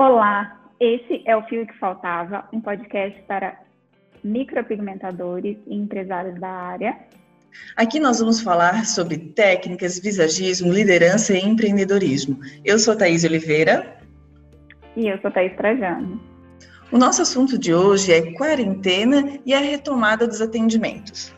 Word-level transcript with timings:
Olá, 0.00 0.58
esse 0.80 1.22
é 1.26 1.36
o 1.36 1.42
Fio 1.42 1.66
que 1.66 1.78
Faltava, 1.78 2.48
um 2.54 2.58
podcast 2.58 3.20
para 3.28 3.60
micropigmentadores 4.24 5.58
e 5.66 5.74
empresários 5.74 6.40
da 6.40 6.48
área. 6.48 6.96
Aqui 7.76 8.00
nós 8.00 8.18
vamos 8.18 8.40
falar 8.40 8.86
sobre 8.86 9.18
técnicas, 9.18 9.98
visagismo, 9.98 10.72
liderança 10.72 11.34
e 11.34 11.44
empreendedorismo. 11.44 12.40
Eu 12.64 12.78
sou 12.78 12.96
Thaís 12.96 13.24
Oliveira. 13.24 13.98
E 14.96 15.06
eu 15.06 15.20
sou 15.20 15.30
Thaís 15.30 15.54
Trajano. 15.54 16.18
O 16.90 16.96
nosso 16.96 17.20
assunto 17.20 17.58
de 17.58 17.74
hoje 17.74 18.10
é 18.10 18.32
quarentena 18.32 19.38
e 19.44 19.52
a 19.52 19.60
retomada 19.60 20.26
dos 20.26 20.40
atendimentos. 20.40 21.30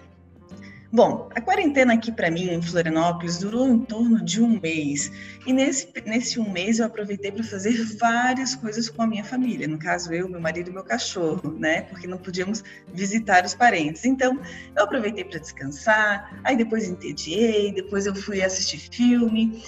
Bom, 0.94 1.30
a 1.34 1.40
quarentena 1.40 1.94
aqui 1.94 2.12
para 2.12 2.30
mim 2.30 2.50
em 2.50 2.60
Florianópolis 2.60 3.38
durou 3.38 3.66
em 3.66 3.78
torno 3.78 4.22
de 4.22 4.42
um 4.42 4.60
mês. 4.60 5.10
E 5.46 5.50
nesse, 5.50 5.88
nesse 6.04 6.38
um 6.38 6.52
mês 6.52 6.80
eu 6.80 6.84
aproveitei 6.84 7.32
para 7.32 7.42
fazer 7.42 7.82
várias 7.96 8.54
coisas 8.54 8.90
com 8.90 9.00
a 9.00 9.06
minha 9.06 9.24
família. 9.24 9.66
No 9.66 9.78
caso, 9.78 10.12
eu, 10.12 10.28
meu 10.28 10.38
marido 10.38 10.68
e 10.68 10.72
meu 10.74 10.84
cachorro, 10.84 11.56
né? 11.58 11.80
Porque 11.80 12.06
não 12.06 12.18
podíamos 12.18 12.62
visitar 12.92 13.42
os 13.42 13.54
parentes. 13.54 14.04
Então, 14.04 14.38
eu 14.76 14.84
aproveitei 14.84 15.24
para 15.24 15.38
descansar, 15.38 16.38
aí 16.44 16.56
depois 16.56 16.86
entediei, 16.86 17.72
depois 17.72 18.04
eu 18.04 18.14
fui 18.14 18.42
assistir 18.42 18.76
filme. 18.94 19.64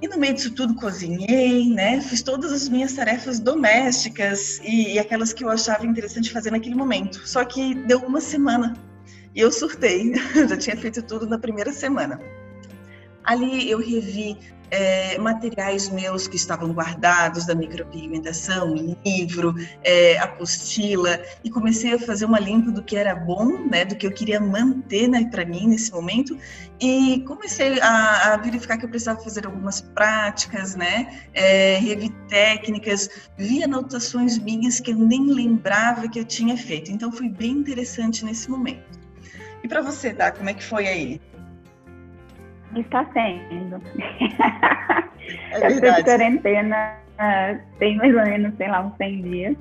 E 0.00 0.08
no 0.08 0.16
meio 0.16 0.32
disso 0.32 0.54
tudo 0.54 0.74
cozinhei, 0.76 1.68
né? 1.68 2.00
Fiz 2.00 2.22
todas 2.22 2.52
as 2.52 2.70
minhas 2.70 2.94
tarefas 2.94 3.38
domésticas 3.38 4.60
e, 4.64 4.94
e 4.94 4.98
aquelas 4.98 5.34
que 5.34 5.44
eu 5.44 5.50
achava 5.50 5.84
interessante 5.84 6.32
fazer 6.32 6.50
naquele 6.52 6.74
momento. 6.74 7.28
Só 7.28 7.44
que 7.44 7.74
deu 7.74 7.98
uma 7.98 8.22
semana 8.22 8.87
e 9.38 9.40
eu 9.40 9.52
surtei, 9.52 10.12
já 10.48 10.56
tinha 10.56 10.76
feito 10.76 11.00
tudo 11.00 11.24
na 11.24 11.38
primeira 11.38 11.72
semana. 11.72 12.20
Ali 13.22 13.70
eu 13.70 13.78
revi 13.78 14.36
é, 14.68 15.16
materiais 15.16 15.88
meus 15.88 16.26
que 16.26 16.34
estavam 16.34 16.72
guardados 16.72 17.46
da 17.46 17.54
micropigmentação, 17.54 18.74
livro, 19.06 19.54
é, 19.84 20.18
apostila, 20.18 21.22
e 21.44 21.50
comecei 21.50 21.94
a 21.94 22.00
fazer 22.00 22.24
uma 22.24 22.40
limpa 22.40 22.72
do 22.72 22.82
que 22.82 22.96
era 22.96 23.14
bom, 23.14 23.64
né, 23.70 23.84
do 23.84 23.94
que 23.94 24.08
eu 24.08 24.10
queria 24.10 24.40
manter 24.40 25.06
né, 25.06 25.28
para 25.30 25.44
mim 25.44 25.68
nesse 25.68 25.92
momento, 25.92 26.36
e 26.80 27.22
comecei 27.24 27.80
a, 27.80 28.34
a, 28.34 28.36
verificar 28.38 28.76
que 28.76 28.86
eu 28.86 28.88
precisava 28.88 29.22
fazer 29.22 29.46
algumas 29.46 29.80
práticas, 29.80 30.74
né, 30.74 31.22
é, 31.32 31.78
revi 31.78 32.10
técnicas, 32.28 33.08
vi 33.36 33.62
anotações 33.62 34.36
minhas 34.36 34.80
que 34.80 34.90
eu 34.90 34.96
nem 34.96 35.30
lembrava 35.30 36.08
que 36.08 36.18
eu 36.18 36.24
tinha 36.24 36.56
feito, 36.56 36.90
então 36.90 37.12
foi 37.12 37.28
bem 37.28 37.52
interessante 37.52 38.24
nesse 38.24 38.50
momento. 38.50 38.97
E 39.62 39.68
para 39.68 39.80
você, 39.82 40.12
Dá, 40.12 40.30
como 40.30 40.48
é 40.48 40.54
que 40.54 40.64
foi 40.64 40.86
aí? 40.86 41.20
Está 42.76 43.04
sendo. 43.12 43.82
É 45.52 45.68
de 45.68 46.04
quarentena 46.04 46.98
tem 47.78 47.96
mais 47.96 48.14
ou 48.14 48.22
menos, 48.22 48.54
sei 48.56 48.68
lá, 48.68 48.80
uns 48.80 48.96
100 48.96 49.22
dias. 49.22 49.56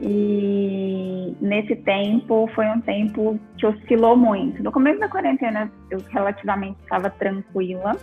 E 0.00 1.36
nesse 1.40 1.76
tempo 1.76 2.48
foi 2.54 2.66
um 2.66 2.80
tempo 2.80 3.38
que 3.56 3.66
oscilou 3.66 4.16
muito. 4.16 4.62
No 4.62 4.72
começo 4.72 4.98
da 4.98 5.08
quarentena 5.08 5.70
eu 5.90 6.00
relativamente 6.10 6.78
estava 6.82 7.10
tranquila. 7.10 7.96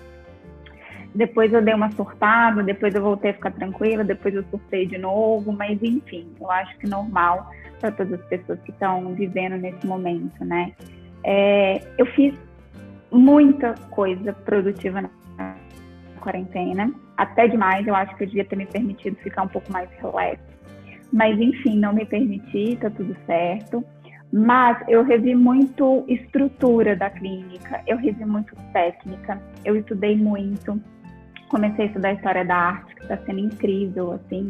Depois 1.13 1.51
eu 1.51 1.61
dei 1.61 1.73
uma 1.73 1.91
surtada, 1.91 2.61
depois 2.61 2.93
eu 2.93 3.01
voltei 3.01 3.31
a 3.31 3.33
ficar 3.33 3.51
tranquila, 3.51 4.03
depois 4.03 4.35
eu 4.35 4.43
surtei 4.51 4.85
de 4.85 4.97
novo, 4.97 5.51
mas 5.51 5.81
enfim, 5.81 6.31
eu 6.39 6.51
acho 6.51 6.77
que 6.77 6.87
normal 6.87 7.49
para 7.79 7.91
todas 7.91 8.19
as 8.19 8.25
pessoas 8.27 8.59
que 8.61 8.71
estão 8.71 9.13
vivendo 9.15 9.57
nesse 9.57 9.85
momento, 9.87 10.45
né? 10.45 10.71
É, 11.31 11.79
eu 11.95 12.07
fiz 12.07 12.33
muita 13.11 13.75
coisa 13.91 14.33
produtiva 14.33 14.99
na 14.99 15.55
quarentena, 16.19 16.91
até 17.15 17.47
demais. 17.47 17.85
Eu 17.85 17.93
acho 17.93 18.15
que 18.15 18.23
eu 18.23 18.27
devia 18.27 18.43
ter 18.45 18.55
me 18.55 18.65
permitido 18.65 19.15
ficar 19.17 19.43
um 19.43 19.47
pouco 19.47 19.71
mais 19.71 19.87
relax. 20.01 20.41
Mas, 21.13 21.39
enfim, 21.39 21.77
não 21.77 21.93
me 21.93 22.03
permiti, 22.03 22.75
tá 22.77 22.89
tudo 22.89 23.15
certo. 23.27 23.85
Mas 24.33 24.83
eu 24.87 25.03
revi 25.03 25.35
muito 25.35 26.03
estrutura 26.07 26.95
da 26.95 27.11
clínica, 27.11 27.83
eu 27.85 27.97
revi 27.97 28.25
muito 28.25 28.55
técnica, 28.73 29.39
eu 29.63 29.75
estudei 29.75 30.15
muito. 30.15 30.81
Comecei 31.47 31.85
a 31.85 31.87
estudar 31.89 32.13
história 32.13 32.43
da 32.43 32.55
arte, 32.55 32.95
que 32.95 33.01
está 33.03 33.17
sendo 33.17 33.39
incrível, 33.39 34.13
assim. 34.13 34.49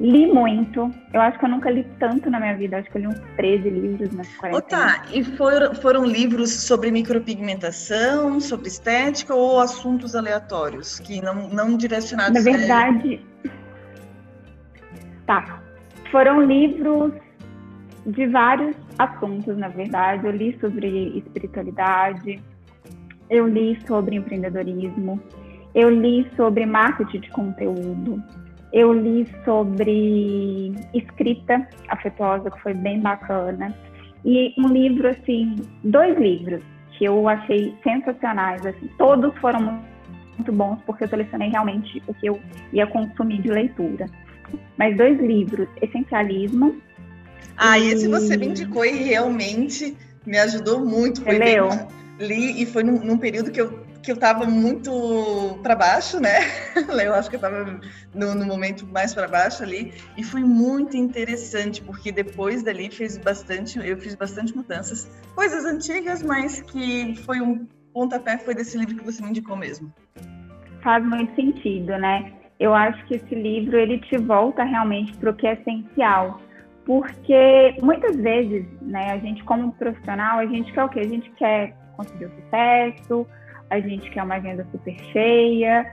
Li 0.00 0.26
muito. 0.26 0.90
Eu 1.12 1.20
acho 1.20 1.38
que 1.38 1.44
eu 1.44 1.48
nunca 1.48 1.70
li 1.70 1.84
tanto 2.00 2.28
na 2.28 2.40
minha 2.40 2.56
vida. 2.56 2.78
Acho 2.78 2.90
que 2.90 2.98
eu 2.98 3.02
li 3.02 3.06
uns 3.06 3.20
13 3.36 3.70
livros 3.70 4.10
nessa 4.10 4.38
quarentena. 4.38 4.58
Oh, 4.58 4.62
tá. 4.62 5.04
E 5.12 5.22
foram, 5.22 5.74
foram 5.74 6.04
livros 6.04 6.50
sobre 6.50 6.90
micropigmentação, 6.90 8.40
sobre 8.40 8.68
estética 8.68 9.34
ou 9.34 9.60
assuntos 9.60 10.16
aleatórios, 10.16 10.98
que 10.98 11.22
não, 11.22 11.48
não 11.48 11.76
direcionados... 11.76 12.44
Na 12.44 12.52
verdade... 12.52 13.20
Tá. 15.26 15.62
Foram 16.10 16.42
livros 16.42 17.12
de 18.06 18.26
vários 18.26 18.76
assuntos, 18.98 19.56
na 19.56 19.68
verdade. 19.68 20.26
Eu 20.26 20.32
li 20.32 20.58
sobre 20.60 21.18
espiritualidade, 21.18 22.42
eu 23.30 23.46
li 23.46 23.78
sobre 23.86 24.16
empreendedorismo, 24.16 25.20
eu 25.74 25.88
li 25.88 26.30
sobre 26.36 26.66
marketing 26.66 27.20
de 27.20 27.30
conteúdo, 27.30 28.22
eu 28.74 28.92
li 28.92 29.24
sobre 29.44 30.74
escrita 30.92 31.66
afetuosa, 31.88 32.50
que 32.50 32.60
foi 32.60 32.74
bem 32.74 33.00
bacana. 33.00 33.72
E 34.24 34.52
um 34.58 34.66
livro, 34.66 35.08
assim, 35.08 35.54
dois 35.84 36.18
livros 36.18 36.60
que 36.98 37.04
eu 37.04 37.28
achei 37.28 37.72
sensacionais. 37.84 38.66
Assim, 38.66 38.90
todos 38.98 39.32
foram 39.38 39.80
muito 40.36 40.52
bons, 40.52 40.80
porque 40.84 41.04
eu 41.04 41.08
selecionei 41.08 41.50
realmente 41.50 42.02
o 42.08 42.14
que 42.14 42.26
eu 42.26 42.40
ia 42.72 42.84
consumir 42.88 43.40
de 43.42 43.48
leitura. 43.48 44.06
Mas 44.76 44.96
dois 44.96 45.20
livros, 45.20 45.68
Essencialismo. 45.80 46.76
Ah, 47.56 47.78
e... 47.78 47.92
esse 47.92 48.08
você 48.08 48.36
me 48.36 48.48
indicou 48.48 48.84
e 48.84 49.04
realmente 49.04 49.96
me 50.26 50.36
ajudou 50.38 50.84
muito. 50.84 51.22
Foi 51.22 51.38
leu? 51.38 51.68
Bem... 51.68 51.86
Li 52.18 52.62
e 52.62 52.66
foi 52.66 52.82
num, 52.82 52.98
num 53.04 53.18
período 53.18 53.52
que 53.52 53.60
eu 53.60 53.83
que 54.04 54.10
eu 54.10 54.14
estava 54.14 54.44
muito 54.44 55.58
para 55.62 55.74
baixo, 55.74 56.20
né? 56.20 56.40
Eu 57.04 57.14
acho 57.14 57.30
que 57.30 57.36
eu 57.36 57.38
estava 57.38 57.80
no, 58.14 58.34
no, 58.34 58.46
momento 58.46 58.86
mais 58.86 59.14
para 59.14 59.26
baixo 59.26 59.62
ali 59.62 59.92
e 60.16 60.22
foi 60.22 60.42
muito 60.42 60.96
interessante 60.96 61.82
porque 61.82 62.12
depois 62.12 62.62
dali 62.62 62.90
fez 62.90 63.16
bastante, 63.16 63.78
eu 63.78 63.96
fiz 63.96 64.14
bastante 64.14 64.54
mudanças, 64.56 65.10
coisas 65.34 65.64
antigas, 65.64 66.22
mas 66.22 66.60
que 66.60 67.14
foi 67.24 67.40
um 67.40 67.66
pontapé 67.92 68.38
foi 68.38 68.54
desse 68.54 68.76
livro 68.76 68.96
que 68.96 69.04
você 69.04 69.22
me 69.22 69.30
indicou 69.30 69.56
mesmo. 69.56 69.92
Faz 70.82 71.04
muito 71.04 71.34
sentido, 71.34 71.96
né? 71.98 72.32
Eu 72.60 72.74
acho 72.74 73.04
que 73.06 73.14
esse 73.14 73.34
livro 73.34 73.76
ele 73.76 73.98
te 73.98 74.16
volta 74.18 74.64
realmente 74.64 75.14
para 75.16 75.30
o 75.30 75.34
que 75.34 75.46
é 75.46 75.54
essencial, 75.54 76.40
porque 76.84 77.76
muitas 77.82 78.16
vezes, 78.16 78.66
né, 78.82 79.12
a 79.12 79.18
gente 79.18 79.42
como 79.44 79.72
profissional, 79.72 80.38
a 80.38 80.46
gente 80.46 80.72
quer 80.72 80.84
o 80.84 80.88
quê? 80.88 81.00
A 81.00 81.08
gente 81.08 81.30
quer 81.32 81.74
conseguir 81.96 82.26
o 82.26 82.30
sucesso, 82.30 83.26
a 83.82 83.88
gente 83.88 84.10
quer 84.10 84.22
uma 84.22 84.36
agenda 84.36 84.66
super 84.70 84.96
cheia. 85.12 85.86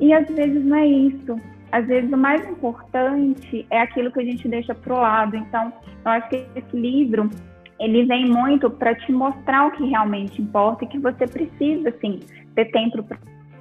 E 0.00 0.12
às 0.12 0.28
vezes 0.28 0.64
não 0.64 0.76
é 0.76 0.86
isso. 0.86 1.36
Às 1.70 1.86
vezes 1.86 2.10
o 2.12 2.16
mais 2.16 2.46
importante 2.48 3.66
é 3.70 3.80
aquilo 3.80 4.10
que 4.12 4.20
a 4.20 4.24
gente 4.24 4.48
deixa 4.48 4.74
para 4.74 4.94
o 4.94 5.00
lado. 5.00 5.36
Então, 5.36 5.72
eu 6.04 6.10
acho 6.10 6.28
que 6.28 6.46
esse 6.54 6.76
livro 6.76 7.30
ele 7.78 8.04
vem 8.06 8.28
muito 8.28 8.68
para 8.70 8.94
te 8.94 9.12
mostrar 9.12 9.66
o 9.66 9.70
que 9.72 9.84
realmente 9.86 10.42
importa 10.42 10.84
e 10.84 10.88
que 10.88 10.98
você 10.98 11.26
precisa, 11.26 11.90
assim, 11.90 12.20
ter 12.54 12.66
tempo 12.72 13.04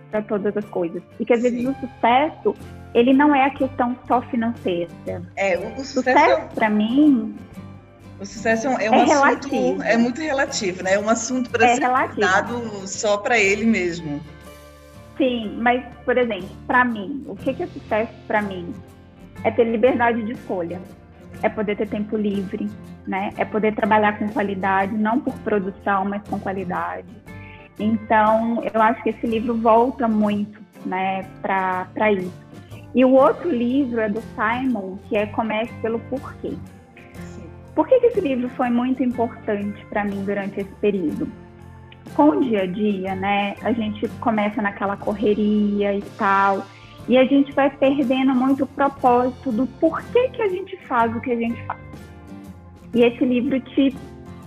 para 0.09 0.21
todas 0.23 0.55
as 0.57 0.65
coisas. 0.65 1.03
E 1.19 1.25
que 1.25 1.33
às 1.33 1.41
vezes 1.41 1.61
Sim. 1.61 1.67
o 1.67 1.75
sucesso, 1.75 2.55
ele 2.93 3.13
não 3.13 3.35
é 3.35 3.45
a 3.45 3.49
questão 3.51 3.95
só 4.07 4.21
financeira. 4.23 4.89
É, 5.35 5.57
o, 5.57 5.83
sucesso, 5.83 6.01
sucesso 6.01 6.55
para 6.55 6.69
mim 6.69 7.35
o 8.19 8.25
sucesso 8.25 8.67
é 8.67 8.69
um, 8.69 8.79
é 8.79 8.89
um 8.89 8.93
é 8.93 9.03
assunto 9.03 9.49
relativo. 9.49 9.83
é 9.83 9.97
muito 9.97 10.21
relativo, 10.21 10.83
né? 10.83 10.93
É 10.93 10.99
um 10.99 11.09
assunto 11.09 11.49
para 11.49 11.65
é 11.65 11.75
ser 11.75 11.81
dado 12.19 12.87
só 12.87 13.17
para 13.17 13.37
ele 13.37 13.65
mesmo. 13.65 14.21
Sim, 15.17 15.57
mas 15.59 15.83
por 16.03 16.17
exemplo, 16.17 16.49
para 16.65 16.83
mim, 16.83 17.23
o 17.27 17.35
que 17.35 17.51
é 17.61 17.67
sucesso 17.67 18.13
para 18.27 18.41
mim? 18.41 18.73
É 19.43 19.51
ter 19.51 19.65
liberdade 19.65 20.23
de 20.23 20.31
escolha, 20.31 20.81
é 21.43 21.49
poder 21.49 21.77
ter 21.77 21.87
tempo 21.87 22.17
livre, 22.17 22.67
né? 23.05 23.31
É 23.37 23.45
poder 23.45 23.75
trabalhar 23.75 24.17
com 24.17 24.27
qualidade, 24.29 24.95
não 24.95 25.19
por 25.19 25.33
produção, 25.39 26.05
mas 26.05 26.21
com 26.27 26.39
qualidade. 26.39 27.07
Então, 27.79 28.63
eu 28.73 28.81
acho 28.81 29.03
que 29.03 29.09
esse 29.09 29.27
livro 29.27 29.55
volta 29.55 30.07
muito, 30.07 30.59
né, 30.85 31.25
para 31.41 32.11
isso. 32.11 32.47
E 32.95 33.05
o 33.05 33.11
outro 33.11 33.49
livro 33.49 34.01
é 34.01 34.09
do 34.09 34.21
Simon, 34.35 34.97
que 35.07 35.15
é 35.15 35.27
Comece 35.27 35.71
pelo 35.81 35.99
Porquê. 35.99 36.53
Por 37.77 37.87
que, 37.87 37.99
que 37.99 38.07
esse 38.07 38.21
livro 38.21 38.49
foi 38.57 38.71
muito 38.71 39.03
importante 39.03 39.85
para 39.85 40.03
mim 40.03 40.23
durante 40.25 40.61
esse 40.61 40.75
período? 40.81 41.31
Com 42.15 42.29
o 42.29 42.43
dia 42.43 42.63
a 42.63 42.65
dia, 42.65 43.13
né, 43.13 43.55
a 43.61 43.71
gente 43.71 44.07
começa 44.19 44.59
naquela 44.63 44.97
correria 44.97 45.93
e 45.93 46.01
tal, 46.17 46.65
e 47.07 47.15
a 47.19 47.23
gente 47.25 47.51
vai 47.51 47.69
perdendo 47.69 48.33
muito 48.33 48.63
o 48.63 48.67
propósito 48.67 49.51
do 49.51 49.67
porquê 49.79 50.27
que 50.29 50.41
a 50.41 50.49
gente 50.49 50.75
faz 50.87 51.15
o 51.15 51.21
que 51.21 51.31
a 51.31 51.35
gente 51.35 51.63
faz. 51.67 51.79
E 52.95 53.03
esse 53.03 53.23
livro 53.23 53.59
te 53.59 53.95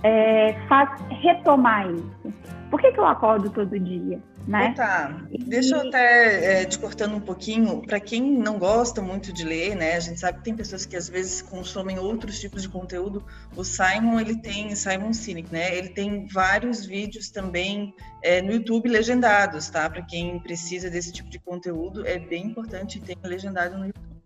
é, 0.03 0.51
faz 0.67 0.89
retomar 1.21 1.89
isso. 1.89 2.33
Por 2.69 2.81
que, 2.81 2.91
que 2.91 2.99
eu 2.99 3.05
acordo 3.05 3.49
todo 3.49 3.79
dia? 3.79 4.19
Né? 4.51 4.73
tá. 4.73 5.21
Deixa 5.47 5.75
eu 5.75 5.87
até 5.87 6.61
é, 6.61 6.65
te 6.65 6.77
cortando 6.77 7.15
um 7.15 7.19
pouquinho. 7.19 7.81
Para 7.81 7.99
quem 7.99 8.21
não 8.21 8.59
gosta 8.59 9.01
muito 9.01 9.31
de 9.31 9.43
ler, 9.43 9.75
né? 9.75 9.95
A 9.95 9.99
gente 9.99 10.19
sabe 10.19 10.39
que 10.39 10.43
tem 10.43 10.55
pessoas 10.55 10.85
que 10.85 10.95
às 10.95 11.09
vezes 11.09 11.41
consomem 11.41 11.97
outros 11.97 12.39
tipos 12.39 12.61
de 12.61 12.69
conteúdo. 12.69 13.23
O 13.55 13.63
Simon, 13.63 14.19
ele 14.19 14.35
tem 14.41 14.75
Simon 14.75 15.13
Sinek, 15.13 15.51
né? 15.51 15.75
Ele 15.75 15.89
tem 15.89 16.27
vários 16.27 16.85
vídeos 16.85 17.29
também 17.29 17.93
é, 18.23 18.41
no 18.41 18.51
YouTube 18.51 18.89
legendados, 18.89 19.69
tá? 19.69 19.89
Para 19.89 20.01
quem 20.01 20.39
precisa 20.39 20.89
desse 20.89 21.11
tipo 21.11 21.29
de 21.29 21.39
conteúdo, 21.39 22.05
é 22.05 22.19
bem 22.19 22.47
importante 22.47 22.99
ter 22.99 23.17
legendado 23.23 23.77
no 23.77 23.87
YouTube. 23.87 24.21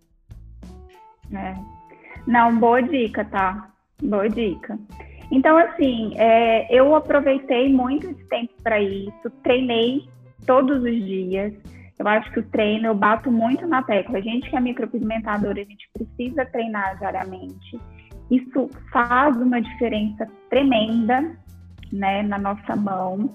É. 1.34 1.54
Não, 2.28 2.58
boa 2.58 2.82
dica, 2.82 3.24
tá? 3.26 3.72
Boa 4.02 4.30
dica. 4.30 4.78
Então, 5.32 5.58
assim, 5.58 6.14
é, 6.18 6.68
eu 6.76 6.96
aproveitei 6.96 7.72
muito 7.72 8.10
esse 8.10 8.24
tempo 8.26 8.54
para 8.62 8.80
isso, 8.80 9.30
treinei 9.44 10.08
todos 10.46 10.84
os 10.84 11.06
dias. 11.06 11.54
Eu 11.98 12.08
acho 12.08 12.30
que 12.32 12.40
o 12.40 12.44
treino, 12.50 12.88
eu 12.88 12.96
bato 12.96 13.32
muito 13.32 13.66
na 13.68 13.82
tecla. 13.82 14.18
A 14.18 14.22
gente 14.22 14.50
que 14.50 14.56
é 14.56 14.60
micropigmentadora, 14.60 15.62
a 15.62 15.66
gente 15.66 15.90
precisa 15.94 16.46
treinar 16.46 16.98
diariamente. 16.98 17.80
Isso 18.30 18.70
faz 18.92 19.38
uma 19.38 19.62
diferença 19.62 20.28
tremenda, 20.50 21.38
né, 21.92 22.22
na 22.24 22.38
nossa 22.38 22.76
mão. 22.76 23.30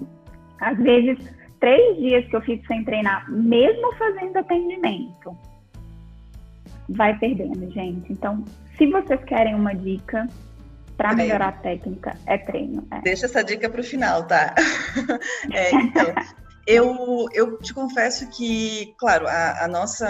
Às 0.61 0.77
vezes, 0.79 1.19
três 1.59 1.97
dias 1.97 2.27
que 2.27 2.37
eu 2.37 2.43
fico 2.43 2.67
sem 2.67 2.85
treinar, 2.85 3.31
mesmo 3.31 3.95
fazendo 3.95 4.37
atendimento, 4.37 5.37
vai 6.89 7.17
perdendo, 7.19 7.71
gente. 7.71 8.13
Então, 8.13 8.45
se 8.77 8.87
vocês 8.87 9.23
querem 9.25 9.55
uma 9.55 9.75
dica, 9.75 10.27
para 11.01 11.15
melhorar 11.15 11.49
a 11.49 11.53
técnica 11.53 12.15
é 12.27 12.37
treino. 12.37 12.87
É. 12.91 13.01
Deixa 13.01 13.25
essa 13.25 13.43
dica 13.43 13.71
para 13.71 13.81
o 13.81 13.85
final, 13.85 14.25
tá? 14.25 14.55
é, 15.51 15.75
então, 15.75 16.05
eu, 16.71 17.29
eu 17.33 17.59
te 17.59 17.75
confesso 17.75 18.29
que, 18.29 18.95
claro, 18.97 19.27
a, 19.27 19.65
a, 19.65 19.69
nossa 19.69 20.07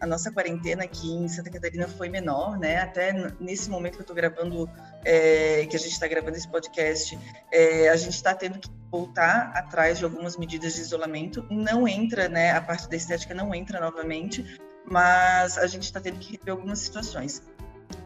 a 0.00 0.06
nossa 0.06 0.30
quarentena 0.30 0.84
aqui 0.84 1.10
em 1.10 1.26
Santa 1.26 1.50
Catarina 1.50 1.88
foi 1.88 2.08
menor, 2.08 2.58
né? 2.58 2.78
Até 2.78 3.12
nesse 3.40 3.70
momento 3.70 3.94
que 3.94 4.00
eu 4.00 4.02
estou 4.02 4.14
gravando, 4.16 4.70
é, 5.04 5.66
que 5.66 5.74
a 5.74 5.78
gente 5.78 5.92
está 5.92 6.06
gravando 6.06 6.36
esse 6.36 6.48
podcast, 6.48 7.18
é, 7.50 7.88
a 7.88 7.96
gente 7.96 8.14
está 8.14 8.34
tendo 8.34 8.58
que 8.58 8.68
voltar 8.90 9.52
atrás 9.54 9.98
de 9.98 10.04
algumas 10.04 10.36
medidas 10.36 10.74
de 10.74 10.82
isolamento. 10.82 11.46
Não 11.50 11.88
entra, 11.88 12.28
né? 12.28 12.52
A 12.52 12.60
parte 12.60 12.88
da 12.88 12.96
estética 12.96 13.34
não 13.34 13.54
entra 13.54 13.80
novamente, 13.80 14.44
mas 14.84 15.56
a 15.56 15.66
gente 15.66 15.84
está 15.84 16.00
tendo 16.00 16.18
que 16.18 16.32
rever 16.32 16.52
algumas 16.52 16.78
situações 16.80 17.42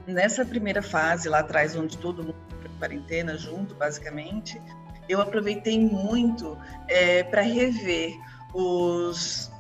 nessa 0.06 0.44
primeira 0.44 0.82
fase 0.82 1.28
lá 1.28 1.40
atrás, 1.40 1.76
onde 1.76 1.98
todo 1.98 2.22
mundo 2.22 2.52
quarentena 2.82 3.38
junto, 3.38 3.76
basicamente, 3.76 4.60
eu 5.08 5.20
aproveitei 5.20 5.78
muito 5.78 6.58
é, 6.88 7.22
para 7.22 7.42
rever 7.42 8.14
os 8.54 9.51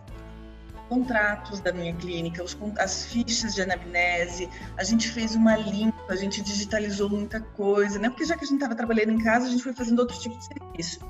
contratos 0.92 1.58
da 1.60 1.72
minha 1.72 1.94
clínica, 1.94 2.44
os, 2.44 2.54
as 2.78 3.06
fichas 3.06 3.54
de 3.54 3.62
anamnese, 3.62 4.46
a 4.76 4.84
gente 4.84 5.08
fez 5.08 5.34
uma 5.34 5.56
limpa, 5.56 6.12
a 6.12 6.16
gente 6.16 6.42
digitalizou 6.42 7.08
muita 7.08 7.40
coisa, 7.40 7.98
né? 7.98 8.10
Porque 8.10 8.26
já 8.26 8.36
que 8.36 8.44
a 8.44 8.46
gente 8.46 8.56
estava 8.56 8.74
trabalhando 8.74 9.10
em 9.10 9.18
casa, 9.18 9.46
a 9.46 9.48
gente 9.48 9.62
foi 9.62 9.72
fazendo 9.72 10.00
outro 10.00 10.18
tipo 10.20 10.36
de 10.36 10.44
serviço. 10.44 11.00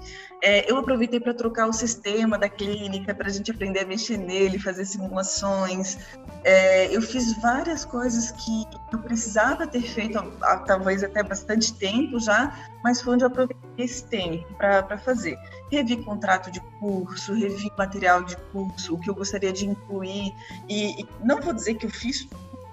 É, 0.41 0.71
eu 0.71 0.77
aproveitei 0.77 1.19
para 1.19 1.35
trocar 1.35 1.67
o 1.67 1.73
sistema 1.73 2.39
da 2.39 2.49
clínica, 2.49 3.13
para 3.13 3.27
a 3.27 3.31
gente 3.31 3.51
aprender 3.51 3.81
a 3.81 3.85
mexer 3.85 4.19
nele, 4.19 4.57
fazer 4.57 4.85
simulações. 4.85 5.99
É, 6.45 6.95
eu 6.97 7.03
fiz 7.03 7.37
várias 7.41 7.85
coisas 7.85 8.31
que 8.31 8.65
eu 8.93 9.01
precisava 9.01 9.67
ter 9.67 9.83
feito, 9.83 10.23
talvez 10.65 11.03
até 11.03 11.25
bastante 11.25 11.75
tempo 11.75 12.21
já, 12.21 12.71
mas 12.85 13.03
foi 13.03 13.15
onde 13.15 13.25
eu 13.25 13.29
aproveitei 13.29 13.85
esse 13.85 14.05
tempo 14.05 14.47
para 14.55 14.97
fazer. 14.99 15.37
Revi 15.73 15.97
contrato 15.97 16.51
de 16.51 16.61
curso, 16.79 17.33
revi 17.33 17.73
material 17.79 18.23
de 18.23 18.37
curso, 18.53 18.95
o 18.95 19.01
que 19.01 19.09
eu 19.09 19.15
gostaria 19.15 19.53
de 19.53 19.67
incluir, 19.67 20.31
e, 20.69 21.01
e 21.01 21.09
não 21.25 21.41
vou 21.41 21.55
dizer 21.55 21.77
que 21.77 21.87
eu 21.87 21.91
fiz 21.91 22.29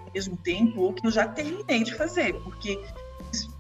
ao 0.06 0.12
mesmo 0.14 0.36
tempo 0.36 0.82
ou 0.82 0.94
que 0.94 1.08
eu 1.08 1.12
já 1.12 1.26
terminei 1.26 1.84
de 1.84 1.96
fazer, 1.96 2.34
porque 2.44 2.84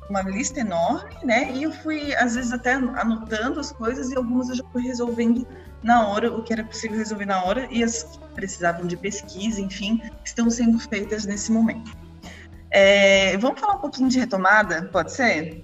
uma 0.09 0.21
lista 0.23 0.59
enorme, 0.59 1.15
né? 1.23 1.51
E 1.53 1.63
eu 1.63 1.71
fui, 1.71 2.13
às 2.15 2.35
vezes, 2.35 2.51
até 2.51 2.73
anotando 2.73 3.59
as 3.59 3.71
coisas 3.71 4.11
e 4.11 4.17
algumas 4.17 4.49
eu 4.49 4.55
já 4.55 4.63
fui 4.73 4.81
resolvendo 4.81 5.47
na 5.83 6.07
hora, 6.07 6.33
o 6.33 6.43
que 6.43 6.51
era 6.51 6.63
possível 6.63 6.97
resolver 6.97 7.25
na 7.25 7.43
hora, 7.43 7.67
e 7.71 7.83
as 7.83 8.03
que 8.03 8.19
precisavam 8.35 8.85
de 8.85 8.97
pesquisa, 8.97 9.61
enfim, 9.61 10.01
estão 10.25 10.49
sendo 10.49 10.77
feitas 10.79 11.25
nesse 11.25 11.51
momento. 11.51 11.95
É, 12.71 13.37
vamos 13.37 13.59
falar 13.59 13.75
um 13.75 13.79
pouquinho 13.79 14.09
de 14.09 14.19
retomada, 14.19 14.89
pode 14.91 15.13
ser? 15.13 15.63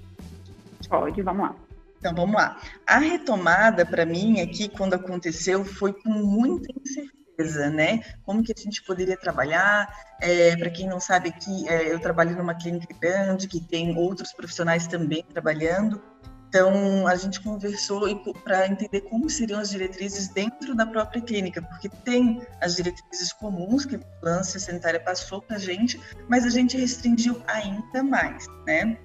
Pode, 0.88 1.21
vamos 1.21 1.42
lá. 1.42 1.65
Então 2.06 2.13
vamos 2.13 2.36
lá. 2.36 2.62
A 2.86 3.00
retomada, 3.00 3.84
para 3.84 4.06
mim, 4.06 4.40
aqui, 4.40 4.69
quando 4.69 4.94
aconteceu, 4.94 5.66
foi 5.66 5.92
com 5.92 6.12
muita 6.12 6.72
incerteza, 6.80 7.72
né? 7.72 8.04
Como 8.24 8.44
que 8.44 8.54
a 8.56 8.62
gente 8.62 8.84
poderia 8.84 9.18
trabalhar? 9.18 9.92
É, 10.22 10.56
para 10.56 10.69
quem 10.69 10.88
não 10.88 11.00
sabe, 11.00 11.30
aqui 11.30 11.68
é, 11.68 11.92
eu 11.92 12.00
trabalho 12.00 12.38
numa 12.38 12.54
clínica 12.54 12.96
grande 13.02 13.48
que 13.48 13.60
tem 13.60 13.98
outros 13.98 14.31
profissionais 14.34 14.86
também 14.86 15.25
trabalhando. 15.34 16.00
Então, 16.48 17.07
a 17.07 17.16
gente 17.16 17.42
conversou 17.42 18.02
para 18.44 18.68
entender 18.68 19.02
como 19.02 19.28
seriam 19.28 19.60
as 19.60 19.72
diretrizes 19.72 20.28
dentro 20.28 20.75
da 20.75 20.86
própria 20.86 21.24
clínica, 21.24 21.60
porque 21.60 21.90
tem 21.90 22.40
as 22.62 22.75
diretrizes 22.75 23.34
comuns 23.34 23.84
que 23.84 23.96
a 23.96 23.98
vigilância 23.98 24.60
sanitária 24.60 25.00
passou 25.00 25.42
para 25.42 25.56
a 25.56 25.60
gente, 25.60 26.00
mas 26.30 26.46
a 26.46 26.52
gente 26.52 26.78
restringiu 26.78 27.42
ainda 27.48 28.04
mais, 28.04 28.46
né? 28.68 28.96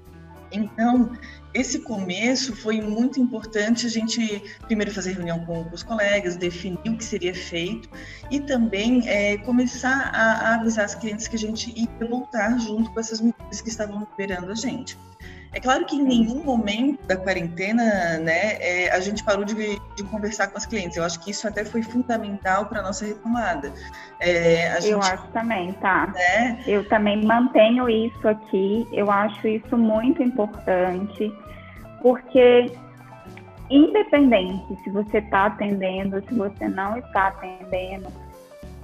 Então, 0.53 1.13
esse 1.53 1.81
começo 1.81 2.55
foi 2.55 2.81
muito 2.81 3.21
importante 3.21 3.87
a 3.87 3.91
gente 3.91 4.43
primeiro 4.67 4.93
fazer 4.93 5.13
reunião 5.13 5.45
com, 5.45 5.69
os 5.73 5.83
colegas, 5.83 6.37
definir 6.37 6.79
o 6.87 6.97
que 6.97 7.05
seria 7.05 7.35
feito 7.35 7.89
e 8.31 8.41
também 8.41 9.09
é, 9.09 9.37
começar 9.39 10.11
a, 10.15 10.51
a, 10.51 10.55
avisar 10.57 10.85
as 10.85 10.95
clientes 10.95 11.27
que 11.27 11.37
a 11.37 11.39
gente 11.39 11.73
ia 11.77 12.09
voltar 12.09 12.59
junto 12.59 12.91
com 12.93 13.01
essas 13.01 13.21
medidas 13.21 13.61
que 13.61 13.69
estavam 13.69 14.03
esperando 14.03 14.51
a 14.51 14.55
gente. 14.55 14.97
É 15.53 15.59
claro 15.59 15.85
que 15.85 15.97
em 15.97 16.03
nenhum 16.03 16.45
momento 16.45 17.05
da 17.07 17.17
quarentena, 17.17 18.19
né, 18.19 18.57
é, 18.61 18.91
a 18.93 19.01
gente 19.01 19.25
parou 19.25 19.45
de, 19.45 19.55
de, 19.55 20.05
conversar 20.05 20.47
com 20.49 20.57
as 20.57 20.65
clientes. 20.65 20.97
Eu 20.97 21.05
acho 21.05 21.19
que 21.21 21.33
isso 21.33 21.47
até 21.49 21.65
foi 21.65 21.83
fundamental 21.83 22.67
para 22.67 22.79
a 22.79 22.83
nossa 22.83 23.05
retomada. 23.05 23.73
É, 24.21 24.81
gente, 24.81 24.93
eu 24.93 25.01
acho 25.01 25.27
também, 25.29 25.73
tá? 25.75 26.07
Né? 26.07 26.63
Eu 26.67 26.89
também 26.89 27.25
mantenho 27.25 27.89
isso 27.89 28.29
aqui. 28.29 28.87
Eu 28.93 29.11
acho 29.11 29.49
isso 29.49 29.77
muito 29.77 30.23
importante, 30.23 31.33
porque 32.01 32.71
independente 33.69 34.77
se 34.85 34.91
você 34.91 35.19
está 35.19 35.47
atendendo, 35.47 36.23
se 36.29 36.35
você 36.35 36.69
não 36.69 36.97
está 36.97 37.29
atendendo, 37.29 38.09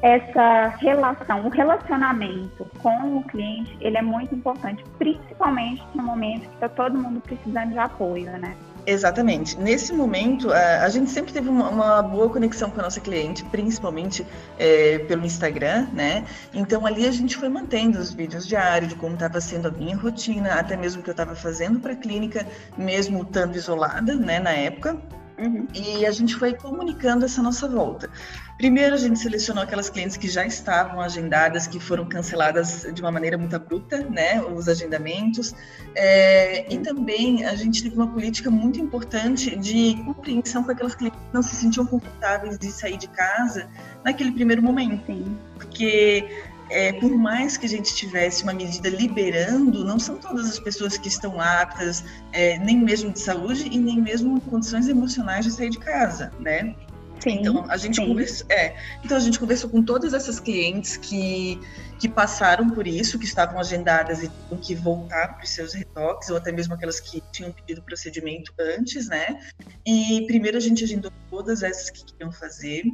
essa 0.02 0.68
relação, 0.78 1.46
o 1.46 1.48
relacionamento 1.48 2.66
com 2.82 3.18
o 3.18 3.24
cliente, 3.24 3.76
ele 3.80 3.96
é 3.96 4.02
muito 4.02 4.34
importante, 4.34 4.84
principalmente 4.98 5.82
no 5.94 6.02
momento 6.02 6.48
que 6.48 6.54
está 6.54 6.68
todo 6.68 6.98
mundo 6.98 7.20
precisando 7.20 7.72
de 7.72 7.78
apoio, 7.78 8.30
né? 8.38 8.56
Exatamente. 8.86 9.58
Nesse 9.58 9.92
momento, 9.92 10.52
a, 10.52 10.88
gente 10.88 11.10
sempre 11.10 11.32
teve 11.32 11.48
uma, 11.48 11.68
uma, 11.68 12.02
boa 12.02 12.30
conexão 12.30 12.70
com 12.70 12.78
a 12.78 12.84
nossa 12.84 13.00
cliente, 13.00 13.44
principalmente 13.46 14.24
é, 14.56 15.00
pelo 15.00 15.26
Instagram, 15.26 15.88
né? 15.92 16.24
Então 16.54 16.86
ali 16.86 17.04
a 17.04 17.10
gente 17.10 17.36
foi 17.36 17.48
mantendo 17.48 17.98
os 17.98 18.12
vídeos 18.12 18.46
diários 18.46 18.90
de 18.90 18.94
como 18.94 19.14
estava 19.14 19.40
sendo 19.40 19.66
a 19.66 19.70
minha 19.72 19.96
rotina, 19.96 20.54
até 20.54 20.76
mesmo 20.76 21.00
o 21.00 21.04
que 21.04 21.10
eu 21.10 21.12
estava 21.12 21.34
fazendo 21.34 21.80
para 21.80 21.94
a 21.94 21.96
clínica, 21.96 22.46
mesmo 22.78 23.22
estando 23.22 23.56
isolada, 23.56 24.14
né, 24.14 24.38
na 24.38 24.52
época. 24.52 24.96
Uhum. 25.38 25.66
E 25.74 26.06
a 26.06 26.10
gente 26.10 26.34
foi 26.34 26.54
comunicando 26.54 27.24
essa 27.24 27.42
nossa 27.42 27.68
volta. 27.68 28.08
Primeiro, 28.56 28.94
a 28.94 28.98
gente 28.98 29.18
selecionou 29.18 29.62
aquelas 29.62 29.90
clientes 29.90 30.16
que 30.16 30.28
já 30.28 30.46
estavam 30.46 30.98
agendadas, 31.00 31.66
que 31.66 31.78
foram 31.78 32.06
canceladas 32.06 32.86
de 32.92 33.02
uma 33.02 33.12
maneira 33.12 33.36
muito 33.36 33.54
abrupta, 33.54 33.98
né, 33.98 34.42
os 34.42 34.66
agendamentos. 34.66 35.54
É, 35.94 36.72
e 36.72 36.78
também 36.78 37.44
a 37.44 37.54
gente 37.54 37.82
teve 37.82 37.96
uma 37.96 38.08
política 38.08 38.50
muito 38.50 38.80
importante 38.80 39.54
de 39.56 40.02
compreensão 40.06 40.64
com 40.64 40.70
aquelas 40.70 40.94
clientes 40.94 41.20
que 41.20 41.34
não 41.34 41.42
se 41.42 41.54
sentiam 41.54 41.84
confortáveis 41.84 42.58
de 42.58 42.72
sair 42.72 42.96
de 42.96 43.08
casa 43.08 43.68
naquele 44.02 44.32
primeiro 44.32 44.62
momento. 44.62 45.04
Sim. 45.06 45.36
Porque 45.54 46.26
é, 46.70 46.92
por 46.94 47.10
mais 47.16 47.56
que 47.56 47.66
a 47.66 47.68
gente 47.68 47.94
tivesse 47.94 48.42
uma 48.42 48.52
medida 48.52 48.88
liberando, 48.88 49.84
não 49.84 49.98
são 49.98 50.16
todas 50.16 50.46
as 50.46 50.58
pessoas 50.58 50.98
que 50.98 51.08
estão 51.08 51.40
aptas, 51.40 52.04
é, 52.32 52.58
nem 52.58 52.78
mesmo 52.78 53.12
de 53.12 53.20
saúde 53.20 53.68
e 53.70 53.78
nem 53.78 54.00
mesmo 54.00 54.40
condições 54.42 54.88
emocionais 54.88 55.44
de 55.44 55.52
sair 55.52 55.70
de 55.70 55.78
casa, 55.78 56.32
né? 56.40 56.74
Sim, 57.20 57.38
então 57.40 57.64
a 57.68 57.76
gente 57.76 58.04
conversou, 58.04 58.46
é, 58.50 58.76
então 59.02 59.16
a 59.16 59.20
gente 59.20 59.38
conversou 59.38 59.70
com 59.70 59.82
todas 59.82 60.12
essas 60.12 60.38
clientes 60.38 60.96
que 60.96 61.58
que 61.98 62.08
passaram 62.10 62.68
por 62.68 62.86
isso, 62.86 63.18
que 63.18 63.24
estavam 63.24 63.58
agendadas 63.58 64.22
e 64.22 64.28
tinham 64.28 64.60
que 64.60 64.74
voltar 64.74 65.34
para 65.34 65.44
os 65.44 65.50
seus 65.50 65.72
retoques, 65.72 66.28
ou 66.28 66.36
até 66.36 66.52
mesmo 66.52 66.74
aquelas 66.74 67.00
que 67.00 67.22
tinham 67.32 67.50
pedido 67.50 67.82
procedimento 67.82 68.52
antes, 68.60 69.08
né? 69.08 69.40
E 69.86 70.26
primeiro 70.26 70.58
a 70.58 70.60
gente 70.60 70.84
agendou 70.84 71.10
todas 71.30 71.62
essas 71.62 71.88
que 71.88 72.04
queriam 72.04 72.30
fazer, 72.30 72.84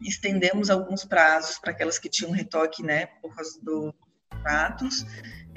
estendemos 0.00 0.70
alguns 0.70 1.04
prazos 1.04 1.58
para 1.58 1.70
aquelas 1.70 1.98
que 1.98 2.08
tinham 2.08 2.32
retoque, 2.32 2.82
né, 2.82 3.06
por 3.20 3.34
causa 3.34 3.58
do 3.62 3.94
contatos. 4.46 5.06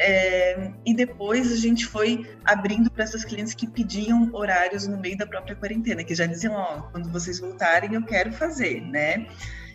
É, 0.01 0.71
e 0.85 0.95
depois 0.95 1.51
a 1.51 1.57
gente 1.57 1.85
foi 1.85 2.25
abrindo 2.45 2.89
para 2.89 3.03
essas 3.03 3.25
clientes 3.25 3.53
que 3.53 3.67
pediam 3.67 4.29
horários 4.33 4.87
no 4.87 4.97
meio 4.97 5.17
da 5.17 5.27
própria 5.27 5.55
quarentena, 5.55 6.03
que 6.03 6.15
já 6.15 6.25
diziam, 6.25 6.53
ó, 6.53 6.83
quando 6.83 7.11
vocês 7.11 7.39
voltarem 7.39 7.93
eu 7.93 8.05
quero 8.05 8.31
fazer, 8.31 8.81
né? 8.81 9.27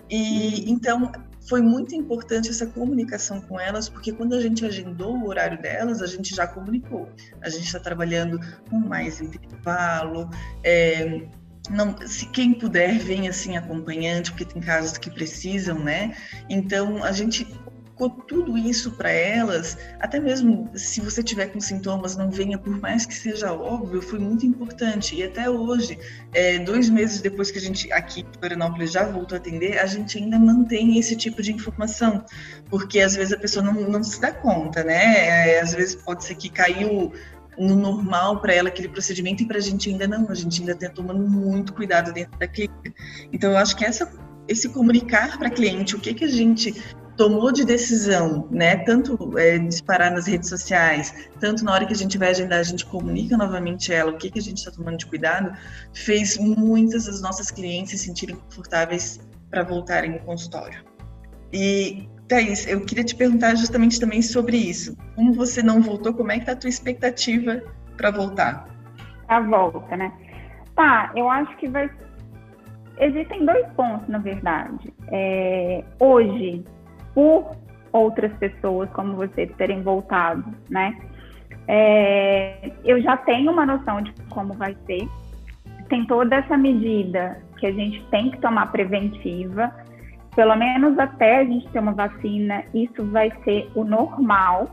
E 0.09 0.71
então 0.71 1.13
foi 1.47 1.61
muito 1.61 1.95
importante 1.95 2.49
essa 2.49 2.67
comunicação 2.67 3.39
com 3.43 3.61
elas, 3.61 3.89
porque 3.89 4.13
quando 4.13 4.35
a 4.35 4.41
gente 4.41 4.65
agendou 4.65 5.15
o 5.15 5.29
horário 5.29 5.61
delas, 5.61 6.01
a 6.01 6.07
gente 6.07 6.35
já 6.35 6.47
comunicou. 6.47 7.07
A 7.43 7.51
gente 7.51 7.67
está 7.67 7.79
trabalhando 7.79 8.41
com 8.71 8.79
mais 8.79 9.21
intervalo. 9.21 10.31
É, 10.63 11.29
não, 11.71 11.97
se 12.07 12.27
quem 12.27 12.53
puder, 12.53 12.99
vem 12.99 13.29
assim 13.29 13.57
acompanhante, 13.57 14.31
porque 14.31 14.45
tem 14.45 14.61
casos 14.61 14.99
que 14.99 15.11
precisam, 15.11 15.79
né? 15.79 16.15
Então 16.49 17.03
a 17.03 17.13
gente 17.13 17.47
colocou 17.95 18.25
tudo 18.25 18.59
isso 18.59 18.91
para 18.93 19.11
elas, 19.11 19.79
até 20.01 20.19
mesmo 20.19 20.71
se 20.75 21.01
você 21.01 21.23
tiver 21.23 21.47
com 21.47 21.61
sintomas, 21.61 22.17
não 22.17 22.31
venha, 22.31 22.59
por 22.59 22.79
mais 22.81 23.07
que 23.07 23.15
seja 23.15 23.53
óbvio, 23.53 24.03
foi 24.03 24.19
muito 24.19 24.45
importante. 24.45 25.15
E 25.15 25.23
até 25.23 25.49
hoje, 25.49 25.99
é, 26.33 26.59
dois 26.59 26.89
meses 26.91 27.21
depois 27.21 27.51
que 27.51 27.59
a 27.59 27.61
gente 27.61 27.91
aqui 27.93 28.21
em 28.21 28.39
Florianópolis 28.39 28.93
já 28.93 29.05
voltou 29.05 29.37
a 29.37 29.39
atender, 29.39 29.79
a 29.79 29.87
gente 29.87 30.19
ainda 30.19 30.39
mantém 30.39 30.99
esse 30.99 31.17
tipo 31.17 31.43
de 31.43 31.53
informação, 31.53 32.25
porque 32.69 33.01
às 33.01 33.15
vezes 33.15 33.33
a 33.33 33.39
pessoa 33.39 33.65
não, 33.65 33.75
não 33.89 34.03
se 34.03 34.21
dá 34.21 34.33
conta, 34.33 34.83
né? 34.83 35.55
É, 35.55 35.61
às 35.61 35.73
vezes 35.73 35.95
pode 35.95 36.25
ser 36.25 36.35
que 36.35 36.49
caiu 36.49 37.13
no 37.59 37.77
normal 37.77 38.41
para 38.41 38.55
ela 38.55 38.69
aquele 38.69 38.89
procedimento 38.89 39.43
e 39.43 39.47
para 39.47 39.59
a 39.59 39.61
gente 39.61 39.89
ainda 39.89 40.07
não, 40.07 40.29
a 40.31 40.35
gente 40.35 40.61
ainda 40.61 40.73
está 40.73 40.89
tomando 40.89 41.27
muito 41.27 41.73
cuidado 41.73 42.13
dentro 42.13 42.39
da 42.39 42.47
clínica. 42.47 42.93
Então 43.33 43.51
eu 43.51 43.57
acho 43.57 43.77
que 43.77 43.85
essa 43.85 44.11
esse 44.47 44.69
comunicar 44.69 45.39
para 45.39 45.49
cliente 45.49 45.97
o 45.97 46.01
que 46.01 46.13
que 46.13 46.25
a 46.25 46.29
gente 46.29 46.75
tomou 47.17 47.53
de 47.53 47.65
decisão, 47.65 48.49
né, 48.51 48.77
tanto 48.79 49.39
é, 49.39 49.59
disparar 49.59 50.13
nas 50.13 50.27
redes 50.27 50.49
sociais, 50.49 51.29
tanto 51.39 51.65
na 51.65 51.73
hora 51.73 51.87
que 51.87 51.93
a 51.93 51.97
gente 51.97 52.19
vai 52.19 52.31
agendar, 52.31 52.59
a 52.59 52.65
gente 52.65 52.85
comunica 52.85 53.37
novamente 53.37 53.93
ela 53.93 54.11
o 54.11 54.19
que, 54.19 54.31
que 54.31 54.39
a 54.39 54.43
gente 54.43 54.59
está 54.59 54.71
tomando 54.71 54.99
de 54.99 55.07
cuidado, 55.07 55.57
fez 55.93 56.37
muitas 56.39 57.07
das 57.07 57.21
nossas 57.21 57.51
clientes 57.51 57.93
se 57.93 58.07
sentirem 58.07 58.37
confortáveis 58.37 59.21
para 59.49 59.63
voltarem 59.63 60.15
ao 60.15 60.21
consultório. 60.21 60.85
E, 61.53 62.09
Thaís, 62.29 62.67
eu 62.67 62.81
queria 62.81 63.05
te 63.05 63.15
perguntar 63.15 63.55
justamente 63.55 64.01
também 64.01 64.23
sobre 64.23 64.57
isso. 64.57 64.97
Como 65.15 65.33
você 65.33 65.63
não 65.63 65.83
voltou, 65.83 66.15
como 66.15 66.33
é 66.33 66.37
que 66.37 66.41
está 66.41 66.53
a 66.53 66.57
tua 66.57 66.71
expectativa 66.71 67.63
para 67.97 68.11
voltar? 68.11 68.67
A 69.29 69.41
volta, 69.41 69.97
né? 69.97 70.13
Tá, 70.75 71.13
eu 71.15 71.29
acho 71.29 71.57
que 71.57 71.69
vai... 71.69 71.91
Existem 72.99 73.45
dois 73.45 73.67
pontos, 73.73 74.09
na 74.09 74.19
verdade. 74.19 74.93
É, 75.09 75.85
hoje, 75.99 76.65
por 77.15 77.57
outras 77.93 78.33
pessoas 78.35 78.91
como 78.91 79.15
você 79.15 79.47
terem 79.47 79.83
voltado, 79.83 80.45
né? 80.69 80.97
É, 81.67 82.73
eu 82.85 83.01
já 83.01 83.17
tenho 83.17 83.51
uma 83.53 83.65
noção 83.65 84.03
de 84.03 84.13
como 84.31 84.53
vai 84.55 84.77
ser. 84.87 85.09
Tem 85.89 86.07
toda 86.07 86.37
essa 86.37 86.57
medida 86.57 87.41
que 87.59 87.67
a 87.67 87.73
gente 87.73 88.05
tem 88.07 88.31
que 88.31 88.39
tomar 88.39 88.73
preventiva, 88.73 89.73
pelo 90.35 90.57
menos 90.57 90.99
até 90.99 91.39
a 91.39 91.45
gente 91.45 91.69
ter 91.71 91.79
uma 91.79 91.93
vacina, 91.93 92.65
isso 92.75 93.05
vai 93.11 93.31
ser 93.45 93.71
o 93.75 93.85
normal, 93.85 94.69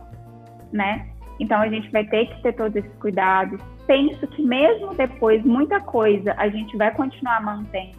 né? 0.72 1.08
Então 1.39 1.60
a 1.60 1.68
gente 1.68 1.89
vai 1.91 2.06
ter 2.06 2.27
que 2.27 2.41
ter 2.41 2.53
todos 2.53 2.75
esses 2.75 2.94
cuidados. 2.98 3.60
Penso 3.88 4.25
que 4.27 4.44
mesmo 4.44 4.94
depois, 4.96 5.44
muita 5.44 5.80
coisa 5.80 6.34
a 6.38 6.48
gente 6.50 6.75
vai 6.77 6.91
continuar 6.94 7.41
mantendo, 7.41 7.98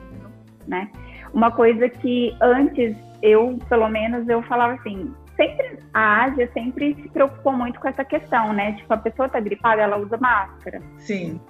né? 0.66 0.90
Uma 1.32 1.50
coisa 1.50 1.88
que 1.88 2.36
antes 2.40 2.96
eu, 3.22 3.58
pelo 3.68 3.88
menos, 3.88 4.28
eu 4.28 4.42
falava 4.42 4.74
assim, 4.74 5.12
sempre 5.36 5.78
a 5.94 6.24
Ásia 6.24 6.50
sempre 6.52 6.94
se 6.94 7.08
preocupou 7.08 7.52
muito 7.52 7.80
com 7.80 7.88
essa 7.88 8.04
questão, 8.04 8.52
né? 8.52 8.72
Tipo, 8.72 8.94
a 8.94 8.98
pessoa 8.98 9.28
tá 9.28 9.40
gripada, 9.40 9.82
ela 9.82 9.96
usa 9.96 10.16
máscara. 10.18 10.80
Sim. 10.98 11.40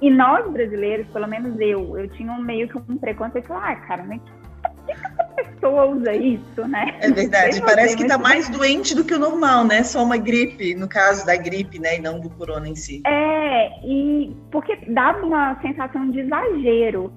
E 0.00 0.10
nós 0.10 0.50
brasileiros, 0.50 1.06
pelo 1.08 1.28
menos 1.28 1.58
eu, 1.60 1.96
eu 1.96 2.08
tinha 2.08 2.32
um 2.32 2.42
meio 2.42 2.68
que 2.68 2.76
um 2.76 2.98
preconceito, 2.98 3.52
ah, 3.52 3.76
cara, 3.76 4.02
mas 4.02 4.20
por 4.20 4.41
que 4.86 4.92
essa 4.92 5.24
pessoa 5.34 5.86
usa 5.86 6.12
isso, 6.14 6.66
né? 6.68 6.98
É 7.00 7.10
verdade, 7.10 7.60
parece 7.60 7.96
que 7.96 8.06
tá 8.06 8.18
mais 8.18 8.48
doente 8.48 8.94
do 8.94 9.04
que 9.04 9.14
o 9.14 9.18
normal, 9.18 9.64
né? 9.64 9.82
Só 9.82 10.02
uma 10.02 10.16
gripe, 10.16 10.74
no 10.74 10.88
caso 10.88 11.24
da 11.26 11.36
gripe, 11.36 11.78
né? 11.78 11.96
E 11.96 12.00
não 12.00 12.20
do 12.20 12.30
corona 12.30 12.68
em 12.68 12.74
si. 12.74 13.02
É, 13.06 13.68
e 13.86 14.36
porque 14.50 14.76
dava 14.92 15.24
uma 15.24 15.60
sensação 15.60 16.10
de 16.10 16.20
exagero. 16.20 17.12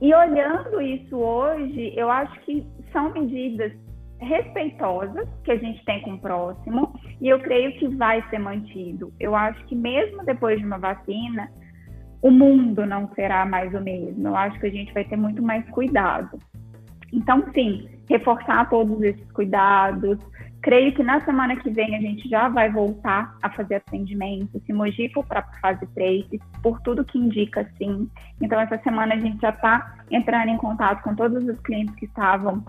E 0.00 0.12
olhando 0.14 0.80
isso 0.80 1.16
hoje, 1.16 1.92
eu 1.96 2.10
acho 2.10 2.38
que 2.40 2.66
são 2.92 3.12
medidas 3.12 3.72
respeitosas 4.22 5.28
que 5.44 5.50
a 5.52 5.56
gente 5.56 5.84
tem 5.84 6.00
com 6.02 6.14
o 6.14 6.18
próximo 6.18 6.94
e 7.20 7.28
eu 7.28 7.40
creio 7.40 7.76
que 7.78 7.88
vai 7.88 8.22
ser 8.30 8.38
mantido. 8.38 9.12
Eu 9.18 9.34
acho 9.34 9.64
que 9.66 9.74
mesmo 9.74 10.24
depois 10.24 10.58
de 10.58 10.64
uma 10.64 10.78
vacina, 10.78 11.50
o 12.20 12.30
mundo 12.30 12.86
não 12.86 13.12
será 13.14 13.44
mais 13.44 13.74
o 13.74 13.80
mesmo. 13.80 14.28
Eu 14.28 14.36
acho 14.36 14.58
que 14.60 14.66
a 14.66 14.70
gente 14.70 14.94
vai 14.94 15.04
ter 15.04 15.16
muito 15.16 15.42
mais 15.42 15.68
cuidado. 15.70 16.38
Então, 17.12 17.44
sim, 17.52 17.88
reforçar 18.08 18.68
todos 18.70 19.02
esses 19.02 19.30
cuidados, 19.32 20.18
Creio 20.62 20.94
que 20.94 21.02
na 21.02 21.20
semana 21.22 21.56
que 21.56 21.68
vem 21.70 21.96
a 21.96 22.00
gente 22.00 22.28
já 22.28 22.48
vai 22.48 22.70
voltar 22.70 23.36
a 23.42 23.50
fazer 23.50 23.74
atendimento, 23.74 24.62
se 24.64 24.72
Mogi 24.72 25.08
for 25.12 25.26
para 25.26 25.42
fase 25.60 25.84
3, 25.88 26.24
por 26.62 26.80
tudo 26.82 27.04
que 27.04 27.18
indica 27.18 27.68
sim. 27.76 28.08
Então, 28.40 28.60
essa 28.60 28.78
semana 28.78 29.16
a 29.16 29.18
gente 29.18 29.40
já 29.40 29.50
está 29.50 29.96
entrando 30.08 30.50
em 30.50 30.56
contato 30.56 31.02
com 31.02 31.16
todos 31.16 31.44
os 31.48 31.58
clientes 31.62 31.92
que 31.96 32.04
estavam 32.04 32.64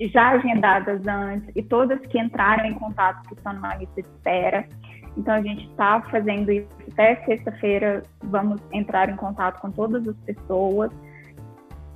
já 0.00 0.30
agendadas 0.30 1.06
antes 1.06 1.50
e 1.54 1.62
todas 1.62 2.00
que 2.06 2.18
entraram 2.18 2.64
em 2.64 2.74
contato 2.74 3.28
que 3.28 3.34
estão 3.34 3.52
numa 3.52 3.74
lista 3.74 4.00
de 4.00 4.08
espera. 4.08 4.66
Então, 5.14 5.34
a 5.34 5.42
gente 5.42 5.68
está 5.68 6.00
fazendo 6.10 6.50
isso 6.50 6.68
até 6.92 7.16
sexta-feira. 7.26 8.02
Vamos 8.22 8.58
entrar 8.72 9.10
em 9.10 9.16
contato 9.16 9.60
com 9.60 9.70
todas 9.70 10.08
as 10.08 10.16
pessoas 10.24 10.90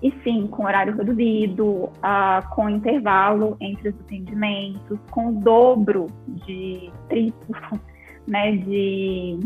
e 0.02 0.12
sim, 0.22 0.46
com 0.48 0.64
horário 0.64 0.96
reduzido, 0.96 1.66
uh, 1.66 2.48
com 2.54 2.68
intervalo 2.68 3.56
entre 3.60 3.88
os 3.88 4.00
atendimentos, 4.00 4.98
com 5.10 5.28
o 5.28 5.40
dobro 5.40 6.06
de 6.28 6.90
triplo, 7.08 7.56
né, 8.28 8.52
de, 8.52 9.40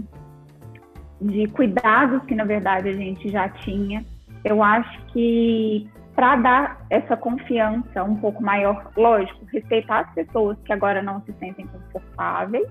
de 1.21 1.47
cuidados 1.49 2.23
que 2.25 2.35
na 2.35 2.45
verdade 2.45 2.89
a 2.89 2.93
gente 2.93 3.29
já 3.29 3.49
tinha. 3.49 4.05
Eu 4.45 4.63
acho 4.63 5.05
que 5.07 5.89
para 6.15 6.37
dar 6.37 6.87
essa 6.91 7.17
confiança 7.17 8.03
um 8.03 8.17
pouco 8.17 8.43
maior, 8.43 8.91
lógico, 8.97 9.47
respeitar 9.53 10.01
as 10.01 10.15
pessoas 10.15 10.59
que 10.65 10.73
agora 10.73 11.01
não 11.03 11.23
se 11.23 11.33
sentem 11.35 11.67
confortáveis, 11.67 12.69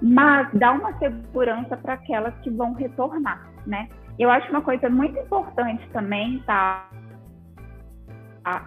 mas 0.00 0.48
dar 0.54 0.72
uma 0.72 0.92
segurança 0.98 1.76
para 1.76 1.94
aquelas 1.94 2.34
que 2.40 2.50
vão 2.50 2.72
retornar, 2.72 3.48
né? 3.66 3.88
Eu 4.18 4.30
acho 4.30 4.50
uma 4.50 4.62
coisa 4.62 4.90
muito 4.90 5.18
importante 5.18 5.88
também, 5.92 6.40
tá? 6.40 6.88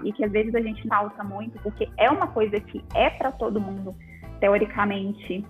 E 0.04 0.12
que 0.14 0.24
às 0.24 0.32
vezes 0.32 0.54
a 0.56 0.62
gente 0.62 0.88
falta 0.88 1.24
muito, 1.24 1.60
porque 1.62 1.90
é 1.98 2.10
uma 2.10 2.28
coisa 2.28 2.60
que 2.60 2.84
é 2.94 3.10
para 3.10 3.32
todo 3.32 3.60
mundo, 3.60 3.96
teoricamente, 4.40 5.46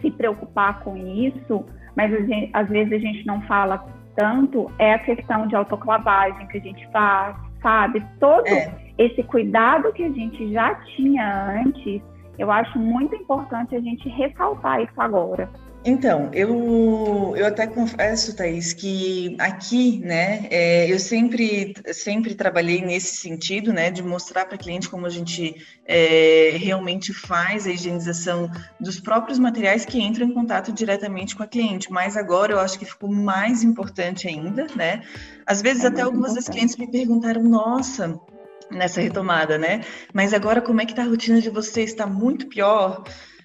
se 0.00 0.10
preocupar 0.10 0.80
com 0.80 0.96
isso, 0.96 1.64
mas 1.96 2.10
gente, 2.10 2.50
às 2.52 2.68
vezes 2.68 2.92
a 2.92 2.98
gente 2.98 3.26
não 3.26 3.40
fala 3.42 3.84
tanto, 4.16 4.70
é 4.78 4.94
a 4.94 4.98
questão 4.98 5.46
de 5.46 5.56
autoclavagem 5.56 6.46
que 6.48 6.58
a 6.58 6.60
gente 6.60 6.86
faz, 6.90 7.36
sabe? 7.62 8.04
Todo 8.20 8.46
é. 8.48 8.74
esse 8.98 9.22
cuidado 9.22 9.92
que 9.92 10.04
a 10.04 10.10
gente 10.10 10.52
já 10.52 10.74
tinha 10.96 11.62
antes, 11.62 12.02
eu 12.38 12.50
acho 12.50 12.78
muito 12.78 13.14
importante 13.14 13.74
a 13.74 13.80
gente 13.80 14.08
ressaltar 14.08 14.82
isso 14.82 15.00
agora. 15.00 15.48
Então, 15.84 16.30
eu, 16.32 17.34
eu 17.36 17.44
até 17.44 17.66
confesso, 17.66 18.36
Thaís, 18.36 18.72
que 18.72 19.36
aqui, 19.40 19.98
né, 19.98 20.46
é, 20.48 20.92
eu 20.92 20.96
sempre, 20.96 21.74
sempre 21.92 22.36
trabalhei 22.36 22.80
nesse 22.80 23.16
sentido, 23.16 23.72
né, 23.72 23.90
de 23.90 24.00
mostrar 24.00 24.44
para 24.46 24.56
cliente 24.56 24.88
como 24.88 25.06
a 25.06 25.10
gente 25.10 25.56
é, 25.84 26.52
realmente 26.56 27.12
faz 27.12 27.66
a 27.66 27.70
higienização 27.70 28.48
dos 28.78 29.00
próprios 29.00 29.40
materiais 29.40 29.84
que 29.84 30.00
entram 30.00 30.28
em 30.28 30.32
contato 30.32 30.72
diretamente 30.72 31.34
com 31.34 31.42
a 31.42 31.48
cliente. 31.48 31.90
Mas 31.90 32.16
agora 32.16 32.52
eu 32.52 32.60
acho 32.60 32.78
que 32.78 32.84
ficou 32.84 33.10
mais 33.10 33.64
importante 33.64 34.28
ainda, 34.28 34.68
né? 34.76 35.02
Às 35.44 35.60
vezes 35.60 35.82
é 35.82 35.88
até 35.88 36.02
algumas 36.02 36.34
das 36.34 36.48
clientes 36.48 36.76
me 36.76 36.88
perguntaram, 36.88 37.42
nossa, 37.42 38.20
nessa 38.70 39.00
retomada, 39.00 39.58
né? 39.58 39.80
Mas 40.14 40.32
agora 40.32 40.60
como 40.60 40.80
é 40.80 40.86
que 40.86 40.94
tá 40.94 41.02
a 41.02 41.06
rotina 41.06 41.40
de 41.40 41.50
vocês? 41.50 41.90
Está 41.90 42.06
muito 42.06 42.46
pior? 42.46 43.02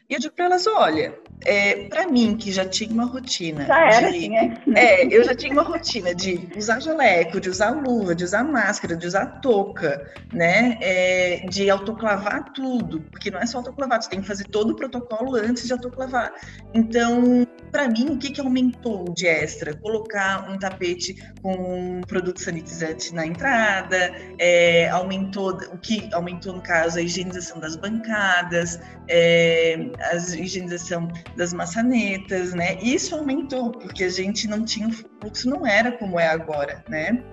E 0.09 0.13
eu 0.13 0.19
digo 0.19 0.33
para 0.35 0.45
elas, 0.45 0.65
olha, 0.67 1.19
é, 1.45 1.87
para 1.87 2.07
mim, 2.07 2.35
que 2.35 2.51
já 2.51 2.65
tinha 2.65 2.91
uma 2.91 3.05
rotina. 3.05 3.65
Já 3.65 3.91
era, 3.91 4.11
de, 4.11 4.17
assim, 4.17 4.35
é. 4.35 4.61
é. 4.75 5.07
eu 5.15 5.23
já 5.23 5.35
tinha 5.35 5.53
uma 5.53 5.63
rotina 5.63 6.13
de 6.13 6.49
usar 6.57 6.79
jaleco, 6.79 7.39
de 7.39 7.49
usar 7.49 7.71
luva, 7.71 8.15
de 8.15 8.23
usar 8.23 8.43
máscara, 8.43 8.95
de 8.95 9.05
usar 9.05 9.39
touca, 9.39 10.11
né? 10.33 10.77
É, 10.81 11.45
de 11.49 11.69
autoclavar 11.69 12.51
tudo, 12.53 13.01
porque 13.11 13.29
não 13.29 13.39
é 13.39 13.45
só 13.45 13.59
autoclavar, 13.59 14.01
você 14.01 14.09
tem 14.09 14.21
que 14.21 14.27
fazer 14.27 14.45
todo 14.45 14.71
o 14.71 14.75
protocolo 14.75 15.35
antes 15.35 15.67
de 15.67 15.73
autoclavar. 15.73 16.33
Então, 16.73 17.45
para 17.71 17.87
mim, 17.87 18.09
o 18.09 18.17
que, 18.17 18.31
que 18.31 18.41
aumentou 18.41 19.13
de 19.13 19.27
extra? 19.27 19.75
Colocar 19.75 20.49
um 20.49 20.57
tapete 20.57 21.15
com 21.41 22.01
produto 22.07 22.41
sanitizante 22.41 23.13
na 23.13 23.25
entrada, 23.25 24.11
é, 24.39 24.89
aumentou 24.89 25.51
o 25.71 25.77
que 25.77 26.09
aumentou 26.13 26.53
no 26.53 26.61
caso 26.61 26.97
a 26.97 27.01
higienização 27.01 27.59
das 27.59 27.75
bancadas, 27.75 28.79
é, 29.07 29.91
a 29.99 30.15
higienização 30.15 31.07
das 31.35 31.53
maçanetas, 31.53 32.53
né? 32.53 32.77
Isso 32.81 33.15
aumentou 33.15 33.71
porque 33.71 34.03
a 34.03 34.09
gente 34.09 34.47
não 34.47 34.63
tinha 34.63 34.87
o 34.87 34.91
fluxo, 34.91 35.49
não 35.49 35.65
era 35.65 35.91
como 35.91 36.19
é 36.19 36.27
agora, 36.27 36.83
né? 36.89 37.23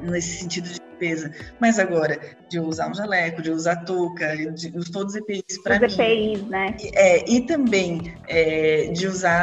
Nesse 0.00 0.38
sentido 0.38 0.68
de 0.68 0.80
limpeza. 1.00 1.32
Mas 1.58 1.78
agora, 1.78 2.18
de 2.48 2.60
usar 2.60 2.90
um 2.90 2.94
jaleco, 2.94 3.42
de 3.42 3.50
usar 3.50 3.76
touca, 3.84 4.36
de 4.36 4.70
todos 4.92 5.14
os 5.14 5.20
EPIs 5.20 5.62
para 5.62 5.78
mim. 5.78 5.86
EPIs, 5.86 6.42
né? 6.48 6.76
É, 6.94 7.30
e 7.30 7.40
também 7.42 8.14
é, 8.28 8.90
de 8.92 9.06
usar 9.06 9.42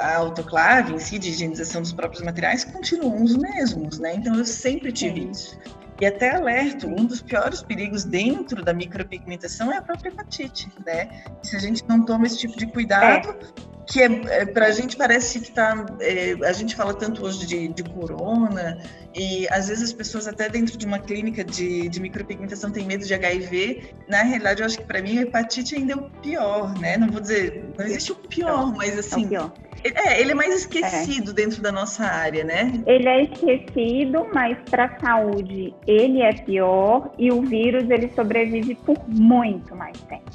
a 0.00 0.16
autoclave 0.16 0.94
em 0.94 0.98
si, 0.98 1.18
de 1.18 1.30
higienização 1.30 1.80
dos 1.80 1.92
próprios 1.92 2.22
materiais, 2.22 2.64
continuam 2.64 3.22
os 3.22 3.36
mesmos, 3.36 3.98
né? 3.98 4.14
Então 4.14 4.34
eu 4.34 4.44
sempre 4.44 4.92
tive 4.92 5.22
Sim. 5.22 5.30
isso. 5.30 5.58
E 6.00 6.06
até 6.06 6.36
alerto, 6.36 6.86
um 6.86 7.04
dos 7.04 7.20
piores 7.20 7.62
perigos 7.62 8.04
dentro 8.04 8.62
da 8.62 8.72
micropigmentação 8.72 9.72
é 9.72 9.78
a 9.78 9.82
própria 9.82 10.10
hepatite, 10.10 10.68
né? 10.86 11.24
Se 11.42 11.56
a 11.56 11.58
gente 11.58 11.84
não 11.88 12.04
toma 12.04 12.26
esse 12.26 12.38
tipo 12.38 12.56
de 12.56 12.66
cuidado, 12.66 13.30
é 13.30 13.77
que 13.88 14.02
é, 14.02 14.06
é 14.40 14.46
para 14.46 14.66
a 14.66 14.70
gente 14.70 14.96
parece 14.96 15.40
que 15.40 15.48
está. 15.48 15.86
É, 16.00 16.36
a 16.46 16.52
gente 16.52 16.76
fala 16.76 16.92
tanto 16.92 17.24
hoje 17.24 17.46
de, 17.46 17.68
de, 17.68 17.82
corona, 17.82 18.78
e 19.14 19.48
às 19.50 19.68
vezes 19.68 19.84
as 19.84 19.92
pessoas, 19.92 20.28
até 20.28 20.48
dentro 20.48 20.76
de 20.76 20.84
uma 20.84 20.98
clínica 20.98 21.42
de, 21.42 21.88
de 21.88 21.98
micropigmentação, 21.98 22.70
têm 22.70 22.86
medo 22.86 23.06
de 23.06 23.14
HIV. 23.14 23.94
Na 24.06 24.22
realidade, 24.22 24.60
eu 24.60 24.66
acho 24.66 24.78
que 24.78 24.84
para 24.84 25.00
mim 25.00 25.18
a 25.18 25.22
hepatite 25.22 25.74
ainda 25.74 25.94
é 25.94 25.96
o 25.96 26.10
pior, 26.22 26.78
né? 26.78 26.98
Não 26.98 27.08
vou 27.08 27.20
dizer, 27.20 27.64
não 27.78 27.86
existe 27.86 28.12
o 28.12 28.16
pior, 28.16 28.74
mas 28.76 28.98
assim. 28.98 29.22
É 29.22 29.26
o 29.26 29.28
pior. 29.28 29.52
É, 29.84 30.20
ele 30.20 30.32
é 30.32 30.34
mais 30.34 30.54
esquecido 30.54 31.30
é. 31.30 31.34
dentro 31.34 31.62
da 31.62 31.72
nossa 31.72 32.04
área, 32.04 32.44
né? 32.44 32.82
Ele 32.86 33.08
é 33.08 33.22
esquecido, 33.22 34.26
mas 34.34 34.58
para 34.68 34.86
a 34.86 35.00
saúde 35.00 35.72
ele 35.86 36.20
é 36.20 36.32
pior 36.32 37.10
e 37.16 37.30
o 37.30 37.42
vírus 37.42 37.88
ele 37.88 38.10
sobrevive 38.14 38.74
por 38.74 38.98
muito 39.08 39.74
mais 39.74 39.98
tempo. 40.02 40.30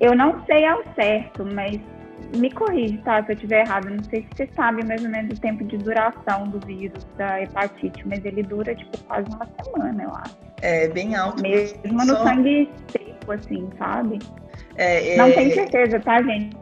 Eu 0.00 0.16
não 0.16 0.44
sei 0.46 0.64
ao 0.64 0.82
certo, 0.94 1.44
mas 1.44 1.80
me 2.36 2.50
corrige, 2.50 2.98
tá? 2.98 3.22
Se 3.24 3.32
eu 3.32 3.34
estiver 3.34 3.64
errado. 3.66 3.90
Não 3.90 4.02
sei 4.04 4.22
se 4.22 4.28
você 4.36 4.48
sabe 4.54 4.84
mais 4.84 5.04
ou 5.04 5.10
menos 5.10 5.36
o 5.36 5.40
tempo 5.40 5.64
de 5.64 5.76
duração 5.76 6.48
do 6.48 6.64
vírus 6.66 7.04
da 7.16 7.40
hepatite, 7.42 8.06
mas 8.06 8.24
ele 8.24 8.42
dura, 8.42 8.74
tipo, 8.74 8.98
quase 9.04 9.28
uma 9.30 9.48
semana, 9.64 10.02
eu 10.02 10.10
acho. 10.10 10.36
É, 10.62 10.88
bem 10.88 11.14
alto. 11.14 11.42
Mesmo 11.42 11.92
no 11.92 12.06
só... 12.06 12.22
sangue 12.24 12.70
seco, 12.88 13.32
assim, 13.32 13.68
sabe? 13.78 14.18
É, 14.76 15.14
é... 15.14 15.16
Não 15.16 15.32
tenho 15.32 15.52
certeza, 15.54 16.00
tá, 16.00 16.22
gente? 16.22 16.56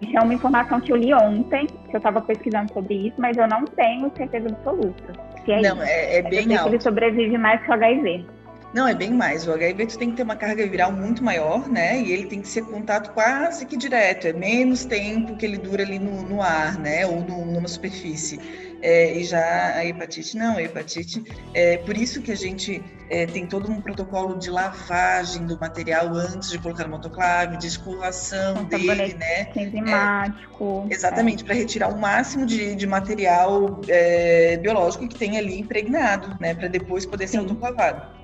Isso 0.00 0.16
é 0.16 0.20
uma 0.20 0.34
informação 0.34 0.80
que 0.80 0.92
eu 0.92 0.96
li 0.96 1.14
ontem, 1.14 1.66
que 1.66 1.94
eu 1.94 1.98
estava 1.98 2.20
pesquisando 2.20 2.72
sobre 2.72 3.06
isso, 3.06 3.14
mas 3.18 3.36
eu 3.36 3.46
não 3.46 3.64
tenho 3.64 4.10
certeza 4.16 4.48
absoluta. 4.48 5.12
Se 5.44 5.52
é 5.52 5.60
não, 5.60 5.76
isso. 5.76 5.84
é, 5.84 6.16
é 6.18 6.22
bem 6.22 6.56
alto. 6.56 6.70
Ele 6.70 6.80
sobrevive 6.80 7.38
mais 7.38 7.62
que 7.62 7.70
o 7.70 7.72
HIV. 7.72 8.26
Não, 8.72 8.88
é 8.88 8.94
bem 8.94 9.12
mais. 9.12 9.46
O 9.46 9.52
HIV 9.52 9.86
tu 9.86 9.98
tem 9.98 10.10
que 10.10 10.16
ter 10.16 10.22
uma 10.22 10.36
carga 10.36 10.66
viral 10.66 10.90
muito 10.92 11.22
maior, 11.22 11.68
né? 11.68 12.00
E 12.00 12.10
ele 12.10 12.26
tem 12.26 12.40
que 12.40 12.48
ser 12.48 12.62
contato 12.64 13.12
quase 13.12 13.66
que 13.66 13.76
direto. 13.76 14.26
É 14.26 14.32
menos 14.32 14.84
tempo 14.84 15.36
que 15.36 15.44
ele 15.44 15.58
dura 15.58 15.82
ali 15.82 15.98
no, 15.98 16.22
no 16.22 16.40
ar, 16.40 16.78
né? 16.78 17.06
Ou 17.06 17.20
no, 17.20 17.44
numa 17.44 17.68
superfície. 17.68 18.40
É, 18.80 19.16
e 19.16 19.24
já 19.24 19.76
a 19.76 19.84
hepatite, 19.84 20.36
não. 20.36 20.56
A 20.56 20.62
hepatite, 20.62 21.22
é 21.52 21.76
por 21.76 21.96
isso 21.96 22.22
que 22.22 22.32
a 22.32 22.36
gente 22.36 22.82
é, 23.10 23.26
tem 23.26 23.46
todo 23.46 23.70
um 23.70 23.80
protocolo 23.80 24.38
de 24.38 24.50
lavagem 24.50 25.46
do 25.46 25.60
material 25.60 26.08
antes 26.14 26.50
de 26.50 26.58
colocar 26.58 26.88
no 26.88 26.94
autoclave, 26.94 27.58
de 27.58 27.66
escovação 27.66 28.64
dele, 28.64 29.14
né? 29.14 29.48
Enzimático. 29.54 30.88
É, 30.90 30.94
exatamente, 30.94 31.44
para 31.44 31.54
retirar 31.54 31.88
o 31.88 32.00
máximo 32.00 32.46
de, 32.46 32.74
de 32.74 32.86
material 32.86 33.82
é, 33.86 34.56
biológico 34.56 35.06
que 35.06 35.14
tem 35.16 35.36
ali 35.36 35.60
impregnado, 35.60 36.34
né? 36.40 36.54
Para 36.54 36.68
depois 36.68 37.04
poder 37.04 37.26
Sim. 37.26 37.32
ser 37.32 37.38
autoclavado. 37.38 38.22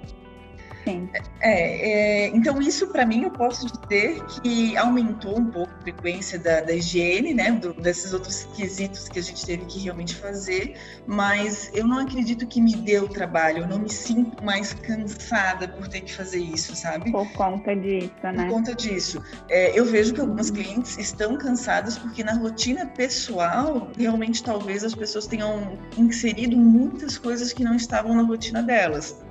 É, 1.40 2.26
é, 2.26 2.28
então, 2.28 2.61
isso 2.61 2.87
para 2.88 3.04
mim 3.04 3.25
eu 3.25 3.30
posso 3.30 3.66
dizer 3.66 4.23
que 4.42 4.76
aumentou 4.76 5.38
um 5.38 5.47
pouco 5.47 5.71
a 5.78 5.83
frequência 5.83 6.38
da, 6.38 6.61
da 6.61 6.73
higiene, 6.73 7.35
né? 7.35 7.52
Do, 7.52 7.73
desses 7.75 8.12
outros 8.12 8.45
quesitos 8.54 9.09
que 9.09 9.18
a 9.18 9.23
gente 9.23 9.45
teve 9.45 9.64
que 9.66 9.78
realmente 9.80 10.14
fazer, 10.14 10.76
mas 11.07 11.71
eu 11.75 11.87
não 11.87 11.99
acredito 11.99 12.47
que 12.47 12.61
me 12.61 12.75
deu 12.75 13.09
trabalho, 13.09 13.59
eu 13.59 13.68
não 13.68 13.78
me 13.78 13.90
sinto 13.90 14.42
mais 14.45 14.75
cansada 14.75 15.68
por 15.68 15.88
ter 15.88 16.00
que 16.02 16.12
fazer 16.14 16.38
isso, 16.38 16.75
sabe? 16.75 17.11
Por 17.11 17.30
conta 17.33 17.75
disso, 17.75 18.12
né? 18.23 18.45
Por 18.45 18.54
conta 18.54 18.75
disso. 18.75 19.23
É, 19.49 19.78
eu 19.78 19.85
vejo 19.85 20.14
que 20.14 20.21
algumas 20.21 20.50
clientes 20.50 20.99
estão 20.99 21.37
cansadas 21.37 21.99
porque 21.99 22.25
na 22.25 22.35
rotina 22.35 22.86
pessoal, 22.86 23.91
realmente 23.97 24.43
talvez 24.43 24.84
as 24.84 24.95
pessoas 24.95 25.26
tenham 25.26 25.78
inserido 25.97 26.56
muitas 26.56 27.19
coisas 27.19 27.52
que 27.52 27.62
não 27.62 27.75
estavam 27.75 28.15
na 28.15 28.23
rotina 28.23 28.62
delas 28.62 29.27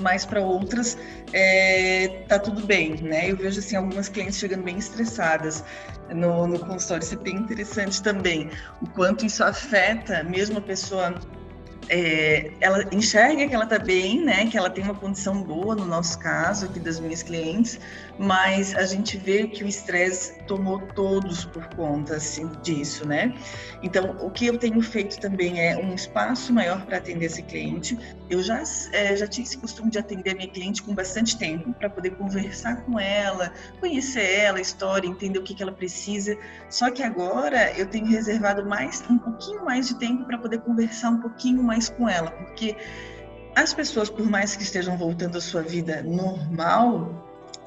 mas 0.00 0.24
para 0.24 0.40
outras 0.40 0.96
é, 1.32 2.24
tá 2.28 2.38
tudo 2.38 2.64
bem, 2.66 2.96
né? 3.02 3.30
Eu 3.30 3.36
vejo 3.36 3.58
assim 3.60 3.76
algumas 3.76 4.08
clientes 4.08 4.38
chegando 4.38 4.62
bem 4.62 4.78
estressadas 4.78 5.64
no, 6.14 6.46
no 6.46 6.58
consultório, 6.58 7.02
isso 7.02 7.14
é 7.14 7.18
bem 7.18 7.36
interessante 7.36 8.02
também, 8.02 8.50
o 8.80 8.88
quanto 8.90 9.26
isso 9.26 9.42
afeta 9.42 10.22
mesmo 10.22 10.58
a 10.58 10.60
pessoa 10.60 11.14
é, 11.88 12.50
ela 12.60 12.84
enxerga 12.92 13.46
que 13.46 13.54
ela 13.54 13.64
está 13.64 13.78
bem, 13.78 14.24
né? 14.24 14.46
Que 14.46 14.58
ela 14.58 14.68
tem 14.70 14.82
uma 14.82 14.94
condição 14.94 15.42
boa 15.42 15.74
no 15.74 15.84
nosso 15.84 16.18
caso 16.18 16.66
aqui 16.66 16.80
das 16.80 16.98
minhas 16.98 17.22
clientes, 17.22 17.78
mas 18.18 18.74
a 18.74 18.84
gente 18.84 19.16
vê 19.16 19.46
que 19.46 19.62
o 19.62 19.66
estresse 19.66 20.38
tomou 20.44 20.80
todos 20.94 21.44
por 21.44 21.66
conta 21.74 22.16
assim, 22.16 22.50
disso, 22.62 23.06
né? 23.06 23.34
Então, 23.82 24.16
o 24.20 24.30
que 24.30 24.46
eu 24.46 24.58
tenho 24.58 24.80
feito 24.80 25.20
também 25.20 25.60
é 25.60 25.76
um 25.76 25.94
espaço 25.94 26.52
maior 26.52 26.84
para 26.86 26.96
atender 26.96 27.26
esse 27.26 27.42
cliente. 27.42 27.98
Eu 28.30 28.42
já 28.42 28.62
é, 28.92 29.14
já 29.16 29.26
tinha 29.26 29.44
esse 29.44 29.58
costume 29.58 29.90
de 29.90 29.98
atender 29.98 30.30
a 30.30 30.34
minha 30.34 30.48
cliente 30.48 30.82
com 30.82 30.94
bastante 30.94 31.36
tempo 31.38 31.72
para 31.74 31.90
poder 31.90 32.10
conversar 32.16 32.82
com 32.84 32.98
ela, 32.98 33.52
conhecer 33.80 34.40
ela, 34.40 34.58
a 34.58 34.60
história, 34.60 35.06
entender 35.06 35.38
o 35.38 35.42
que, 35.42 35.54
que 35.54 35.62
ela 35.62 35.72
precisa. 35.72 36.36
Só 36.70 36.90
que 36.90 37.02
agora 37.02 37.72
eu 37.78 37.86
tenho 37.86 38.06
reservado 38.06 38.64
mais 38.64 39.02
um 39.10 39.18
pouquinho 39.18 39.64
mais 39.64 39.88
de 39.88 39.98
tempo 39.98 40.24
para 40.24 40.38
poder 40.38 40.60
conversar 40.60 41.10
um 41.10 41.20
pouquinho 41.20 41.62
mais 41.62 41.88
com 41.88 42.08
ela, 42.08 42.30
porque 42.30 42.76
as 43.54 43.72
pessoas, 43.72 44.10
por 44.10 44.28
mais 44.28 44.54
que 44.54 44.62
estejam 44.62 44.98
voltando 44.98 45.38
à 45.38 45.40
sua 45.40 45.62
vida 45.62 46.02
normal, 46.02 47.25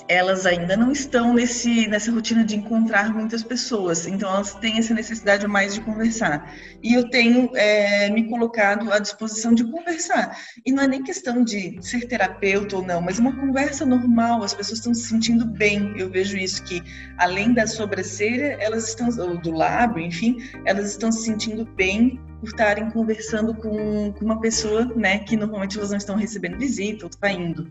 elas 0.09 0.47
ainda 0.47 0.75
não 0.75 0.91
estão 0.91 1.35
nesse, 1.35 1.87
nessa 1.87 2.11
rotina 2.11 2.43
de 2.43 2.55
encontrar 2.55 3.13
muitas 3.13 3.43
pessoas, 3.43 4.07
então 4.07 4.27
elas 4.27 4.55
têm 4.55 4.79
essa 4.79 4.91
necessidade 4.91 5.45
mais 5.47 5.75
de 5.75 5.81
conversar. 5.81 6.51
E 6.81 6.95
eu 6.95 7.07
tenho 7.11 7.51
é, 7.55 8.09
me 8.09 8.27
colocado 8.27 8.91
à 8.91 8.97
disposição 8.97 9.53
de 9.53 9.63
conversar. 9.63 10.35
E 10.65 10.71
não 10.71 10.81
é 10.81 10.87
nem 10.87 11.03
questão 11.03 11.43
de 11.43 11.77
ser 11.79 12.07
terapeuta 12.07 12.77
ou 12.77 12.81
não, 12.83 12.99
mas 13.01 13.19
uma 13.19 13.35
conversa 13.35 13.85
normal, 13.85 14.41
as 14.41 14.51
pessoas 14.51 14.79
estão 14.79 14.95
se 14.95 15.07
sentindo 15.07 15.45
bem. 15.45 15.93
Eu 15.95 16.09
vejo 16.09 16.35
isso 16.35 16.63
que, 16.63 16.81
além 17.19 17.53
da 17.53 17.67
sobrancelha, 17.67 18.57
elas 18.59 18.89
estão, 18.89 19.09
ou 19.19 19.37
do 19.37 19.51
lábio, 19.51 20.03
enfim, 20.03 20.37
elas 20.65 20.89
estão 20.89 21.11
se 21.11 21.23
sentindo 21.23 21.65
bem 21.75 22.19
por 22.39 22.49
estarem 22.49 22.89
conversando 22.89 23.53
com, 23.53 24.11
com 24.13 24.25
uma 24.25 24.41
pessoa, 24.41 24.85
né, 24.95 25.19
que 25.19 25.37
normalmente 25.37 25.77
elas 25.77 25.91
não 25.91 25.97
estão 25.97 26.15
recebendo 26.15 26.57
visita 26.57 27.05
ou 27.05 27.11
saindo. 27.11 27.69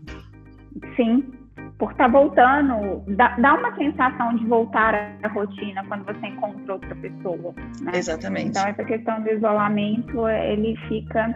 Sim, 0.95 1.38
por 1.77 1.91
estar 1.91 2.05
tá 2.05 2.09
voltando, 2.09 3.03
dá, 3.15 3.35
dá, 3.37 3.53
uma 3.53 3.75
sensação 3.75 4.35
de 4.35 4.45
voltar 4.45 4.95
à 5.23 5.27
rotina 5.27 5.83
quando 5.87 6.05
você 6.05 6.27
encontra 6.27 6.73
outra 6.73 6.95
pessoa. 6.95 7.53
Né? 7.81 7.91
Exatamente. 7.93 8.49
Então, 8.49 8.67
essa 8.67 8.83
questão 8.83 9.21
do 9.21 9.29
isolamento, 9.29 10.27
ele 10.27 10.75
fica 10.87 11.35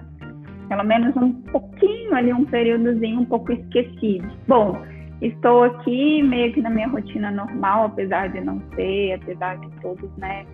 pelo 0.67 0.84
menos 0.84 1.15
um 1.15 1.34
pouquinho 1.34 2.15
ali, 2.15 2.34
um 2.34 2.46
períodozinho 2.46 3.22
um 3.22 3.26
pouco 3.26 3.52
esquecido. 3.52 4.28
Bom, 4.48 4.82
estou 5.22 5.63
aqui 5.63 6.24
meio 6.24 6.54
que 6.54 6.62
na 6.62 6.69
minha 6.69 6.88
rotina 6.88 7.30
normal, 7.32 7.86
apesar 7.86 8.30
de 8.30 8.41
não 8.41 8.62
ser, 8.76 9.13
apesar 9.13 9.58
de 9.58 9.69
todos, 9.82 10.10
né, 10.17 10.46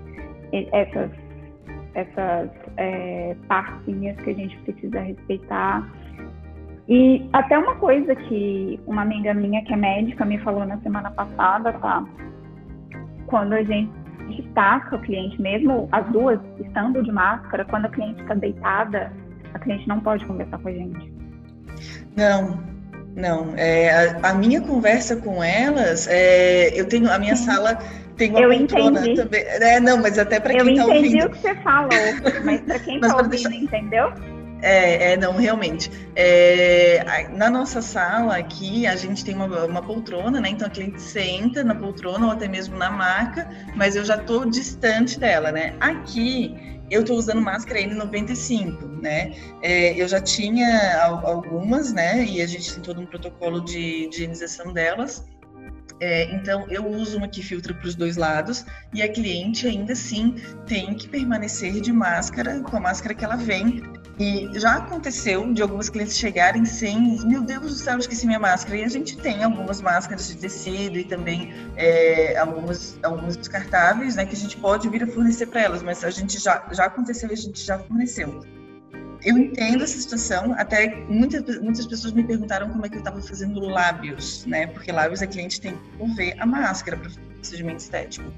essas 0.51 1.11
essas 1.95 2.49
é, 2.77 3.35
partinhas 3.47 4.15
que 4.21 4.29
a 4.29 4.33
gente 4.33 4.57
precisa 4.59 4.99
respeitar. 4.99 5.89
E 6.89 7.29
até 7.31 7.55
uma 7.55 7.75
coisa 7.75 8.15
que 8.15 8.79
uma 8.87 9.03
amiga 9.03 9.31
minha 9.31 9.63
que 9.63 9.71
é 9.71 9.77
médica 9.77 10.25
me 10.25 10.39
falou 10.39 10.65
na 10.65 10.79
semana 10.79 11.11
passada, 11.11 11.71
tá? 11.73 12.03
Quando 13.27 13.53
a 13.53 13.61
gente 13.63 13.91
com 14.89 14.95
o 14.95 14.99
cliente, 14.99 15.41
mesmo 15.41 15.87
as 15.91 16.05
duas 16.07 16.39
estando 16.59 17.03
de 17.03 17.11
máscara, 17.11 17.65
quando 17.65 17.85
a 17.85 17.89
cliente 17.89 18.21
está 18.21 18.33
deitada, 18.33 19.11
a 19.53 19.59
cliente 19.59 19.87
não 19.87 19.99
pode 19.99 20.25
conversar 20.25 20.57
com 20.59 20.67
a 20.67 20.71
gente. 20.71 21.13
Não, 22.15 22.59
Não, 23.15 23.53
é, 23.55 23.91
a, 23.91 24.29
a, 24.29 24.33
minha 24.33 24.61
conversa 24.61 25.15
com 25.15 25.43
elas, 25.43 26.07
é, 26.07 26.79
eu 26.79 26.87
tenho 26.87 27.11
a 27.11 27.19
minha 27.19 27.35
Sim. 27.35 27.45
sala 27.45 27.77
tem 28.17 28.31
uma 28.31 28.41
eu 28.41 28.49
poltrona 28.49 28.99
entendi. 29.01 29.21
também. 29.21 29.41
É, 29.41 29.79
não, 29.79 29.97
mas 29.97 30.19
até 30.19 30.39
para 30.39 30.53
quem 30.53 30.71
está 30.71 30.85
ouvindo. 30.85 31.05
Eu 31.05 31.05
entendi 31.05 31.25
o 31.25 31.29
que 31.29 31.37
você 31.37 31.55
falou, 31.55 31.89
mas 32.43 32.61
para 32.61 32.79
quem 32.79 32.95
está 33.01 33.15
ouvindo, 33.15 33.29
deixar... 33.29 33.53
entendeu? 33.53 34.13
É, 34.61 35.13
é, 35.13 35.17
não, 35.17 35.37
realmente. 35.37 35.89
É, 36.15 37.27
na 37.29 37.49
nossa 37.49 37.81
sala 37.81 38.37
aqui, 38.37 38.85
a 38.85 38.95
gente 38.95 39.23
tem 39.23 39.35
uma, 39.35 39.65
uma, 39.65 39.81
poltrona, 39.81 40.41
né? 40.41 40.49
Então 40.49 40.67
a 40.67 40.69
cliente 40.69 41.01
senta 41.01 41.63
na 41.63 41.75
poltrona 41.75 42.25
ou 42.25 42.31
até 42.31 42.47
mesmo 42.47 42.77
na 42.77 42.91
maca, 42.91 43.49
mas 43.75 43.95
eu 43.95 44.03
já 44.03 44.15
estou 44.15 44.45
distante 44.45 45.19
dela, 45.19 45.51
né? 45.51 45.75
Aqui 45.79 46.79
eu 46.89 47.01
estou 47.01 47.17
usando 47.17 47.41
máscara 47.41 47.79
N95, 47.79 49.01
né? 49.01 49.33
É, 49.61 49.93
eu 49.93 50.07
já 50.07 50.19
tinha 50.19 51.03
algumas, 51.23 51.93
né? 51.93 52.25
E 52.25 52.41
a 52.41 52.47
gente 52.47 52.73
tem 52.73 52.81
todo 52.81 52.99
um 52.99 53.05
protocolo 53.05 53.61
de, 53.61 54.09
de 54.09 54.15
higienização 54.15 54.73
delas. 54.73 55.23
É, 56.01 56.33
então, 56.33 56.65
eu 56.69 56.87
uso 56.87 57.17
uma 57.17 57.27
que 57.27 57.43
filtra 57.43 57.73
para 57.73 57.87
os 57.87 57.93
dois 57.93 58.15
lados 58.15 58.65
e 58.93 59.01
a 59.01 59.11
cliente 59.11 59.67
ainda 59.67 59.93
assim 59.93 60.35
tem 60.65 60.93
que 60.93 61.09
permanecer 61.09 61.81
de 61.81 61.91
máscara, 61.91 62.61
com 62.61 62.77
a 62.77 62.79
máscara 62.79 63.13
que 63.13 63.23
ela 63.23 63.35
vem. 63.35 63.83
E 64.19 64.49
já 64.59 64.75
aconteceu 64.75 65.53
de 65.53 65.61
algumas 65.61 65.89
clientes 65.89 66.17
chegarem 66.17 66.65
sem, 66.65 67.25
meu 67.25 67.41
Deus 67.41 67.61
do 67.61 67.73
céu, 67.75 67.97
esqueci 67.97 68.25
minha 68.27 68.39
máscara. 68.39 68.77
E 68.77 68.83
a 68.83 68.89
gente 68.89 69.17
tem 69.17 69.43
algumas 69.43 69.81
máscaras 69.81 70.27
de 70.27 70.35
tecido 70.35 70.97
e 70.97 71.05
também 71.05 71.53
é, 71.77 72.37
algumas, 72.37 72.99
algumas 73.01 73.37
descartáveis, 73.37 74.17
né, 74.17 74.25
que 74.25 74.35
a 74.35 74.37
gente 74.37 74.57
pode 74.57 74.89
vir 74.89 75.03
a 75.03 75.07
fornecer 75.07 75.45
para 75.45 75.61
elas, 75.61 75.81
mas 75.81 76.03
a 76.03 76.09
gente 76.09 76.37
já, 76.37 76.67
já 76.71 76.85
aconteceu 76.85 77.29
e 77.29 77.33
a 77.33 77.37
gente 77.37 77.63
já 77.63 77.79
forneceu 77.79 78.41
eu 79.23 79.37
entendo 79.37 79.83
essa 79.83 79.99
situação, 79.99 80.53
até 80.57 80.95
muitas, 81.09 81.59
muitas 81.59 81.85
pessoas 81.85 82.13
me 82.13 82.23
perguntaram 82.23 82.69
como 82.69 82.85
é 82.85 82.89
que 82.89 82.95
eu 82.95 82.99
estava 82.99 83.21
fazendo 83.21 83.59
lábios, 83.59 84.45
né? 84.45 84.67
Porque 84.67 84.91
lábios 84.91 85.21
a 85.21 85.27
cliente 85.27 85.59
tem 85.59 85.73
que 85.75 86.15
ver 86.15 86.35
a 86.39 86.45
máscara 86.45 86.97
para 86.97 87.11
procedimento 87.35 87.79
estético. 87.79 88.31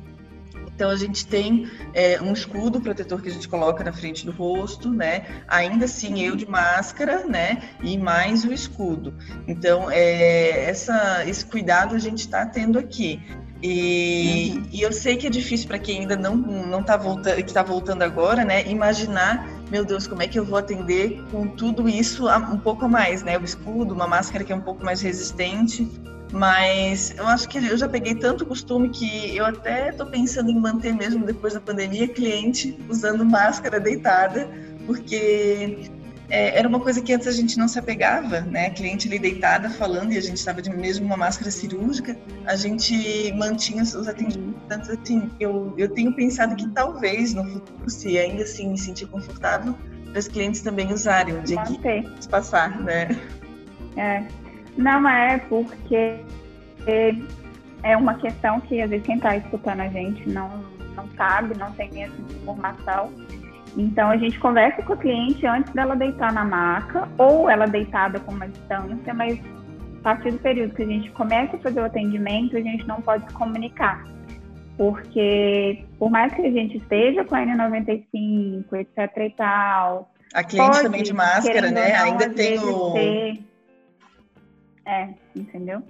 Então 0.81 0.89
a 0.89 0.95
gente 0.95 1.27
tem 1.27 1.69
é, 1.93 2.19
um 2.19 2.33
escudo 2.33 2.81
protetor 2.81 3.21
que 3.21 3.29
a 3.29 3.31
gente 3.31 3.47
coloca 3.47 3.83
na 3.83 3.93
frente 3.93 4.25
do 4.25 4.31
rosto, 4.31 4.89
né? 4.89 5.43
Ainda 5.47 5.85
assim 5.85 6.23
eu 6.23 6.35
de 6.35 6.49
máscara, 6.49 7.23
né? 7.23 7.61
E 7.83 7.99
mais 7.99 8.43
o 8.43 8.51
escudo. 8.51 9.13
Então 9.47 9.91
é, 9.91 10.65
essa, 10.65 11.23
esse 11.27 11.45
cuidado 11.45 11.93
a 11.93 11.99
gente 11.99 12.21
está 12.21 12.47
tendo 12.47 12.79
aqui. 12.79 13.21
E, 13.61 14.55
uhum. 14.55 14.67
e, 14.71 14.81
eu 14.81 14.91
sei 14.91 15.17
que 15.17 15.27
é 15.27 15.29
difícil 15.29 15.67
para 15.67 15.77
quem 15.77 15.99
ainda 15.99 16.15
não 16.15 16.35
não 16.35 16.81
está 16.81 16.97
voltando, 16.97 17.35
que 17.35 17.41
está 17.43 17.61
voltando 17.61 18.01
agora, 18.01 18.43
né? 18.43 18.67
Imaginar, 18.67 19.47
meu 19.69 19.85
Deus, 19.85 20.07
como 20.07 20.23
é 20.23 20.27
que 20.27 20.39
eu 20.39 20.43
vou 20.43 20.57
atender 20.57 21.23
com 21.29 21.45
tudo 21.45 21.87
isso 21.87 22.27
um 22.27 22.57
pouco 22.57 22.89
mais, 22.89 23.21
né? 23.21 23.37
O 23.37 23.43
escudo, 23.43 23.93
uma 23.93 24.07
máscara 24.07 24.43
que 24.43 24.51
é 24.51 24.55
um 24.55 24.61
pouco 24.61 24.83
mais 24.83 24.99
resistente. 24.99 25.87
Mas 26.31 27.13
eu 27.17 27.27
acho 27.27 27.47
que 27.49 27.57
eu 27.57 27.77
já 27.77 27.89
peguei 27.89 28.15
tanto 28.15 28.45
costume 28.45 28.89
que 28.89 29.35
eu 29.35 29.45
até 29.45 29.89
estou 29.89 30.05
pensando 30.05 30.49
em 30.49 30.59
manter 30.59 30.93
mesmo 30.93 31.25
depois 31.25 31.53
da 31.53 31.59
pandemia 31.59 32.07
cliente 32.07 32.77
usando 32.87 33.25
máscara 33.25 33.79
deitada, 33.79 34.49
porque 34.85 35.91
é, 36.29 36.57
era 36.57 36.67
uma 36.67 36.79
coisa 36.79 37.01
que 37.01 37.13
antes 37.13 37.27
a 37.27 37.31
gente 37.33 37.57
não 37.57 37.67
se 37.67 37.77
apegava, 37.77 38.39
né? 38.41 38.69
Cliente 38.69 39.09
ali 39.09 39.19
deitada 39.19 39.69
falando 39.69 40.13
e 40.13 40.17
a 40.17 40.21
gente 40.21 40.37
estava 40.37 40.61
de 40.61 40.69
mesmo 40.69 41.05
uma 41.05 41.17
máscara 41.17 41.51
cirúrgica, 41.51 42.17
a 42.45 42.55
gente 42.55 43.33
mantinha 43.33 43.83
os 43.83 44.07
atendimentos. 44.07 44.89
Assim, 44.89 45.29
eu, 45.37 45.73
eu 45.77 45.89
tenho 45.89 46.15
pensado 46.15 46.55
que 46.55 46.67
talvez 46.69 47.33
no 47.33 47.43
futuro, 47.43 47.89
se 47.89 48.17
ainda 48.17 48.43
assim 48.43 48.69
me 48.69 48.77
sentir 48.77 49.07
confortável, 49.07 49.75
para 50.09 50.19
os 50.19 50.27
clientes 50.29 50.61
também 50.61 50.93
usarem 50.93 51.37
o 51.37 51.41
dia 51.41 51.61
que 51.63 52.27
passar, 52.29 52.79
né? 52.79 53.09
É. 53.97 54.25
Não 54.77 55.07
é 55.07 55.37
porque 55.37 56.19
é 57.83 57.97
uma 57.97 58.15
questão 58.15 58.59
que 58.61 58.81
às 58.81 58.89
vezes 58.89 59.05
quem 59.05 59.15
está 59.15 59.35
escutando 59.35 59.81
a 59.81 59.87
gente 59.87 60.27
não, 60.29 60.49
não 60.95 61.07
sabe, 61.17 61.57
não 61.57 61.71
tem 61.73 62.03
essa 62.03 62.21
informação. 62.41 63.11
Então 63.77 64.09
a 64.09 64.17
gente 64.17 64.37
conversa 64.39 64.81
com 64.83 64.93
a 64.93 64.97
cliente 64.97 65.45
antes 65.45 65.71
dela 65.73 65.95
deitar 65.95 66.33
na 66.33 66.43
maca, 66.43 67.07
ou 67.17 67.49
ela 67.49 67.65
deitada 67.65 68.19
com 68.19 68.31
uma 68.31 68.47
distância, 68.47 69.13
mas 69.13 69.39
a 69.99 70.03
partir 70.03 70.31
do 70.31 70.39
período 70.39 70.73
que 70.73 70.83
a 70.83 70.87
gente 70.87 71.11
começa 71.11 71.55
a 71.55 71.59
fazer 71.59 71.79
o 71.79 71.85
atendimento, 71.85 72.57
a 72.57 72.61
gente 72.61 72.85
não 72.87 73.01
pode 73.01 73.25
se 73.27 73.33
comunicar. 73.33 74.03
Porque 74.77 75.85
por 75.99 76.09
mais 76.09 76.33
que 76.33 76.41
a 76.41 76.51
gente 76.51 76.77
esteja 76.77 77.23
com 77.23 77.35
a 77.35 77.39
N95, 77.41 78.65
etc 78.73 79.17
e 79.17 79.29
tal. 79.31 80.11
A 80.33 80.43
cliente 80.43 80.81
também 80.81 81.03
de 81.03 81.13
máscara, 81.13 81.71
né? 81.71 81.93
Ainda 81.95 82.29
tem 82.29 82.57
o. 82.59 82.93
Ter... 82.93 83.50
É, 84.85 85.09
entendeu? 85.35 85.81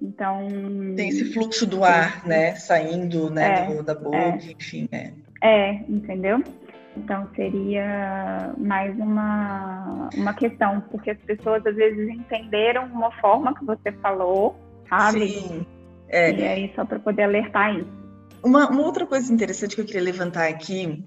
Então. 0.00 0.48
Tem 0.96 1.08
esse 1.08 1.32
fluxo 1.32 1.66
do 1.66 1.84
ar, 1.84 2.26
né? 2.26 2.54
Saindo 2.54 3.30
né, 3.30 3.64
é, 3.64 3.66
do, 3.66 3.82
da 3.82 3.94
boca, 3.94 4.16
é, 4.16 4.36
enfim, 4.36 4.88
né? 4.90 5.12
É, 5.42 5.74
entendeu? 5.88 6.42
Então 6.96 7.28
seria 7.36 8.52
mais 8.58 8.96
uma, 8.98 10.08
uma 10.14 10.34
questão, 10.34 10.80
porque 10.90 11.10
as 11.10 11.18
pessoas 11.18 11.64
às 11.64 11.76
vezes 11.76 12.08
entenderam 12.08 12.86
uma 12.86 13.12
forma 13.20 13.54
que 13.54 13.64
você 13.64 13.92
falou, 13.92 14.56
sabe? 14.88 15.28
Sim. 15.28 15.66
É. 16.08 16.32
E 16.32 16.44
aí 16.44 16.72
só 16.74 16.84
para 16.84 16.98
poder 16.98 17.22
alertar 17.22 17.76
isso. 17.76 18.00
Uma, 18.42 18.68
uma 18.70 18.82
outra 18.82 19.06
coisa 19.06 19.32
interessante 19.32 19.76
que 19.76 19.82
eu 19.82 19.84
queria 19.84 20.02
levantar 20.02 20.48
aqui 20.48 21.04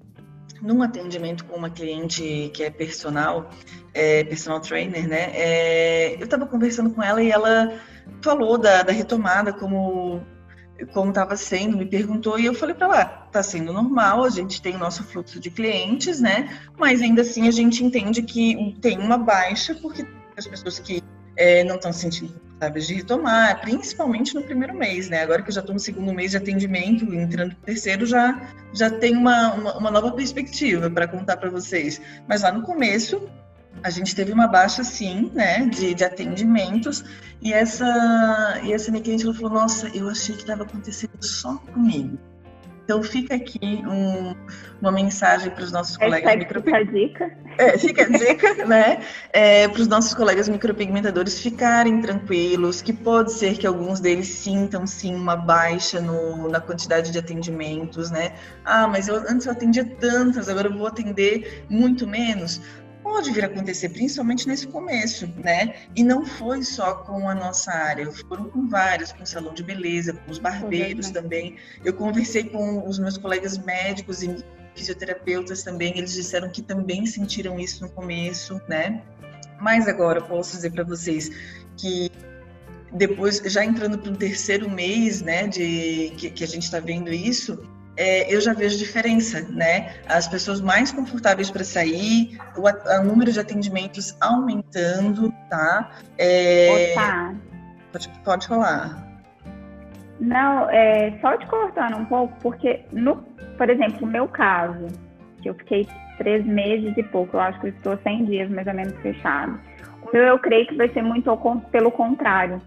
num 0.64 0.82
atendimento 0.82 1.44
com 1.44 1.58
uma 1.58 1.70
cliente 1.70 2.50
que 2.54 2.64
é 2.64 2.70
personal, 2.70 3.50
é, 3.94 4.24
personal 4.24 4.62
trainer, 4.62 5.08
né? 5.08 5.30
É, 5.34 6.16
eu 6.16 6.24
estava 6.24 6.46
conversando 6.46 6.90
com 6.92 7.04
ela 7.04 7.22
e 7.22 7.30
ela 7.30 7.78
falou 8.22 8.58
da, 8.58 8.82
da 8.82 8.94
retomada 8.94 9.52
como 9.52 10.22
como 10.92 11.10
estava 11.10 11.38
sendo, 11.38 11.78
me 11.78 11.86
perguntou 11.86 12.38
e 12.38 12.46
eu 12.46 12.54
falei 12.54 12.76
para 12.76 12.88
ela, 12.88 13.26
está 13.28 13.44
sendo 13.44 13.72
normal, 13.72 14.24
a 14.24 14.30
gente 14.30 14.62
tem 14.62 14.76
o 14.76 14.80
nosso 14.80 15.04
fluxo 15.04 15.40
de 15.40 15.50
clientes, 15.52 16.20
né? 16.20 16.60
Mas 16.78 17.02
ainda 17.02 17.22
assim 17.22 17.48
a 17.48 17.52
gente 17.52 17.84
entende 17.84 18.22
que 18.24 18.76
tem 18.82 18.98
uma 18.98 19.18
baixa 19.18 19.76
porque 19.76 20.06
as 20.36 20.48
pessoas 20.48 20.80
que 20.80 21.02
é, 21.38 21.64
não 21.64 21.76
estão 21.76 21.94
se 21.94 22.00
sentindo 22.00 22.34
confortáveis 22.64 22.88
de 22.88 22.94
retomar, 22.94 23.62
principalmente 23.62 24.34
no 24.34 24.42
primeiro 24.42 24.74
mês, 24.74 25.10
né? 25.10 25.22
Agora 25.22 25.42
que 25.42 25.50
eu 25.50 25.54
já 25.54 25.62
estou 25.62 25.74
no 25.74 25.80
segundo 25.80 26.14
mês 26.14 26.32
de 26.32 26.38
atendimento, 26.38 27.04
entrando 27.14 27.50
no 27.50 27.56
terceiro, 27.56 28.06
já, 28.06 28.40
já 28.74 28.90
tem 28.90 29.18
uma, 29.18 29.54
uma, 29.54 29.78
uma 29.78 29.92
nova 29.92 30.12
perspectiva 30.12 30.90
para 30.90 31.08
contar 31.08 31.38
para 31.38 31.50
vocês. 31.50 32.00
Mas 32.28 32.42
lá 32.44 32.52
no 32.52 32.62
começo, 32.62 33.28
a 33.84 33.90
gente 33.90 34.16
teve 34.16 34.32
uma 34.32 34.48
baixa, 34.48 34.84
sim, 34.84 35.32
né, 35.34 35.66
de, 35.66 35.94
de 35.94 36.04
atendimentos, 36.04 37.04
e 37.42 37.52
essa, 37.52 38.62
e 38.64 38.72
essa 38.72 38.92
minha 38.92 39.04
cliente 39.04 39.24
falou, 39.34 39.50
nossa, 39.50 39.88
eu 39.90 40.10
achei 40.10 40.36
que 40.36 40.42
estava 40.42 40.64
acontecendo 40.64 41.22
só 41.22 41.58
comigo. 41.74 42.18
Então 42.84 43.02
fica 43.02 43.36
aqui 43.36 43.82
um, 43.88 44.36
uma 44.82 44.92
mensagem 44.92 45.50
para 45.50 45.64
os 45.64 45.72
nossos 45.72 45.96
colegas 45.96 46.36
micropigmentadores. 46.36 47.08
Fica 47.08 47.26
a 47.26 47.30
dica. 47.30 47.44
É, 47.58 47.78
fica 47.78 48.04
a 48.04 48.10
dica, 48.10 48.66
né? 48.68 49.02
É, 49.32 49.68
para 49.68 49.82
os 49.82 49.88
nossos 49.88 50.14
colegas 50.14 50.50
micropigmentadores 50.50 51.40
ficarem 51.40 52.02
tranquilos, 52.02 52.82
que 52.82 52.92
pode 52.92 53.32
ser 53.32 53.58
que 53.58 53.66
alguns 53.66 54.02
deles 54.02 54.28
sintam 54.28 54.86
sim 54.86 55.16
uma 55.16 55.36
baixa 55.36 56.02
no, 56.02 56.50
na 56.50 56.60
quantidade 56.60 57.12
de 57.12 57.18
atendimentos, 57.18 58.12
né? 58.12 58.34
Ah, 58.66 58.88
mas 58.88 59.08
eu, 59.08 59.16
antes 59.16 59.46
eu 59.46 59.54
atendia 59.54 59.86
tantas, 59.86 60.50
agora 60.50 60.68
eu 60.68 60.78
vou 60.78 60.88
atender 60.88 61.66
muito 61.70 62.06
menos 62.06 62.60
pode 63.04 63.32
vir 63.32 63.44
a 63.44 63.48
acontecer, 63.48 63.90
principalmente 63.90 64.48
nesse 64.48 64.66
começo, 64.66 65.28
né? 65.38 65.76
E 65.96 66.04
não 66.04 66.26
foi 66.26 66.64
só 66.64 66.96
com 66.96 67.28
a 67.30 67.36
nossa 67.36 67.72
área, 67.72 68.10
foram 68.12 68.50
com 68.50 68.68
vários, 68.68 69.12
com 69.12 69.24
o 69.24 69.28
salão 69.28 69.54
de 69.54 69.62
beleza, 69.62 70.14
com 70.14 70.32
os 70.32 70.40
barbeiros 70.40 71.08
uhum. 71.08 71.14
também. 71.14 71.58
Eu 71.84 71.94
conversei 71.94 72.46
com 72.46 72.88
os 72.88 72.98
meus 72.98 73.18
colegas 73.18 73.58
médicos 73.58 74.24
e 74.24 74.44
fisioterapeutas 74.74 75.62
também, 75.62 75.98
eles 75.98 76.14
disseram 76.14 76.50
que 76.50 76.62
também 76.62 77.06
sentiram 77.06 77.60
isso 77.60 77.84
no 77.84 77.90
começo, 77.90 78.60
né? 78.68 79.04
Mas 79.60 79.88
agora 79.88 80.20
eu 80.20 80.26
posso 80.26 80.56
dizer 80.56 80.72
para 80.72 80.84
vocês 80.84 81.30
que 81.78 82.10
depois, 82.92 83.42
já 83.46 83.66
entrando 83.66 83.98
para 83.98 84.12
o 84.12 84.16
terceiro 84.16 84.70
mês, 84.70 85.22
né, 85.22 85.48
de 85.48 86.14
que, 86.18 86.30
que 86.30 86.44
a 86.44 86.48
gente 86.48 86.64
está 86.64 86.80
vendo 86.80 87.12
isso, 87.12 87.60
é, 87.96 88.34
eu 88.34 88.42
já 88.42 88.54
vejo 88.54 88.78
diferença, 88.78 89.42
né? 89.50 89.94
As 90.08 90.28
pessoas 90.28 90.62
mais 90.62 90.92
confortáveis 90.92 91.52
para 91.52 91.64
sair, 91.64 92.38
o, 92.58 92.62
o, 92.62 93.04
número 93.04 93.32
de 93.32 93.40
atendimentos 93.40 94.16
aumentando, 94.20 95.32
tá? 95.50 95.92
É... 96.18 96.94
Opa. 96.94 97.36
Pode, 97.92 98.10
pode 98.24 98.48
falar. 98.48 99.14
Não, 100.20 100.70
é, 100.70 101.18
só 101.22 101.38
te 101.38 101.46
cortando 101.48 101.98
um 101.98 102.06
pouco, 102.06 102.34
porque, 102.42 102.82
no, 102.92 103.18
por 103.58 103.70
exemplo, 103.70 104.02
no 104.02 104.08
meu 104.08 104.28
caso, 104.28 104.88
que 105.42 105.50
eu 105.50 105.56
fiquei 105.56 105.88
três 106.18 106.46
meses 106.46 106.96
e 106.98 107.04
pouco, 107.04 107.38
eu 107.38 107.42
acho 107.42 107.60
que 107.60 107.68
eu 107.68 107.72
estou 107.72 107.98
100 107.98 108.26
dias 108.26 108.50
mais 108.50 108.66
ou 108.66 108.74
menos 108.74 108.96
fechado. 109.02 109.60
O 110.02 110.12
meu, 110.12 110.24
eu 110.24 110.40
creio 110.40 110.66
que 110.68 110.76
vai 110.76 110.90
ser 110.90 111.04
muito 111.04 111.30
pelo 111.72 111.92
contrário. 111.92 112.62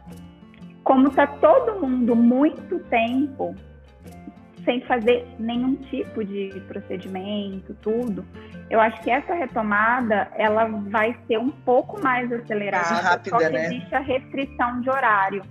Como 0.84 1.08
está 1.08 1.26
todo 1.26 1.80
mundo 1.80 2.14
muito 2.14 2.78
tempo 2.90 3.54
sem 4.66 4.82
fazer 4.82 5.26
nenhum 5.38 5.76
tipo 5.76 6.22
de 6.22 6.60
procedimento, 6.68 7.74
tudo. 7.80 8.26
Eu 8.68 8.80
acho 8.80 9.00
que 9.00 9.10
essa 9.10 9.32
retomada 9.32 10.28
ela 10.34 10.66
vai 10.66 11.16
ser 11.26 11.38
um 11.38 11.50
pouco 11.50 12.02
mais 12.02 12.30
acelerada, 12.30 12.90
mais 12.90 13.04
rápida, 13.04 13.30
só 13.30 13.38
que 13.38 13.48
né? 13.48 13.66
existe 13.66 13.94
a 13.94 14.00
restrição 14.00 14.80
de 14.80 14.90
horário. 14.90 15.42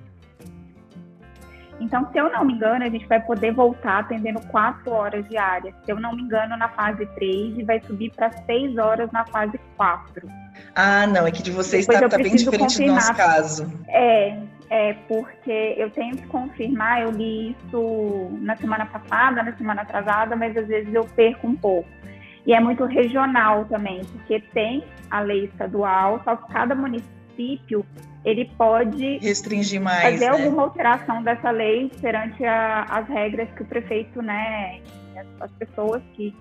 Então, 1.80 2.10
se 2.12 2.17
eu 2.17 2.32
não 2.32 2.45
me 2.45 2.54
engano, 2.54 2.86
a 2.86 2.89
gente 2.89 3.06
vai 3.06 3.19
poder 3.19 3.51
voltar 3.51 3.99
atendendo 3.99 4.39
quatro 4.47 4.91
horas 4.91 5.28
diárias. 5.28 5.73
Se 5.84 5.91
eu 5.91 5.99
não 5.99 6.15
me 6.15 6.21
engano, 6.21 6.56
na 6.56 6.69
fase 6.69 7.06
3 7.06 7.58
e 7.58 7.63
vai 7.63 7.82
subir 7.82 8.12
para 8.15 8.32
seis 8.45 8.78
horas 8.78 9.12
na 9.12 9.25
fase 9.25 9.60
4. 9.75 10.28
Ah, 10.73 11.06
não, 11.08 11.28
é 11.28 11.32
que 11.32 11.43
de 11.43 11.51
vocês 11.51 11.88
está 11.88 12.08
tá 12.08 12.17
bem 12.17 12.36
diferente 12.36 12.78
do 12.78 12.93
nosso 12.93 13.13
caso. 13.13 13.69
É, 13.89 14.38
é, 14.69 14.93
porque 15.08 15.75
eu 15.78 15.89
tenho 15.91 16.17
que 16.17 16.25
confirmar, 16.28 17.01
eu 17.01 17.12
li 17.12 17.51
isso 17.51 18.30
na 18.41 18.56
semana 18.56 18.86
passada, 18.86 19.43
na 19.43 19.56
semana 19.56 19.82
atrasada, 19.84 20.36
mas 20.36 20.56
às 20.58 20.67
vezes 20.67 20.93
eu 20.93 21.06
perco 21.15 21.47
um 21.47 21.56
pouco. 21.56 21.89
E 22.45 22.54
é 22.54 22.60
muito 22.60 22.86
regional 22.86 23.65
também, 23.65 24.01
porque 24.06 24.39
tem 24.54 24.84
a 25.10 25.19
lei 25.19 25.45
estadual, 25.45 26.21
só 26.23 26.36
que 26.36 26.51
cada 26.51 26.75
município 26.75 27.86
ele 28.23 28.45
pode 28.58 29.17
restringir 29.19 29.82
mais, 29.82 30.04
fazer 30.04 30.32
né? 30.32 30.32
alguma 30.32 30.63
alteração 30.63 31.21
dessa 31.21 31.51
lei 31.51 31.91
perante 32.01 32.43
a, 32.43 32.84
as 32.84 33.08
regras 33.08 33.49
que 33.56 33.62
o 33.62 33.65
prefeito, 33.65 34.21
né, 34.21 34.80
as, 35.15 35.41
as 35.41 35.51
pessoas 35.51 36.01
que 36.13 36.36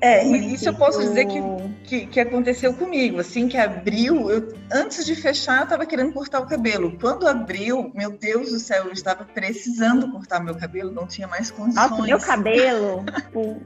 é, 0.00 0.24
isso 0.24 0.68
eu 0.68 0.74
posso 0.74 1.00
dizer 1.00 1.26
que, 1.26 1.40
que, 1.84 2.06
que, 2.06 2.20
aconteceu 2.20 2.72
comigo. 2.72 3.20
Assim 3.20 3.48
que 3.48 3.56
abriu, 3.56 4.30
eu, 4.30 4.54
antes 4.72 5.04
de 5.04 5.14
fechar, 5.14 5.58
eu 5.58 5.64
estava 5.64 5.84
querendo 5.84 6.12
cortar 6.12 6.40
o 6.40 6.46
cabelo. 6.46 6.96
Quando 6.98 7.28
abriu, 7.28 7.92
meu 7.94 8.10
Deus 8.10 8.50
do 8.50 8.58
céu, 8.58 8.86
eu 8.86 8.92
estava 8.92 9.24
precisando 9.24 10.10
cortar 10.10 10.42
meu 10.42 10.54
cabelo, 10.54 10.90
não 10.90 11.06
tinha 11.06 11.28
mais 11.28 11.50
condições. 11.50 11.90
Nossa, 11.90 12.02
meu 12.02 12.18
cabelo, 12.18 13.04
tipo, 13.14 13.60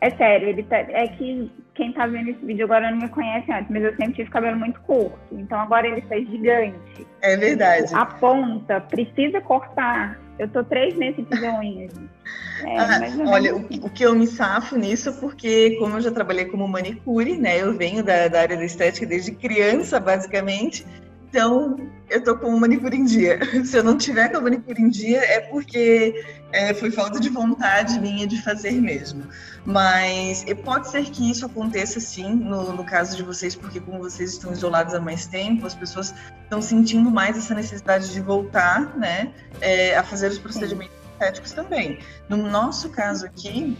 é 0.00 0.10
sério, 0.10 0.48
ele 0.48 0.64
tá, 0.64 0.78
é 0.78 1.06
que 1.06 1.48
quem 1.74 1.90
está 1.90 2.06
vendo 2.06 2.30
esse 2.30 2.44
vídeo 2.44 2.64
agora 2.64 2.90
não 2.90 2.98
me 2.98 3.08
conhece 3.08 3.50
antes, 3.52 3.70
mas 3.70 3.84
eu 3.84 3.94
sempre 3.96 4.14
tive 4.14 4.30
cabelo 4.30 4.58
muito 4.58 4.80
curto. 4.80 5.18
Então 5.30 5.60
agora 5.60 5.86
ele 5.86 6.00
está 6.00 6.16
gigante. 6.16 7.06
É 7.22 7.36
verdade. 7.36 7.94
A 7.94 8.04
ponta 8.04 8.80
precisa 8.80 9.40
cortar. 9.40 10.18
Eu 10.38 10.48
tô 10.48 10.64
três 10.64 10.96
meses 10.96 11.24
de 11.26 11.46
unhas. 11.46 11.92
É, 12.64 12.78
ah, 12.78 13.00
olha, 13.26 13.56
o, 13.56 13.60
o, 13.60 13.90
que 13.90 14.04
eu 14.04 14.14
me 14.14 14.26
safo 14.26 14.76
nisso, 14.76 15.12
porque 15.20 15.76
como 15.78 15.96
eu 15.96 16.00
já 16.00 16.10
trabalhei 16.10 16.46
como 16.46 16.66
manicure, 16.66 17.36
né? 17.36 17.60
Eu 17.60 17.76
venho 17.76 18.02
da, 18.02 18.28
da 18.28 18.40
área 18.40 18.56
da 18.56 18.64
estética 18.64 19.06
desde 19.06 19.32
criança, 19.32 19.98
basicamente. 20.00 20.86
Então, 21.32 21.78
eu 22.10 22.22
tô 22.22 22.36
com 22.36 22.48
o 22.48 22.60
manicure 22.60 22.94
em 22.94 23.06
dia. 23.06 23.40
Se 23.64 23.78
eu 23.78 23.82
não 23.82 23.96
tiver 23.96 24.28
com 24.28 24.36
o 24.36 24.42
manicure 24.42 24.82
em 24.82 24.90
dia, 24.90 25.18
é 25.18 25.40
porque 25.40 26.22
é, 26.52 26.74
foi 26.74 26.90
falta 26.90 27.18
de 27.18 27.30
vontade 27.30 27.98
minha 27.98 28.26
de 28.26 28.42
fazer 28.42 28.72
mesmo. 28.72 29.24
Mas 29.64 30.44
pode 30.62 30.90
ser 30.90 31.04
que 31.04 31.30
isso 31.30 31.46
aconteça 31.46 31.98
sim, 32.00 32.34
no, 32.34 32.74
no 32.74 32.84
caso 32.84 33.16
de 33.16 33.22
vocês, 33.22 33.56
porque 33.56 33.80
como 33.80 33.98
vocês 33.98 34.32
estão 34.32 34.52
isolados 34.52 34.92
há 34.92 35.00
mais 35.00 35.26
tempo, 35.26 35.66
as 35.66 35.74
pessoas 35.74 36.14
estão 36.42 36.60
sentindo 36.60 37.10
mais 37.10 37.38
essa 37.38 37.54
necessidade 37.54 38.12
de 38.12 38.20
voltar, 38.20 38.94
né, 38.98 39.32
é, 39.62 39.96
a 39.96 40.02
fazer 40.02 40.28
os 40.28 40.38
procedimentos 40.38 40.94
estéticos 41.14 41.52
também. 41.52 41.98
No 42.28 42.36
nosso 42.36 42.90
caso 42.90 43.24
aqui, 43.24 43.74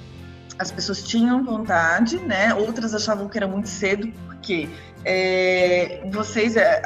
as 0.58 0.72
pessoas 0.72 1.02
tinham 1.02 1.44
vontade, 1.44 2.16
né? 2.16 2.54
Outras 2.54 2.94
achavam 2.94 3.28
que 3.28 3.36
era 3.36 3.46
muito 3.46 3.68
cedo, 3.68 4.10
porque 4.24 4.70
é, 5.04 6.02
vocês, 6.10 6.56
é, 6.56 6.80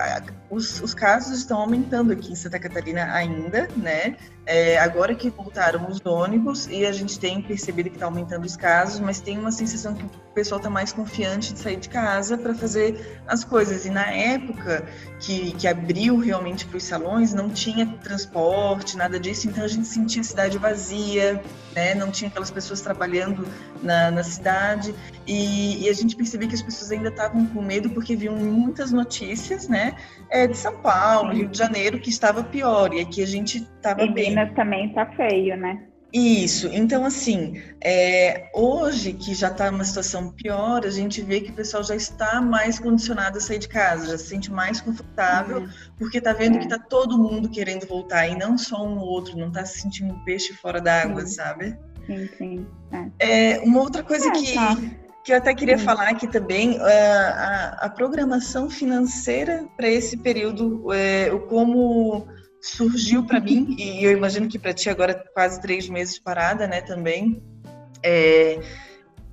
os, 0.51 0.81
os, 0.81 0.95
casos 0.95 1.39
estão 1.39 1.61
aumentando 1.61 2.13
aqui 2.13 2.33
em 2.33 2.37
Santa 2.37 2.59
Catarina 2.59 3.13
ainda, 3.13 3.69
né? 3.77 4.17
É, 4.49 4.79
agora 4.79 5.13
que 5.13 5.29
voltaram 5.29 5.89
os 5.91 6.01
ônibus 6.07 6.69
e 6.69 6.87
a 6.87 6.93
gente 6.93 7.19
tem 7.19 7.43
percebido 7.43 7.91
que 7.91 7.97
está 7.97 8.07
aumentando 8.07 8.45
os 8.45 8.57
casos, 8.57 9.01
mas 9.01 9.19
tem 9.19 9.37
uma 9.37 9.51
sensação 9.51 9.93
que 9.93 10.05
o 10.05 10.09
pessoal 10.33 10.59
está 10.59 10.71
mais 10.71 10.93
confiante 10.93 11.53
de 11.53 11.59
sair 11.59 11.77
de 11.77 11.89
casa 11.89 12.39
para 12.39 12.55
fazer 12.55 13.21
as 13.27 13.43
coisas. 13.43 13.87
E 13.87 13.91
na 13.91 14.07
época 14.13 14.87
que, 15.19 15.51
que 15.55 15.67
abriu 15.67 16.17
realmente 16.19 16.65
para 16.65 16.77
os 16.77 16.85
salões, 16.85 17.35
não 17.35 17.51
tinha 17.51 17.87
transporte, 18.05 18.97
nada 18.97 19.19
disso, 19.19 19.49
então 19.49 19.65
a 19.65 19.69
gente 19.69 19.89
sentia 19.89 20.21
a 20.21 20.25
cidade 20.25 20.59
vazia, 20.59 21.43
né? 21.75 21.97
Não 21.97 22.13
tinha 22.13 22.29
aquelas 22.29 22.51
pessoas 22.51 22.81
trabalhando 22.81 23.49
na, 23.83 24.13
na 24.13 24.23
cidade 24.23 24.95
e, 25.27 25.85
e 25.85 25.89
a 25.89 25.93
gente 25.93 26.15
percebia 26.15 26.49
que 26.49 26.55
as 26.55 26.63
pessoas 26.63 26.93
ainda 26.93 27.09
estavam 27.09 27.47
com 27.47 27.61
medo 27.61 27.91
porque 27.91 28.15
viam 28.15 28.37
muitas 28.37 28.93
notícias, 28.93 29.67
né? 29.67 29.97
De 30.45 30.57
São 30.57 30.77
Paulo, 30.79 31.33
Rio 31.33 31.49
de 31.49 31.57
Janeiro, 31.57 32.01
que 32.01 32.11
estava 32.11 32.43
pior, 32.43 32.93
e 32.93 33.01
aqui 33.01 33.23
a 33.23 33.27
gente 33.27 33.59
estava 33.59 34.07
bem. 34.07 34.31
Minas 34.31 34.53
também 34.55 34.89
está 34.89 35.07
feio, 35.07 35.57
né? 35.57 35.83
Isso, 36.13 36.69
então 36.73 37.05
assim, 37.05 37.61
é, 37.83 38.49
hoje 38.55 39.13
que 39.13 39.35
já 39.35 39.49
está 39.49 39.69
uma 39.69 39.85
situação 39.85 40.33
pior, 40.33 40.87
a 40.87 40.91
gente 40.91 41.21
vê 41.21 41.41
que 41.41 41.51
o 41.51 41.55
pessoal 41.55 41.83
já 41.83 41.95
está 41.97 42.41
mais 42.41 42.79
condicionado 42.79 43.37
a 43.39 43.41
sair 43.41 43.59
de 43.59 43.69
casa, 43.69 44.07
já 44.07 44.17
se 44.17 44.29
sente 44.29 44.51
mais 44.51 44.81
confortável, 44.81 45.59
uhum. 45.59 45.69
porque 45.99 46.19
está 46.19 46.33
vendo 46.33 46.57
é. 46.57 46.59
que 46.59 46.65
está 46.65 46.79
todo 46.79 47.19
mundo 47.19 47.51
querendo 47.51 47.87
voltar 47.87 48.29
e 48.29 48.39
não 48.39 48.57
só 48.57 48.87
um 48.87 48.99
ou 48.99 49.07
outro, 49.07 49.37
não 49.37 49.49
está 49.49 49.65
se 49.65 49.81
sentindo 49.81 50.15
um 50.15 50.25
peixe 50.25 50.55
fora 50.55 50.81
d'água, 50.81 51.27
sabe? 51.27 51.77
Sim, 52.07 52.29
sim. 52.39 52.67
É. 53.19 53.53
é 53.55 53.61
uma 53.61 53.81
outra 53.81 54.03
coisa 54.03 54.29
é, 54.29 54.31
que, 54.31 54.55
tá 54.55 54.77
que 55.27 55.33
eu 55.33 55.39
até 55.39 55.53
queria 55.53 55.77
falar 55.77 56.11
aqui 56.11 56.29
também, 56.29 56.79
é, 56.81 57.09
a, 57.09 57.79
a 57.81 57.91
programação 57.91 58.71
financeira 58.71 59.67
para 59.77 59.89
esse 59.89 60.17
período, 60.17 60.93
é, 60.93 61.33
o 61.33 61.41
como 61.49 62.29
surgiu 62.61 63.27
para 63.27 63.41
mim, 63.41 63.75
e 63.77 64.05
eu 64.05 64.13
imagino 64.13 64.47
que 64.47 64.57
para 64.57 64.73
ti 64.73 64.89
agora 64.89 65.21
quase 65.35 65.61
três 65.61 65.89
meses 65.89 66.17
parada, 66.17 66.69
né, 66.69 66.81
também, 66.81 67.43
é, 68.05 68.61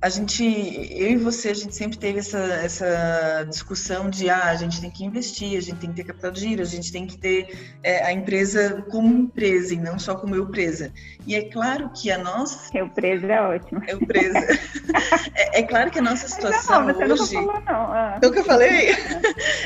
a 0.04 0.08
gente, 0.10 0.44
eu 0.44 1.12
e 1.12 1.16
você, 1.16 1.48
a 1.48 1.54
gente 1.54 1.74
sempre 1.74 1.96
teve 1.96 2.18
essa, 2.18 2.38
essa 2.38 3.46
discussão 3.48 4.10
de 4.10 4.28
ah, 4.28 4.50
a 4.50 4.54
gente 4.54 4.78
tem 4.78 4.90
que 4.90 5.02
investir, 5.02 5.56
a 5.56 5.62
gente 5.62 5.78
tem 5.78 5.88
que 5.88 5.96
ter 5.96 6.04
capital 6.04 6.30
de 6.30 6.40
giro, 6.40 6.60
a 6.60 6.66
gente 6.66 6.92
tem 6.92 7.06
que 7.06 7.16
ter 7.16 7.74
é, 7.82 8.04
a 8.04 8.12
empresa 8.12 8.84
como 8.90 9.16
empresa 9.16 9.72
e 9.72 9.78
não 9.78 9.98
só 9.98 10.14
como 10.14 10.36
eu 10.36 10.46
presa. 10.46 10.92
E 11.26 11.34
é 11.34 11.48
claro 11.48 11.88
que 11.88 12.10
a 12.10 12.18
nossa. 12.18 12.68
Eu 12.76 12.90
presa 12.90 13.32
é 13.32 13.40
ótimo. 13.40 13.82
Eu 13.88 13.98
presa. 14.06 14.38
é, 15.34 15.60
é, 15.60 15.62
claro 15.62 15.90
que 15.90 15.98
a 15.98 16.02
nossa 16.02 16.28
situação 16.28 16.84
não, 16.84 16.92
você 16.92 17.04
hoje. 17.04 17.34
Não 17.36 17.46
falou, 17.46 17.62
não. 17.62 17.92
Ah. 17.92 18.18
É 18.20 18.26
o 18.26 18.30
que 18.30 18.40
eu 18.40 18.44
falei? 18.44 18.90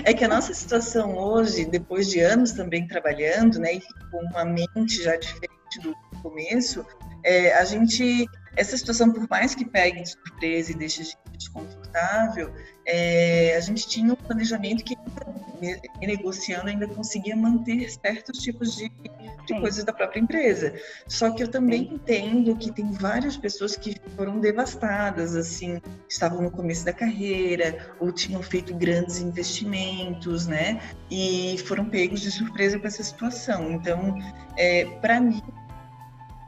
é 0.04 0.14
que 0.14 0.24
a 0.24 0.28
nossa 0.28 0.54
situação 0.54 1.18
hoje, 1.18 1.64
depois 1.64 2.08
de 2.08 2.20
anos 2.20 2.52
também 2.52 2.86
trabalhando, 2.86 3.58
né, 3.58 3.74
e 3.74 3.80
com 4.12 4.18
uma 4.18 4.44
mente 4.44 5.02
já 5.02 5.16
diferente 5.16 5.80
do 5.82 5.96
começo, 6.22 6.84
é, 7.24 7.54
a 7.54 7.64
gente 7.64 8.26
essa 8.58 8.76
situação, 8.76 9.12
por 9.12 9.28
mais 9.28 9.54
que 9.54 9.64
pegue 9.64 10.02
de 10.02 10.10
surpresa 10.10 10.72
e 10.72 10.74
deixe 10.74 11.02
a 11.02 11.04
gente 11.04 11.18
desconfortável, 11.32 12.52
é, 12.84 13.54
a 13.56 13.60
gente 13.60 13.86
tinha 13.86 14.12
um 14.12 14.16
planejamento 14.16 14.82
que, 14.82 14.96
negociando, 16.00 16.68
ainda 16.68 16.88
conseguia 16.88 17.36
manter 17.36 17.88
certos 17.88 18.40
tipos 18.40 18.74
de, 18.74 18.90
de 19.46 19.60
coisas 19.60 19.84
da 19.84 19.92
própria 19.92 20.18
empresa. 20.18 20.74
Só 21.06 21.30
que 21.30 21.44
eu 21.44 21.48
também 21.48 21.84
Sim. 21.84 21.94
entendo 21.94 22.56
que 22.56 22.72
tem 22.72 22.90
várias 22.90 23.36
pessoas 23.36 23.76
que 23.76 23.94
foram 24.16 24.40
devastadas, 24.40 25.36
assim, 25.36 25.80
estavam 26.08 26.42
no 26.42 26.50
começo 26.50 26.84
da 26.84 26.92
carreira 26.92 27.94
ou 28.00 28.10
tinham 28.10 28.42
feito 28.42 28.74
grandes 28.74 29.20
investimentos, 29.20 30.48
né? 30.48 30.80
E 31.08 31.56
foram 31.66 31.88
pegos 31.88 32.20
de 32.20 32.32
surpresa 32.32 32.76
com 32.76 32.88
essa 32.88 33.04
situação. 33.04 33.70
Então, 33.70 34.18
é, 34.56 34.84
para 35.00 35.20
mim, 35.20 35.40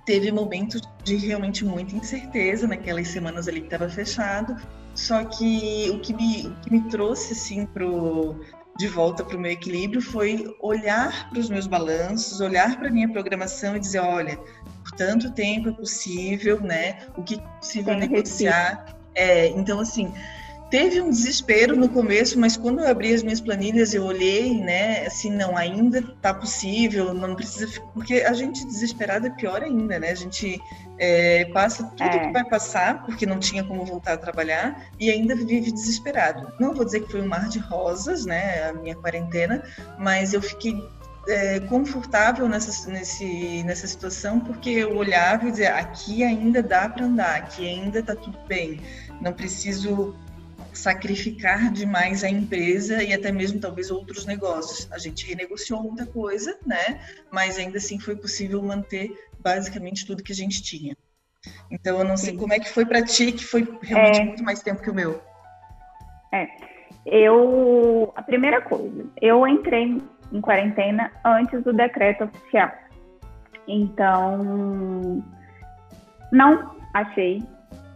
teve 0.04 0.32
momentos 0.32 0.80
de 1.04 1.16
realmente 1.16 1.64
muita 1.64 1.94
incerteza 1.94 2.66
naquelas 2.66 3.08
semanas 3.08 3.48
ali 3.48 3.60
que 3.60 3.66
estava 3.66 3.88
fechado. 3.88 4.56
Só 4.94 5.24
que 5.24 5.90
o 5.90 6.00
que 6.00 6.12
me, 6.12 6.48
o 6.48 6.60
que 6.60 6.72
me 6.72 6.80
trouxe 6.88 7.32
assim 7.32 7.64
pro, 7.66 8.40
de 8.76 8.88
volta 8.88 9.24
para 9.24 9.36
o 9.36 9.40
meu 9.40 9.52
equilíbrio 9.52 10.00
foi 10.00 10.56
olhar 10.60 11.28
para 11.30 11.38
os 11.38 11.48
meus 11.48 11.66
balanços, 11.66 12.40
olhar 12.40 12.76
para 12.76 12.88
a 12.88 12.90
minha 12.90 13.08
programação 13.08 13.76
e 13.76 13.80
dizer, 13.80 14.00
olha, 14.00 14.36
por 14.82 14.92
tanto 14.96 15.30
tempo 15.32 15.68
é 15.68 15.72
possível, 15.72 16.60
né? 16.60 16.98
O 17.16 17.22
que 17.22 17.34
é 17.34 17.38
possível 17.58 17.98
Tem 17.98 18.08
negociar. 18.08 18.96
É, 19.14 19.48
então, 19.48 19.80
assim, 19.80 20.12
Teve 20.70 21.00
um 21.00 21.11
desespero 21.11 21.74
no 21.74 21.88
começo, 21.88 22.38
mas 22.38 22.56
quando 22.56 22.78
eu 22.78 22.88
abri 22.88 23.12
as 23.12 23.24
minhas 23.24 23.40
planilhas, 23.40 23.92
eu 23.92 24.04
olhei, 24.04 24.61
né? 24.61 25.04
Assim, 25.04 25.28
não, 25.28 25.56
ainda 25.56 25.98
está 25.98 26.33
possível, 26.33 27.12
não 27.12 27.35
precisa. 27.35 27.68
Porque 27.92 28.20
a 28.20 28.33
gente 28.33 28.64
desesperada 28.64 29.26
é 29.26 29.30
pior 29.30 29.62
ainda, 29.62 29.98
né? 29.98 30.11
A 30.11 30.14
gente 30.14 30.61
é, 30.96 31.46
passa 31.46 31.83
tudo 31.83 32.04
é. 32.04 32.18
que 32.20 32.33
vai 32.33 32.44
passar, 32.44 33.04
porque 33.04 33.26
não 33.26 33.40
tinha 33.40 33.64
como 33.64 33.85
voltar 33.85 34.12
a 34.12 34.18
trabalhar, 34.18 34.87
e 35.00 35.11
ainda 35.11 35.35
vive 35.35 35.72
desesperado. 35.72 36.52
Não 36.61 36.72
vou 36.72 36.85
dizer 36.85 37.00
que 37.00 37.11
foi 37.11 37.20
um 37.20 37.28
mar 37.28 37.48
de 37.48 37.59
rosas, 37.59 38.24
né? 38.24 38.68
A 38.68 38.72
minha 38.72 38.94
quarentena, 38.94 39.64
mas 39.98 40.33
eu 40.33 40.40
fiquei 40.40 40.80
é, 41.28 41.61
confortável 41.61 42.48
nessa, 42.48 42.88
nesse, 42.90 43.62
nessa 43.64 43.87
situação 43.87 44.40
porque 44.40 44.70
eu 44.70 44.96
olhava 44.96 45.48
e 45.48 45.50
dizia 45.50 45.74
aqui 45.74 46.24
ainda 46.24 46.62
dá 46.62 46.88
para 46.88 47.04
andar, 47.04 47.37
aqui 47.37 47.68
ainda 47.68 47.98
está 47.98 48.14
tudo 48.14 48.38
bem, 48.48 48.80
não 49.20 49.33
preciso 49.33 50.14
sacrificar 50.72 51.72
demais 51.72 52.22
a 52.24 52.28
empresa 52.28 53.02
e 53.02 53.12
até 53.12 53.33
mesmo 53.33 53.61
talvez 53.61 53.90
outros 53.90 54.26
negócios. 54.26 54.90
A 54.92 54.98
gente 54.98 55.26
renegociou 55.26 55.83
muita 55.83 56.06
coisa, 56.06 56.59
né? 56.66 57.00
Mas 57.30 57.59
ainda 57.59 57.78
assim 57.78 57.98
foi 57.98 58.16
possível 58.16 58.62
manter 58.62 59.11
basicamente 59.38 60.06
tudo 60.06 60.22
que 60.22 60.33
a 60.33 60.37
gente 60.37 60.62
tinha. 60.62 60.96
Então 61.70 61.98
eu 61.98 62.04
não 62.04 62.16
sei 62.16 62.33
Sim. 62.33 62.38
como 62.38 62.52
é 62.52 62.59
que 62.59 62.68
foi 62.68 62.85
para 62.85 63.02
ti, 63.02 63.33
que 63.33 63.44
foi 63.44 63.66
realmente 63.83 64.20
é... 64.20 64.24
muito 64.24 64.44
mais 64.44 64.62
tempo 64.62 64.83
que 64.83 64.90
o 64.90 64.94
meu. 64.94 65.20
É. 66.33 66.46
Eu. 67.06 68.12
A 68.14 68.22
primeira 68.22 68.61
coisa, 68.61 69.06
eu 69.20 69.46
entrei 69.46 70.02
em 70.33 70.40
quarentena 70.40 71.11
antes 71.24 71.62
do 71.64 71.72
decreto 71.72 72.24
oficial. 72.24 72.70
Então, 73.66 75.24
não 76.33 76.76
achei 76.94 77.42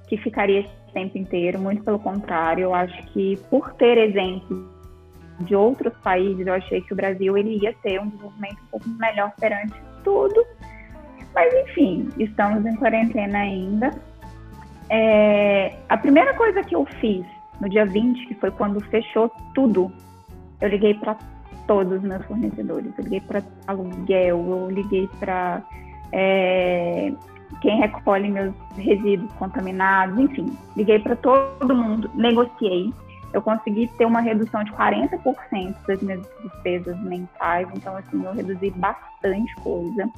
que 0.08 0.16
ficaria 0.18 0.68
tempo 0.94 1.18
inteiro, 1.18 1.58
muito 1.58 1.82
pelo 1.82 1.98
contrário, 1.98 2.62
eu 2.62 2.74
acho 2.74 2.96
que 3.12 3.36
por 3.50 3.72
ter 3.74 3.98
exemplos 3.98 4.72
de 5.40 5.54
outros 5.54 5.92
países, 5.98 6.46
eu 6.46 6.54
achei 6.54 6.80
que 6.80 6.92
o 6.92 6.96
Brasil 6.96 7.36
ele 7.36 7.58
ia 7.58 7.74
ter 7.82 8.00
um 8.00 8.08
desenvolvimento 8.08 8.58
um 8.62 8.66
pouco 8.70 8.88
melhor 8.88 9.32
perante 9.38 9.74
tudo. 10.02 10.44
Mas 11.34 11.52
enfim, 11.52 12.08
estamos 12.18 12.64
em 12.64 12.76
quarentena 12.76 13.38
ainda. 13.38 13.90
É, 14.88 15.74
a 15.88 15.96
primeira 15.96 16.34
coisa 16.34 16.62
que 16.62 16.74
eu 16.74 16.86
fiz 17.00 17.26
no 17.60 17.68
dia 17.68 17.84
20, 17.84 18.26
que 18.26 18.34
foi 18.34 18.50
quando 18.52 18.80
fechou 18.84 19.30
tudo, 19.54 19.90
eu 20.60 20.68
liguei 20.68 20.94
para 20.94 21.16
todos 21.66 21.94
os 21.94 22.02
meus 22.02 22.24
fornecedores. 22.26 22.92
Eu 22.96 23.04
liguei 23.04 23.20
para 23.20 23.42
aluguel, 23.66 24.46
eu 24.48 24.70
liguei 24.70 25.08
para 25.18 25.62
é, 26.12 27.12
quem 27.60 27.78
recolhe 27.78 28.30
meus 28.30 28.54
resíduos 28.76 29.32
contaminados, 29.34 30.18
enfim, 30.18 30.56
liguei 30.76 30.98
para 30.98 31.16
todo 31.16 31.74
mundo, 31.74 32.10
negociei. 32.14 32.92
Eu 33.32 33.42
consegui 33.42 33.88
ter 33.98 34.04
uma 34.04 34.20
redução 34.20 34.62
de 34.62 34.72
40% 34.72 35.74
das 35.88 36.00
minhas 36.00 36.20
despesas 36.42 36.96
mensais, 37.00 37.66
então, 37.74 37.96
assim, 37.96 38.24
eu 38.24 38.32
reduzi 38.32 38.70
bastante 38.70 39.54
coisa. 39.56 40.08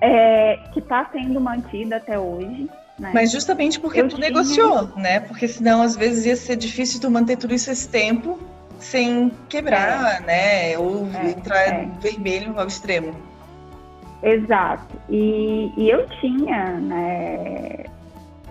É, 0.00 0.56
que 0.72 0.78
está 0.78 1.06
sendo 1.12 1.40
mantida 1.40 1.96
até 1.96 2.18
hoje. 2.18 2.70
Né? 2.98 3.10
Mas 3.12 3.30
justamente 3.30 3.78
porque 3.78 4.00
eu 4.00 4.08
tu 4.08 4.16
tinha... 4.16 4.28
negociou, 4.28 4.88
né? 4.96 5.20
Porque 5.20 5.46
senão 5.48 5.82
às 5.82 5.96
vezes 5.96 6.24
ia 6.24 6.36
ser 6.36 6.56
difícil 6.56 7.00
tu 7.00 7.10
manter 7.10 7.36
tudo 7.36 7.54
isso 7.54 7.70
esse 7.70 7.88
tempo 7.88 8.38
sem 8.78 9.30
quebrar, 9.48 10.22
é. 10.22 10.26
né? 10.26 10.78
Ou 10.78 11.08
é, 11.14 11.30
entrar 11.30 11.60
é. 11.60 11.88
vermelho 12.00 12.58
ao 12.58 12.66
extremo. 12.66 13.14
Exato. 14.22 14.94
E, 15.08 15.72
e 15.76 15.90
eu 15.90 16.06
tinha 16.20 16.72
né, 16.80 17.84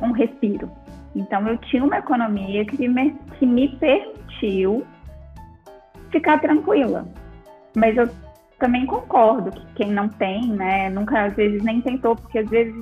um 0.01 0.11
respiro. 0.11 0.69
Então 1.15 1.47
eu 1.47 1.57
tinha 1.57 1.83
uma 1.83 1.97
economia 1.97 2.65
que 2.65 2.87
me, 2.87 3.11
que 3.37 3.45
me 3.45 3.69
permitiu 3.77 4.85
ficar 6.11 6.39
tranquila. 6.39 7.07
Mas 7.75 7.97
eu 7.97 8.09
também 8.59 8.85
concordo 8.85 9.51
que 9.51 9.65
quem 9.75 9.91
não 9.91 10.07
tem, 10.07 10.47
né, 10.47 10.89
nunca 10.89 11.25
às 11.25 11.35
vezes 11.35 11.61
nem 11.63 11.81
tentou, 11.81 12.15
porque 12.15 12.39
às 12.39 12.49
vezes 12.49 12.75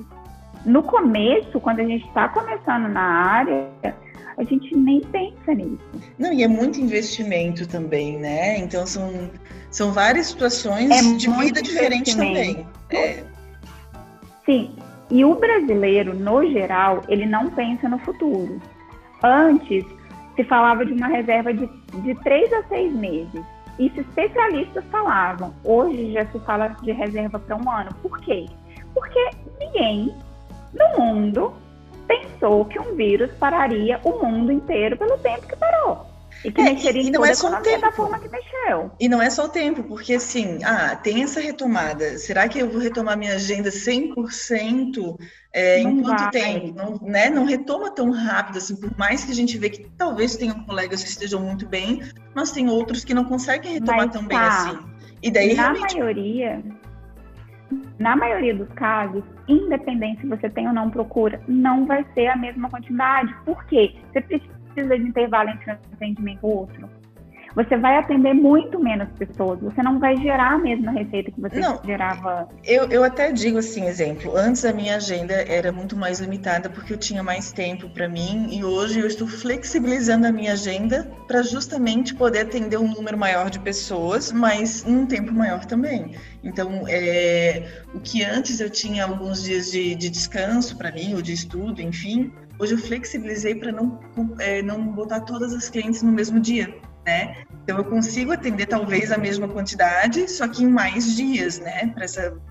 no 0.64 0.82
começo, 0.82 1.60
quando 1.60 1.80
a 1.80 1.84
gente 1.84 2.06
está 2.06 2.28
começando 2.28 2.88
na 2.88 3.02
área, 3.02 3.68
a 4.36 4.44
gente 4.44 4.76
nem 4.76 5.00
pensa 5.00 5.54
nisso. 5.54 5.78
Não, 6.18 6.32
e 6.32 6.42
é 6.42 6.48
muito 6.48 6.80
investimento 6.80 7.66
também, 7.66 8.18
né? 8.18 8.58
Então 8.58 8.86
são, 8.86 9.30
são 9.70 9.92
várias 9.92 10.26
situações 10.26 10.90
é 10.90 11.16
de 11.16 11.30
vida 11.30 11.62
diferente 11.62 12.16
também. 12.16 12.66
É. 12.90 13.22
Sim, 14.44 14.74
e 15.10 15.24
o 15.24 15.34
brasileiro, 15.34 16.14
no 16.14 16.44
geral, 16.50 17.02
ele 17.08 17.26
não 17.26 17.50
pensa 17.50 17.88
no 17.88 17.98
futuro. 17.98 18.60
Antes, 19.22 19.84
se 20.36 20.44
falava 20.44 20.84
de 20.84 20.92
uma 20.92 21.06
reserva 21.06 21.52
de, 21.52 21.68
de 22.02 22.14
três 22.22 22.52
a 22.52 22.62
seis 22.64 22.92
meses. 22.92 23.42
Isso 23.78 24.00
especialistas 24.00 24.84
falavam. 24.90 25.52
Hoje 25.64 26.12
já 26.12 26.26
se 26.26 26.38
fala 26.40 26.68
de 26.82 26.92
reserva 26.92 27.38
para 27.38 27.56
um 27.56 27.70
ano. 27.70 27.90
Por 28.02 28.20
quê? 28.20 28.46
Porque 28.92 29.30
ninguém 29.58 30.14
no 30.72 31.04
mundo 31.04 31.52
pensou 32.06 32.64
que 32.64 32.78
um 32.78 32.94
vírus 32.94 33.30
pararia 33.38 34.00
o 34.04 34.24
mundo 34.24 34.52
inteiro 34.52 34.96
pelo 34.96 35.18
tempo 35.18 35.46
que 35.46 35.56
parou. 35.56 36.14
E 36.44 36.52
que 36.52 36.60
é, 36.60 36.64
mexeria 36.64 37.02
e, 37.02 37.10
não 37.10 37.24
é 37.24 37.34
só 37.34 37.48
o 37.48 37.62
tempo. 37.62 37.80
da 37.80 37.90
forma 37.90 38.18
que 38.18 38.28
mexeu. 38.28 38.90
E 39.00 39.08
não 39.08 39.22
é 39.22 39.30
só 39.30 39.46
o 39.46 39.48
tempo, 39.48 39.82
porque 39.84 40.14
assim, 40.14 40.62
ah, 40.62 40.94
tem 40.94 41.22
essa 41.22 41.40
retomada. 41.40 42.18
Será 42.18 42.46
que 42.48 42.58
eu 42.58 42.68
vou 42.68 42.80
retomar 42.80 43.16
minha 43.16 43.34
agenda 43.34 43.70
100% 43.70 45.16
é, 45.54 45.80
em 45.80 46.02
quanto 46.02 46.20
vai. 46.20 46.30
tempo? 46.30 46.74
Não, 46.76 46.98
né? 47.08 47.30
não 47.30 47.46
retoma 47.46 47.90
tão 47.90 48.10
rápido, 48.10 48.58
assim, 48.58 48.76
por 48.76 48.94
mais 48.98 49.24
que 49.24 49.32
a 49.32 49.34
gente 49.34 49.56
vê 49.56 49.70
que 49.70 49.88
talvez 49.96 50.36
tenham 50.36 50.62
colegas 50.64 51.02
que 51.02 51.08
estejam 51.08 51.40
muito 51.40 51.66
bem, 51.66 52.02
mas 52.34 52.52
tem 52.52 52.68
outros 52.68 53.04
que 53.04 53.14
não 53.14 53.24
conseguem 53.24 53.72
retomar 53.72 54.06
mas, 54.06 54.12
tão 54.12 54.22
tá. 54.22 54.28
bem 54.28 54.38
assim. 54.38 54.78
E 55.22 55.30
daí, 55.30 55.54
Na 55.54 55.72
realmente... 55.72 55.96
maioria, 55.96 56.62
na 57.98 58.16
maioria 58.16 58.54
dos 58.54 58.68
casos, 58.74 59.22
independente 59.48 60.22
se 60.22 60.26
você 60.26 60.48
tem 60.48 60.66
ou 60.66 60.74
não 60.74 60.90
procura, 60.90 61.40
não 61.46 61.86
vai 61.86 62.04
ser 62.14 62.28
a 62.28 62.36
mesma 62.36 62.68
quantidade. 62.70 63.34
Por 63.44 63.64
quê? 63.66 63.94
Você 64.12 64.20
precisa 64.20 64.98
de 64.98 65.08
intervalo 65.08 65.50
entre 65.50 65.70
um 65.70 65.74
atendimento 65.94 66.40
e 66.42 66.46
outro 66.46 67.03
você 67.54 67.76
vai 67.76 67.96
atender 67.96 68.34
muito 68.34 68.80
menos 68.80 69.08
pessoas, 69.16 69.60
você 69.60 69.82
não 69.82 69.98
vai 69.98 70.16
gerar 70.16 70.54
a 70.54 70.58
mesma 70.58 70.90
receita 70.90 71.30
que 71.30 71.40
você 71.40 71.58
não, 71.58 71.80
gerava. 71.84 72.48
Eu, 72.64 72.88
eu 72.90 73.04
até 73.04 73.30
digo 73.30 73.58
assim, 73.58 73.86
exemplo, 73.86 74.36
antes 74.36 74.64
a 74.64 74.72
minha 74.72 74.96
agenda 74.96 75.34
era 75.34 75.70
muito 75.70 75.96
mais 75.96 76.18
limitada 76.18 76.68
porque 76.68 76.92
eu 76.92 76.96
tinha 76.96 77.22
mais 77.22 77.52
tempo 77.52 77.88
para 77.88 78.08
mim 78.08 78.48
e 78.50 78.64
hoje 78.64 78.98
eu 78.98 79.06
estou 79.06 79.28
flexibilizando 79.28 80.26
a 80.26 80.32
minha 80.32 80.52
agenda 80.52 81.08
para 81.28 81.42
justamente 81.42 82.14
poder 82.14 82.40
atender 82.40 82.76
um 82.76 82.88
número 82.88 83.16
maior 83.16 83.48
de 83.50 83.60
pessoas, 83.60 84.32
mas 84.32 84.84
num 84.84 85.06
tempo 85.06 85.32
maior 85.32 85.64
também. 85.64 86.16
Então, 86.42 86.84
é, 86.88 87.82
o 87.94 88.00
que 88.00 88.24
antes 88.24 88.60
eu 88.60 88.68
tinha 88.68 89.04
alguns 89.04 89.44
dias 89.44 89.70
de, 89.70 89.94
de 89.94 90.10
descanso 90.10 90.76
para 90.76 90.90
mim, 90.90 91.14
ou 91.14 91.22
de 91.22 91.32
estudo, 91.32 91.80
enfim, 91.80 92.32
hoje 92.58 92.74
eu 92.74 92.78
flexibilizei 92.78 93.54
para 93.54 93.72
não, 93.72 93.98
é, 94.38 94.60
não 94.60 94.84
botar 94.88 95.20
todas 95.20 95.54
as 95.54 95.70
clientes 95.70 96.02
no 96.02 96.12
mesmo 96.12 96.40
dia 96.40 96.74
né? 97.04 97.44
Então 97.62 97.78
eu 97.78 97.84
consigo 97.84 98.32
atender 98.32 98.66
talvez 98.66 99.10
a 99.10 99.18
mesma 99.18 99.48
quantidade, 99.48 100.30
só 100.30 100.46
que 100.48 100.64
em 100.64 100.68
mais 100.68 101.16
dias, 101.16 101.58
né? 101.58 101.92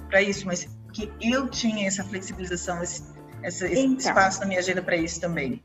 Para 0.10 0.22
isso, 0.22 0.46
mas 0.46 0.66
que 0.92 1.12
eu 1.22 1.48
tinha 1.48 1.88
essa 1.88 2.04
flexibilização, 2.04 2.82
esse, 2.82 3.04
esse 3.44 3.80
então, 3.80 3.98
espaço 3.98 4.42
na 4.42 4.48
minha 4.48 4.60
agenda 4.60 4.82
para 4.82 4.96
isso 4.96 5.20
também. 5.20 5.62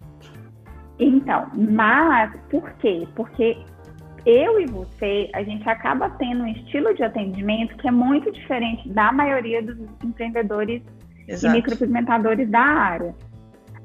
Então, 0.99 1.51
mas 1.55 2.35
por 2.51 2.71
quê? 2.75 3.07
Porque 3.15 3.57
eu 4.27 4.61
e 4.61 4.67
você, 4.67 5.31
a 5.35 5.43
gente 5.43 5.69
acaba 5.69 6.11
tendo 6.11 6.43
um 6.43 6.47
estilo 6.49 6.95
de 6.95 7.03
atendimento 7.03 7.77
que 7.77 7.89
é 7.89 7.91
muito 7.91 8.31
diferente 8.33 8.89
da 8.89 9.13
maioria 9.13 9.63
dos 9.63 9.79
empreendedores 10.05 10.83
Exato. 11.27 11.55
e 11.55 11.57
micropigmentadores 11.57 12.51
da 12.51 12.61
área. 12.61 13.15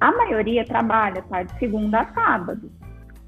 A 0.01 0.11
maioria 0.11 0.65
trabalha 0.65 1.21
tá, 1.21 1.43
de 1.43 1.57
segunda 1.59 2.01
a 2.01 2.13
sábado 2.13 2.69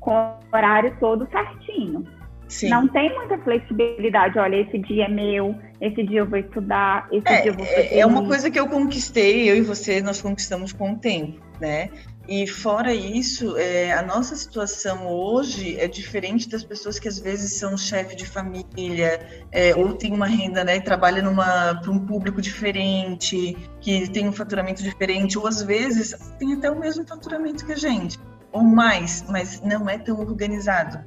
com 0.06 0.12
o 0.12 0.56
horário 0.56 0.96
todo 1.00 1.28
certinho. 1.32 2.06
Sim. 2.48 2.70
Não 2.70 2.88
tem 2.88 3.12
muita 3.16 3.40
flexibilidade. 3.40 4.38
Olha, 4.38 4.58
esse 4.58 4.78
dia 4.78 5.06
é 5.06 5.10
meu, 5.10 5.56
esse 5.82 6.04
dia 6.04 6.20
eu 6.20 6.30
vou 6.30 6.38
estudar, 6.38 7.08
esse 7.12 7.28
é, 7.28 7.42
dia 7.42 7.52
eu 7.52 7.56
vou 7.56 7.66
fazer. 7.66 7.82
É, 7.82 8.00
é 8.00 8.06
uma 8.06 8.24
coisa 8.24 8.52
que 8.52 8.60
eu 8.60 8.68
conquistei, 8.68 9.50
eu 9.50 9.58
e 9.58 9.62
você, 9.62 10.00
nós 10.00 10.22
conquistamos 10.22 10.72
com 10.72 10.94
o 10.94 10.98
tempo, 11.00 11.42
né? 11.60 11.90
E 12.28 12.48
fora 12.48 12.94
isso, 12.94 13.58
é, 13.58 13.94
a 13.94 14.02
nossa 14.04 14.36
situação 14.36 15.08
hoje 15.08 15.80
é 15.80 15.88
diferente 15.88 16.48
das 16.48 16.64
pessoas 16.64 17.00
que 17.00 17.08
às 17.08 17.20
vezes 17.20 17.54
são 17.54 17.76
chefe 17.78 18.16
de 18.16 18.26
família, 18.26 19.20
é, 19.52 19.76
ou 19.76 19.94
tem 19.94 20.12
uma 20.12 20.26
renda, 20.26 20.64
né, 20.64 20.80
trabalha 20.80 21.24
para 21.24 21.92
um 21.92 22.00
público 22.00 22.42
diferente, 22.42 23.56
que 23.80 24.10
tem 24.10 24.28
um 24.28 24.32
faturamento 24.32 24.82
diferente, 24.82 25.38
ou 25.38 25.46
às 25.46 25.62
vezes 25.62 26.16
tem 26.40 26.54
até 26.54 26.70
o 26.70 26.80
mesmo 26.80 27.08
faturamento 27.08 27.64
que 27.64 27.74
a 27.74 27.78
gente 27.78 28.20
ou 28.52 28.64
mais, 28.64 29.24
mas 29.30 29.62
não 29.62 29.90
é 29.90 29.98
tão 29.98 30.20
organizado. 30.20 31.00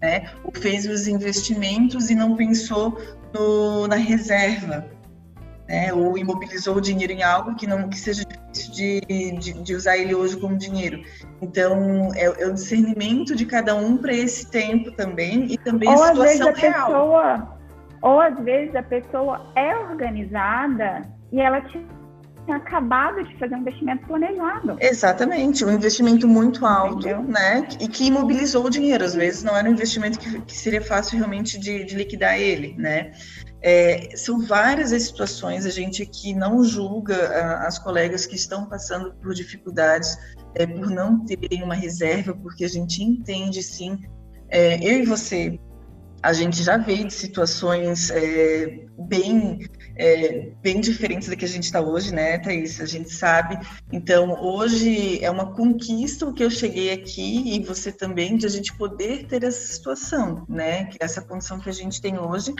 Né? 0.00 0.30
Ou 0.44 0.52
fez 0.52 0.86
os 0.86 1.06
investimentos 1.06 2.10
e 2.10 2.14
não 2.14 2.36
pensou 2.36 2.98
no, 3.32 3.86
na 3.86 3.96
reserva, 3.96 4.86
né? 5.68 5.92
ou 5.92 6.18
imobilizou 6.18 6.76
o 6.76 6.80
dinheiro 6.80 7.12
em 7.12 7.22
algo 7.22 7.54
que 7.54 7.66
não 7.66 7.88
que 7.88 7.98
seja 7.98 8.22
difícil 8.24 8.72
de, 8.72 9.00
de, 9.38 9.62
de 9.62 9.74
usar 9.74 9.96
ele 9.96 10.14
hoje 10.14 10.36
como 10.36 10.56
dinheiro. 10.56 11.02
Então, 11.40 12.10
é, 12.14 12.24
é 12.24 12.46
o 12.46 12.54
discernimento 12.54 13.34
de 13.34 13.46
cada 13.46 13.74
um 13.74 13.96
para 13.96 14.12
esse 14.12 14.50
tempo 14.50 14.90
também 14.92 15.52
e 15.52 15.58
também 15.58 15.88
ou 15.88 16.02
a 16.02 16.08
situação 16.08 16.48
às 16.48 16.60
vezes 16.60 16.64
a 16.64 16.70
real. 16.70 16.86
Pessoa, 16.86 17.58
ou 18.02 18.20
às 18.20 18.38
vezes 18.40 18.76
a 18.76 18.82
pessoa 18.82 19.52
é 19.56 19.76
organizada 19.76 21.02
e 21.32 21.40
ela 21.40 21.62
tinha 22.44 22.56
acabado 22.56 23.24
de 23.24 23.38
fazer 23.38 23.54
um 23.54 23.58
investimento 23.58 24.06
planejado. 24.06 24.76
Exatamente, 24.80 25.64
um 25.64 25.72
investimento 25.72 26.28
muito 26.28 26.64
alto, 26.64 27.08
Entendeu? 27.08 27.22
né? 27.22 27.66
E 27.80 27.88
que 27.88 28.06
imobilizou 28.06 28.66
o 28.66 28.70
dinheiro. 28.70 29.04
Às 29.04 29.14
vezes 29.14 29.42
não 29.42 29.56
era 29.56 29.68
um 29.68 29.72
investimento 29.72 30.18
que, 30.18 30.40
que 30.40 30.56
seria 30.56 30.82
fácil 30.82 31.18
realmente 31.18 31.58
de, 31.58 31.84
de 31.84 31.94
liquidar 31.94 32.38
ele, 32.38 32.74
né? 32.76 33.12
É, 33.62 34.14
são 34.14 34.40
várias 34.46 34.92
as 34.92 35.04
situações, 35.04 35.64
a 35.64 35.70
gente 35.70 36.02
aqui 36.02 36.34
não 36.34 36.62
julga 36.62 37.14
uh, 37.14 37.66
as 37.66 37.78
colegas 37.78 38.26
que 38.26 38.36
estão 38.36 38.66
passando 38.66 39.14
por 39.14 39.32
dificuldades 39.32 40.18
é, 40.54 40.66
por 40.66 40.90
não 40.90 41.24
terem 41.24 41.62
uma 41.62 41.74
reserva, 41.74 42.34
porque 42.34 42.64
a 42.64 42.68
gente 42.68 43.02
entende 43.02 43.62
sim. 43.62 43.98
É, 44.50 44.76
eu 44.86 45.02
e 45.02 45.06
você, 45.06 45.58
a 46.24 46.32
gente 46.32 46.62
já 46.62 46.78
veio 46.78 47.06
de 47.06 47.12
situações 47.12 48.10
é, 48.10 48.86
bem 48.98 49.60
é, 49.96 50.50
bem 50.62 50.80
diferentes 50.80 51.28
da 51.28 51.36
que 51.36 51.44
a 51.44 51.48
gente 51.48 51.64
está 51.64 51.80
hoje, 51.80 52.12
né, 52.12 52.38
Thaís? 52.38 52.80
A 52.80 52.86
gente 52.86 53.10
sabe. 53.10 53.58
Então, 53.92 54.42
hoje 54.42 55.22
é 55.22 55.30
uma 55.30 55.52
conquista 55.52 56.26
o 56.26 56.32
que 56.32 56.42
eu 56.42 56.50
cheguei 56.50 56.92
aqui 56.92 57.54
e 57.54 57.62
você 57.62 57.92
também, 57.92 58.36
de 58.36 58.46
a 58.46 58.48
gente 58.48 58.74
poder 58.76 59.26
ter 59.26 59.44
essa 59.44 59.72
situação, 59.72 60.44
né? 60.48 60.88
Essa 60.98 61.20
condição 61.20 61.60
que 61.60 61.68
a 61.68 61.72
gente 61.72 62.00
tem 62.00 62.18
hoje 62.18 62.54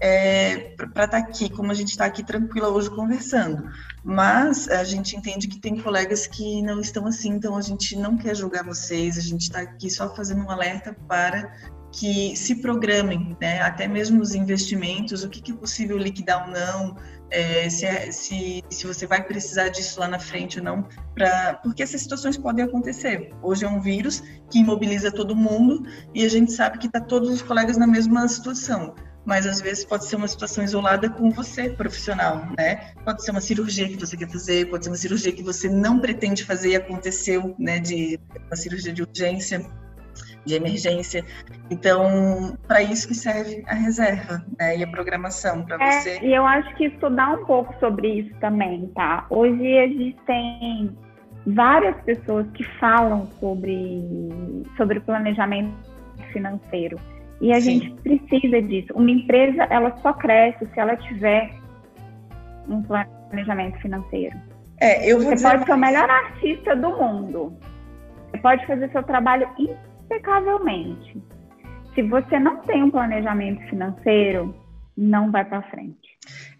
é, 0.00 0.74
para 0.76 0.86
estar 0.86 1.08
tá 1.08 1.18
aqui, 1.18 1.50
como 1.50 1.72
a 1.72 1.74
gente 1.74 1.90
está 1.90 2.04
aqui 2.04 2.22
tranquila 2.22 2.68
hoje 2.68 2.88
conversando. 2.88 3.68
Mas 4.04 4.68
a 4.68 4.84
gente 4.84 5.16
entende 5.16 5.48
que 5.48 5.60
tem 5.60 5.76
colegas 5.76 6.26
que 6.26 6.62
não 6.62 6.80
estão 6.80 7.06
assim, 7.06 7.30
então 7.30 7.56
a 7.56 7.62
gente 7.62 7.96
não 7.96 8.16
quer 8.16 8.34
julgar 8.34 8.64
vocês, 8.64 9.18
a 9.18 9.22
gente 9.22 9.42
está 9.42 9.60
aqui 9.60 9.90
só 9.90 10.14
fazendo 10.14 10.42
um 10.44 10.50
alerta 10.50 10.96
para 11.06 11.52
que 11.92 12.36
se 12.36 12.56
programem, 12.56 13.36
né? 13.40 13.60
até 13.60 13.88
mesmo 13.88 14.20
os 14.20 14.34
investimentos, 14.34 15.24
o 15.24 15.28
que, 15.28 15.52
é 15.52 15.54
possível 15.54 15.96
liquidar 15.96 16.46
ou 16.46 16.52
não, 16.52 16.96
é, 17.30 17.68
se, 17.68 17.84
é, 17.84 18.10
se, 18.10 18.62
se 18.70 18.86
você 18.86 19.06
vai 19.06 19.22
precisar 19.22 19.68
disso 19.68 20.00
lá 20.00 20.08
na 20.08 20.18
frente 20.18 20.58
ou 20.58 20.64
não, 20.64 20.86
pra, 21.14 21.54
porque 21.62 21.82
essas 21.82 22.02
situações 22.02 22.36
podem 22.36 22.64
acontecer. 22.64 23.32
Hoje 23.42 23.64
é 23.64 23.68
um 23.68 23.80
vírus 23.80 24.22
que 24.50 24.60
imobiliza 24.60 25.10
todo 25.10 25.34
mundo 25.36 25.82
e 26.14 26.24
a 26.24 26.28
gente 26.28 26.52
sabe 26.52 26.78
que 26.78 26.86
está 26.86 27.00
todos 27.00 27.30
os 27.30 27.42
colegas 27.42 27.76
na 27.76 27.86
mesma 27.86 28.26
situação. 28.28 28.94
Mas 29.24 29.46
às 29.46 29.60
vezes 29.60 29.84
pode 29.84 30.06
ser 30.06 30.16
uma 30.16 30.28
situação 30.28 30.64
isolada 30.64 31.10
com 31.10 31.30
você, 31.30 31.68
profissional, 31.68 32.46
né? 32.56 32.94
Pode 33.04 33.22
ser 33.22 33.30
uma 33.30 33.42
cirurgia 33.42 33.86
que 33.86 33.96
você 33.96 34.16
quer 34.16 34.30
fazer, 34.30 34.70
pode 34.70 34.84
ser 34.84 34.90
uma 34.90 34.96
cirurgia 34.96 35.32
que 35.32 35.42
você 35.42 35.68
não 35.68 35.98
pretende 35.98 36.44
fazer 36.44 36.70
e 36.70 36.76
aconteceu, 36.76 37.54
né? 37.58 37.78
De 37.78 38.18
uma 38.46 38.56
cirurgia 38.56 38.90
de 38.90 39.02
urgência 39.02 39.70
de 40.44 40.54
emergência. 40.54 41.24
Então, 41.70 42.56
para 42.66 42.82
isso 42.82 43.08
que 43.08 43.14
serve 43.14 43.62
a 43.66 43.74
reserva 43.74 44.44
né, 44.58 44.78
e 44.78 44.84
a 44.84 44.86
programação 44.86 45.64
para 45.64 45.82
é, 45.82 46.00
você. 46.00 46.18
E 46.22 46.34
eu 46.34 46.44
acho 46.44 46.74
que 46.76 46.86
estudar 46.86 47.30
um 47.34 47.44
pouco 47.44 47.74
sobre 47.78 48.08
isso 48.08 48.34
também, 48.40 48.86
tá? 48.94 49.26
Hoje 49.30 49.66
existem 49.66 50.96
várias 51.46 51.96
pessoas 52.02 52.46
que 52.52 52.64
falam 52.78 53.26
sobre, 53.40 54.02
sobre 54.76 55.00
planejamento 55.00 55.72
financeiro. 56.32 56.98
E 57.40 57.52
a 57.52 57.60
Sim. 57.60 57.80
gente 57.80 58.02
precisa 58.02 58.60
disso. 58.62 58.92
Uma 58.94 59.10
empresa, 59.10 59.64
ela 59.70 59.96
só 59.98 60.12
cresce 60.12 60.66
se 60.66 60.80
ela 60.80 60.96
tiver 60.96 61.50
um 62.68 62.82
planejamento 62.82 63.78
financeiro. 63.80 64.36
É, 64.80 65.10
eu 65.10 65.20
vou 65.20 65.36
Você 65.36 65.42
pode 65.42 65.64
ser 65.64 65.72
o 65.72 65.78
melhor 65.78 66.08
artista 66.08 66.76
do 66.76 66.90
mundo. 66.90 67.56
Você 68.30 68.38
pode 68.38 68.66
fazer 68.66 68.90
seu 68.90 69.02
trabalho 69.02 69.48
impecavelmente. 70.08 71.22
Se 71.94 72.02
você 72.02 72.38
não 72.38 72.58
tem 72.62 72.82
um 72.82 72.90
planejamento 72.90 73.62
financeiro, 73.68 74.54
não 74.96 75.30
vai 75.30 75.44
para 75.44 75.62
frente. 75.70 76.08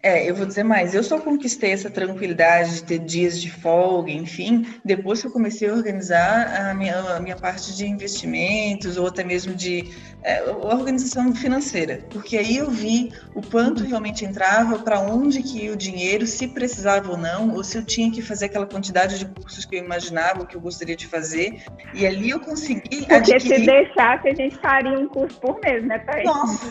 É, 0.01 0.29
eu 0.29 0.33
vou 0.33 0.45
dizer 0.45 0.63
mais, 0.63 0.95
eu 0.95 1.03
só 1.03 1.19
conquistei 1.19 1.71
essa 1.71 1.89
tranquilidade 1.89 2.75
de 2.75 2.83
ter 2.83 2.99
dias 2.99 3.41
de 3.41 3.51
folga, 3.51 4.09
enfim, 4.09 4.65
depois 4.83 5.19
que 5.19 5.27
eu 5.27 5.31
comecei 5.31 5.69
a 5.69 5.73
organizar 5.73 6.69
a 6.69 6.73
minha, 6.73 6.97
a 6.97 7.19
minha 7.19 7.35
parte 7.35 7.75
de 7.75 7.85
investimentos 7.85 8.95
ou 8.95 9.07
até 9.07 9.25
mesmo 9.25 9.53
de 9.53 9.93
é, 10.23 10.41
organização 10.49 11.35
financeira, 11.35 12.01
porque 12.09 12.37
aí 12.37 12.57
eu 12.57 12.69
vi 12.69 13.11
o 13.35 13.41
quanto 13.41 13.83
realmente 13.83 14.23
entrava, 14.23 14.79
para 14.79 15.01
onde 15.01 15.43
que 15.43 15.65
ia 15.65 15.73
o 15.73 15.75
dinheiro, 15.75 16.25
se 16.25 16.47
precisava 16.47 17.11
ou 17.11 17.17
não, 17.17 17.53
ou 17.53 17.61
se 17.61 17.77
eu 17.77 17.83
tinha 17.83 18.09
que 18.09 18.21
fazer 18.21 18.45
aquela 18.45 18.65
quantidade 18.65 19.19
de 19.19 19.25
cursos 19.25 19.65
que 19.65 19.75
eu 19.75 19.83
imaginava, 19.83 20.45
que 20.45 20.55
eu 20.55 20.61
gostaria 20.61 20.95
de 20.95 21.07
fazer, 21.07 21.61
e 21.93 22.07
ali 22.07 22.29
eu 22.29 22.39
consegui 22.39 22.99
Porque 22.99 23.13
adquirir... 23.13 23.59
se 23.59 23.65
deixasse, 23.65 24.29
a 24.29 24.33
gente 24.33 24.57
faria 24.59 24.97
um 24.97 25.09
curso 25.09 25.37
por 25.41 25.59
mês, 25.59 25.85
né, 25.85 25.99
Thaís? 25.99 26.25
Nossa! 26.25 26.69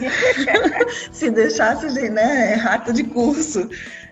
se 1.12 1.30
deixasse, 1.30 2.08
né, 2.08 2.54
rata 2.54 2.90
de 2.90 3.04
curso. 3.04 3.17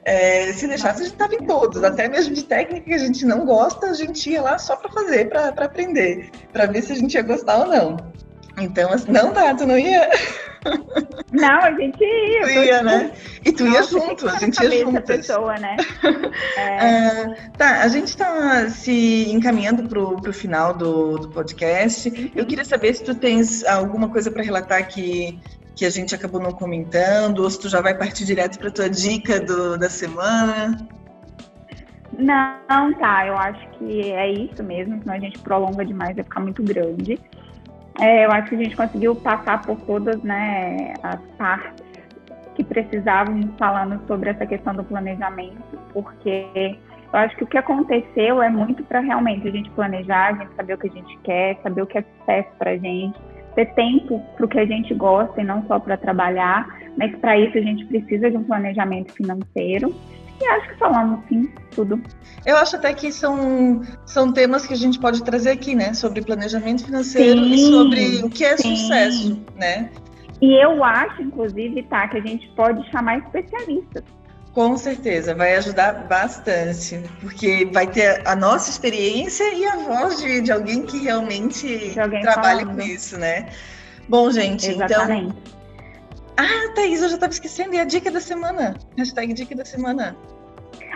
É, 0.05 0.53
se 0.53 0.69
deixasse, 0.69 1.01
a 1.01 1.05
gente 1.05 1.15
estava 1.15 1.35
em 1.35 1.45
todos, 1.45 1.83
até 1.83 2.09
mesmo 2.09 2.33
de 2.33 2.45
técnica 2.45 2.87
que 2.87 2.95
a 2.95 2.99
gente 2.99 3.27
não 3.27 3.45
gosta, 3.45 3.87
a 3.87 3.95
gente 3.95 4.31
ia 4.31 4.41
lá 4.41 4.57
só 4.57 4.77
para 4.77 4.89
fazer, 4.93 5.29
para 5.29 5.49
aprender, 5.49 6.31
para 6.53 6.67
ver 6.67 6.83
se 6.83 6.93
a 6.93 6.95
gente 6.95 7.15
ia 7.15 7.23
gostar 7.23 7.59
ou 7.59 7.67
não. 7.67 7.97
Então, 8.59 8.93
assim, 8.93 9.11
não, 9.11 9.33
tá, 9.33 9.55
tu 9.55 9.67
não 9.67 9.79
ia? 9.79 10.09
Não, 11.33 11.61
a 11.61 11.71
gente 11.73 12.03
ia. 12.03 12.43
Tu 12.43 12.49
ia, 12.49 12.83
né? 12.83 13.13
E 13.45 13.53
tu 13.53 13.67
ia 13.67 13.83
junto, 13.83 14.29
a 14.29 14.39
gente 14.39 14.61
ia 14.63 14.85
junto. 14.85 15.03
pessoa, 15.03 15.55
né? 15.59 15.77
É... 16.57 17.23
Uh, 17.27 17.35
tá, 17.57 17.83
a 17.83 17.89
gente 17.89 18.09
está 18.09 18.69
se 18.69 19.31
encaminhando 19.31 19.89
para 19.89 20.31
o 20.31 20.33
final 20.33 20.75
do, 20.75 21.19
do 21.19 21.29
podcast. 21.29 22.33
Eu 22.35 22.47
queria 22.47 22.65
saber 22.65 22.95
se 22.95 23.05
tu 23.05 23.15
tens 23.15 23.65
alguma 23.65 24.09
coisa 24.09 24.31
para 24.31 24.43
relatar 24.43 24.89
que 24.89 25.39
que 25.77 25.85
a 25.85 25.91
gente 25.91 26.14
acabou 26.14 26.41
não 26.41 26.53
comentando, 26.53 27.41
ou 27.41 27.51
se 27.51 27.61
tu 27.61 27.68
já 27.68 27.83
vai 27.83 27.95
partir 27.95 28.24
direto 28.24 28.59
para 28.59 28.70
tua 28.70 28.89
dica 28.89 29.39
do, 29.39 29.79
da 29.79 29.91
semana? 29.91 30.74
Não, 32.18 32.95
tá, 32.95 33.27
eu 33.27 33.37
acho 33.37 33.68
que 33.72 34.11
é 34.11 34.33
isso 34.33 34.64
mesmo, 34.64 34.99
senão 34.99 35.14
a 35.14 35.18
gente 35.18 35.39
prolonga 35.39 35.85
demais, 35.85 36.16
vai 36.16 36.24
ficar 36.24 36.41
muito 36.41 36.62
grande. 36.62 37.20
É, 38.01 38.24
eu 38.24 38.33
acho 38.33 38.49
que 38.49 38.55
a 38.55 38.59
gente 38.59 38.74
conseguiu 38.74 39.14
passar 39.16 39.61
por 39.62 39.79
todas 39.83 40.22
né, 40.22 40.95
as 41.03 41.20
partes 41.37 41.85
que 42.55 42.64
precisavam 42.64 43.39
falando 43.59 44.01
sobre 44.07 44.31
essa 44.31 44.47
questão 44.47 44.74
do 44.74 44.83
planejamento, 44.83 45.79
porque 45.93 46.79
eu 47.12 47.18
acho 47.18 47.37
que 47.37 47.45
o 47.45 47.47
que 47.47 47.59
aconteceu 47.59 48.43
é 48.43 48.49
muito 48.49 48.83
para 48.83 49.01
realmente 49.01 49.47
a 49.47 49.51
gente 49.51 49.70
planejar, 49.70 50.29
a 50.29 50.33
gente 50.33 50.55
saber 50.55 50.72
o 50.72 50.79
que 50.79 50.89
a 50.89 50.91
gente 50.91 51.18
quer, 51.18 51.59
saber 51.62 51.83
o 51.83 51.87
que 51.87 51.99
é 51.99 52.05
sucesso 52.18 52.49
para 52.59 52.70
a 52.70 52.77
gente, 52.79 53.18
ter 53.57 53.75
tempo 53.75 54.23
para 54.37 54.45
o 54.45 54.49
que 54.49 54.59
a 54.59 54.67
gente 54.67 54.95
gosta 54.95 55.41
e 55.41 55.45
não 55.45 55.67
só 55.67 55.81
para 55.81 55.97
trabalhar, 55.97 56.69
mas 56.97 57.17
para 57.17 57.39
isso 57.39 57.57
a 57.59 57.61
gente 57.63 57.85
precisa 57.87 58.31
de 58.31 58.37
um 58.37 58.45
planejamento 58.45 59.13
financeiro. 59.15 59.93
E 60.39 60.47
acho 60.49 60.69
que 60.69 60.79
falamos 60.79 61.27
sim 61.29 61.51
tudo. 61.75 62.01
Eu 62.45 62.57
acho 62.59 62.77
até 62.77 62.93
que 62.93 63.11
são, 63.11 63.81
são 64.05 64.31
temas 64.31 64.67
que 64.67 64.75
a 64.75 64.77
gente 64.77 65.01
pode 65.01 65.25
trazer 65.25 65.51
aqui, 65.51 65.75
né? 65.75 65.95
Sobre 65.95 66.21
planejamento 66.21 66.85
financeiro 66.85 67.43
sim, 67.43 67.55
e 67.55 67.59
sobre 67.59 68.17
o 68.23 68.29
que 68.29 68.45
é 68.45 68.57
sim. 68.59 68.77
sucesso, 68.77 69.43
né? 69.57 69.91
E 70.43 70.63
eu 70.63 70.85
acho, 70.85 71.23
inclusive, 71.23 71.83
tá, 71.85 72.07
que 72.09 72.19
a 72.19 72.21
gente 72.21 72.47
pode 72.51 72.87
chamar 72.91 73.19
especialistas 73.19 74.05
com 74.57 74.75
certeza, 74.79 75.35
vai 75.35 75.55
ajudar 75.57 76.07
bastante, 76.09 76.99
porque 77.21 77.69
vai 77.75 77.87
ter 77.87 78.27
a 78.27 78.35
nossa 78.35 78.71
experiência 78.71 79.53
e 79.53 79.67
a 79.67 79.77
voz 79.77 80.19
de, 80.19 80.41
de 80.41 80.51
alguém 80.51 80.87
que 80.87 80.97
realmente 81.05 81.93
trabalha 82.23 82.61
falando. 82.61 82.77
com 82.77 82.81
isso, 82.81 83.19
né? 83.19 83.51
Bom, 84.09 84.31
gente, 84.31 84.71
então 84.71 84.87
Exatamente. 84.87 85.27
então. 85.27 85.57
Ah, 86.39 86.73
Thaís, 86.75 87.03
eu 87.03 87.11
já 87.11 87.17
estava 87.17 87.33
esquecendo, 87.35 87.75
e 87.75 87.81
a 87.81 87.85
dica 87.85 88.11
da 88.11 88.19
semana? 88.19 88.75
Hashtag 88.97 89.35
dica 89.35 89.55
da 89.55 89.65
semana. 89.67 90.17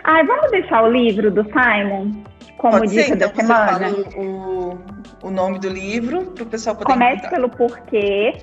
Ah, 0.04 0.22
vamos 0.22 0.50
deixar 0.52 0.82
o 0.82 0.90
livro 0.90 1.30
do 1.30 1.44
Simon 1.44 2.12
como 2.56 2.78
Pode 2.78 2.92
dica 2.92 3.02
ser, 3.02 3.14
então 3.14 3.28
da 3.28 3.34
semana? 3.34 3.90
O, 4.16 4.78
o 5.22 5.30
nome 5.30 5.58
do 5.58 5.68
livro 5.68 6.30
para 6.30 6.44
o 6.44 6.46
pessoal 6.46 6.76
poder 6.76 6.90
Comece 6.90 7.26
encontrar. 7.26 7.30
pelo 7.30 7.50
porquê. 7.50 8.38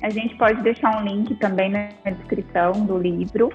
A 0.00 0.10
gente 0.10 0.36
pode 0.36 0.62
deixar 0.62 1.02
um 1.02 1.04
link 1.04 1.34
também 1.40 1.70
na 1.70 1.88
descrição 2.12 2.70
do 2.86 2.96
livro. 2.96 3.52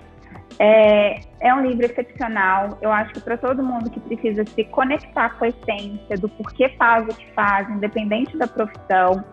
É, 0.59 1.19
é 1.41 1.53
um 1.53 1.61
livro 1.61 1.85
excepcional. 1.85 2.77
Eu 2.81 2.91
acho 2.91 3.13
que 3.13 3.21
para 3.21 3.37
todo 3.37 3.61
mundo 3.61 3.89
que 3.89 3.99
precisa 3.99 4.45
se 4.45 4.63
conectar 4.65 5.37
com 5.37 5.45
a 5.45 5.49
essência 5.49 6.17
do 6.17 6.29
porquê 6.29 6.69
faz 6.77 7.05
o 7.05 7.15
que 7.15 7.29
faz, 7.33 7.69
independente 7.69 8.37
da 8.37 8.47
profissão, 8.47 9.23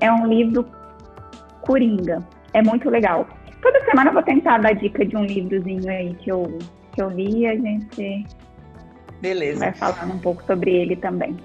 é 0.00 0.10
um 0.10 0.26
livro 0.26 0.66
coringa. 1.62 2.26
É 2.52 2.62
muito 2.62 2.90
legal. 2.90 3.26
Toda 3.60 3.84
semana 3.84 4.10
eu 4.10 4.14
vou 4.14 4.22
tentar 4.22 4.58
dar 4.58 4.74
dica 4.74 5.04
de 5.04 5.16
um 5.16 5.24
livrozinho 5.24 5.88
aí 5.88 6.14
que 6.14 6.30
eu, 6.30 6.58
que 6.92 7.00
eu 7.00 7.08
li 7.10 7.42
e 7.42 7.46
a 7.46 7.54
gente 7.54 8.26
Beleza. 9.20 9.60
vai 9.60 9.72
falando 9.72 10.14
um 10.14 10.18
pouco 10.18 10.42
sobre 10.44 10.72
ele 10.72 10.96
também. 10.96 11.36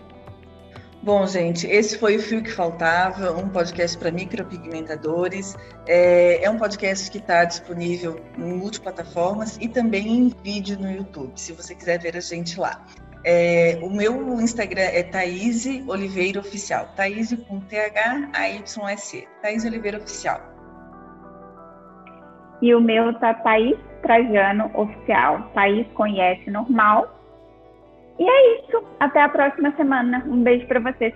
Bom, 1.07 1.25
gente, 1.25 1.65
esse 1.67 1.97
foi 1.97 2.17
o 2.17 2.19
Fio 2.21 2.43
que 2.43 2.51
Faltava, 2.51 3.31
um 3.31 3.47
podcast 3.47 3.97
para 3.97 4.11
micropigmentadores. 4.11 5.55
É, 5.87 6.43
é, 6.43 6.49
um 6.49 6.57
podcast 6.57 7.09
que 7.09 7.17
está 7.17 7.45
disponível 7.45 8.19
em 8.37 8.51
multiplataformas 8.55 9.57
e 9.61 9.69
também 9.69 10.05
em 10.05 10.27
vídeo 10.43 10.77
no 10.77 10.91
YouTube, 10.91 11.31
se 11.39 11.53
você 11.53 11.73
quiser 11.73 11.97
ver 12.01 12.17
a 12.17 12.19
gente 12.19 12.59
lá. 12.59 12.85
É, 13.23 13.79
o 13.81 13.89
meu 13.89 14.33
Instagram 14.41 14.81
é 14.81 15.01
Thaís 15.01 15.65
Oliveira 15.87 16.41
Oficial. 16.41 16.89
Thaís 16.93 17.33
com 17.47 17.61
T-H-A-Y-S-E. 17.61 19.27
Thaís 19.41 19.63
Oliveira 19.63 19.99
Oficial. 19.99 20.41
E 22.61 22.75
o 22.75 22.81
meu 22.81 23.17
tá 23.17 23.33
Thaís 23.33 23.77
Trajano 24.01 24.69
Oficial. 24.73 25.49
Thaís 25.53 25.87
conhece 25.93 26.51
normal 26.51 27.16
e 28.19 28.29
é 28.29 28.59
isso. 28.59 28.83
Até 28.99 29.21
a 29.21 29.29
próxima 29.29 29.71
semana. 29.75 30.23
Um 30.27 30.43
beijo 30.43 30.67
para 30.67 30.79
vocês. 30.79 31.13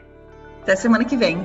Até 0.61 0.75
semana 0.75 1.03
que 1.03 1.17
vem. 1.17 1.37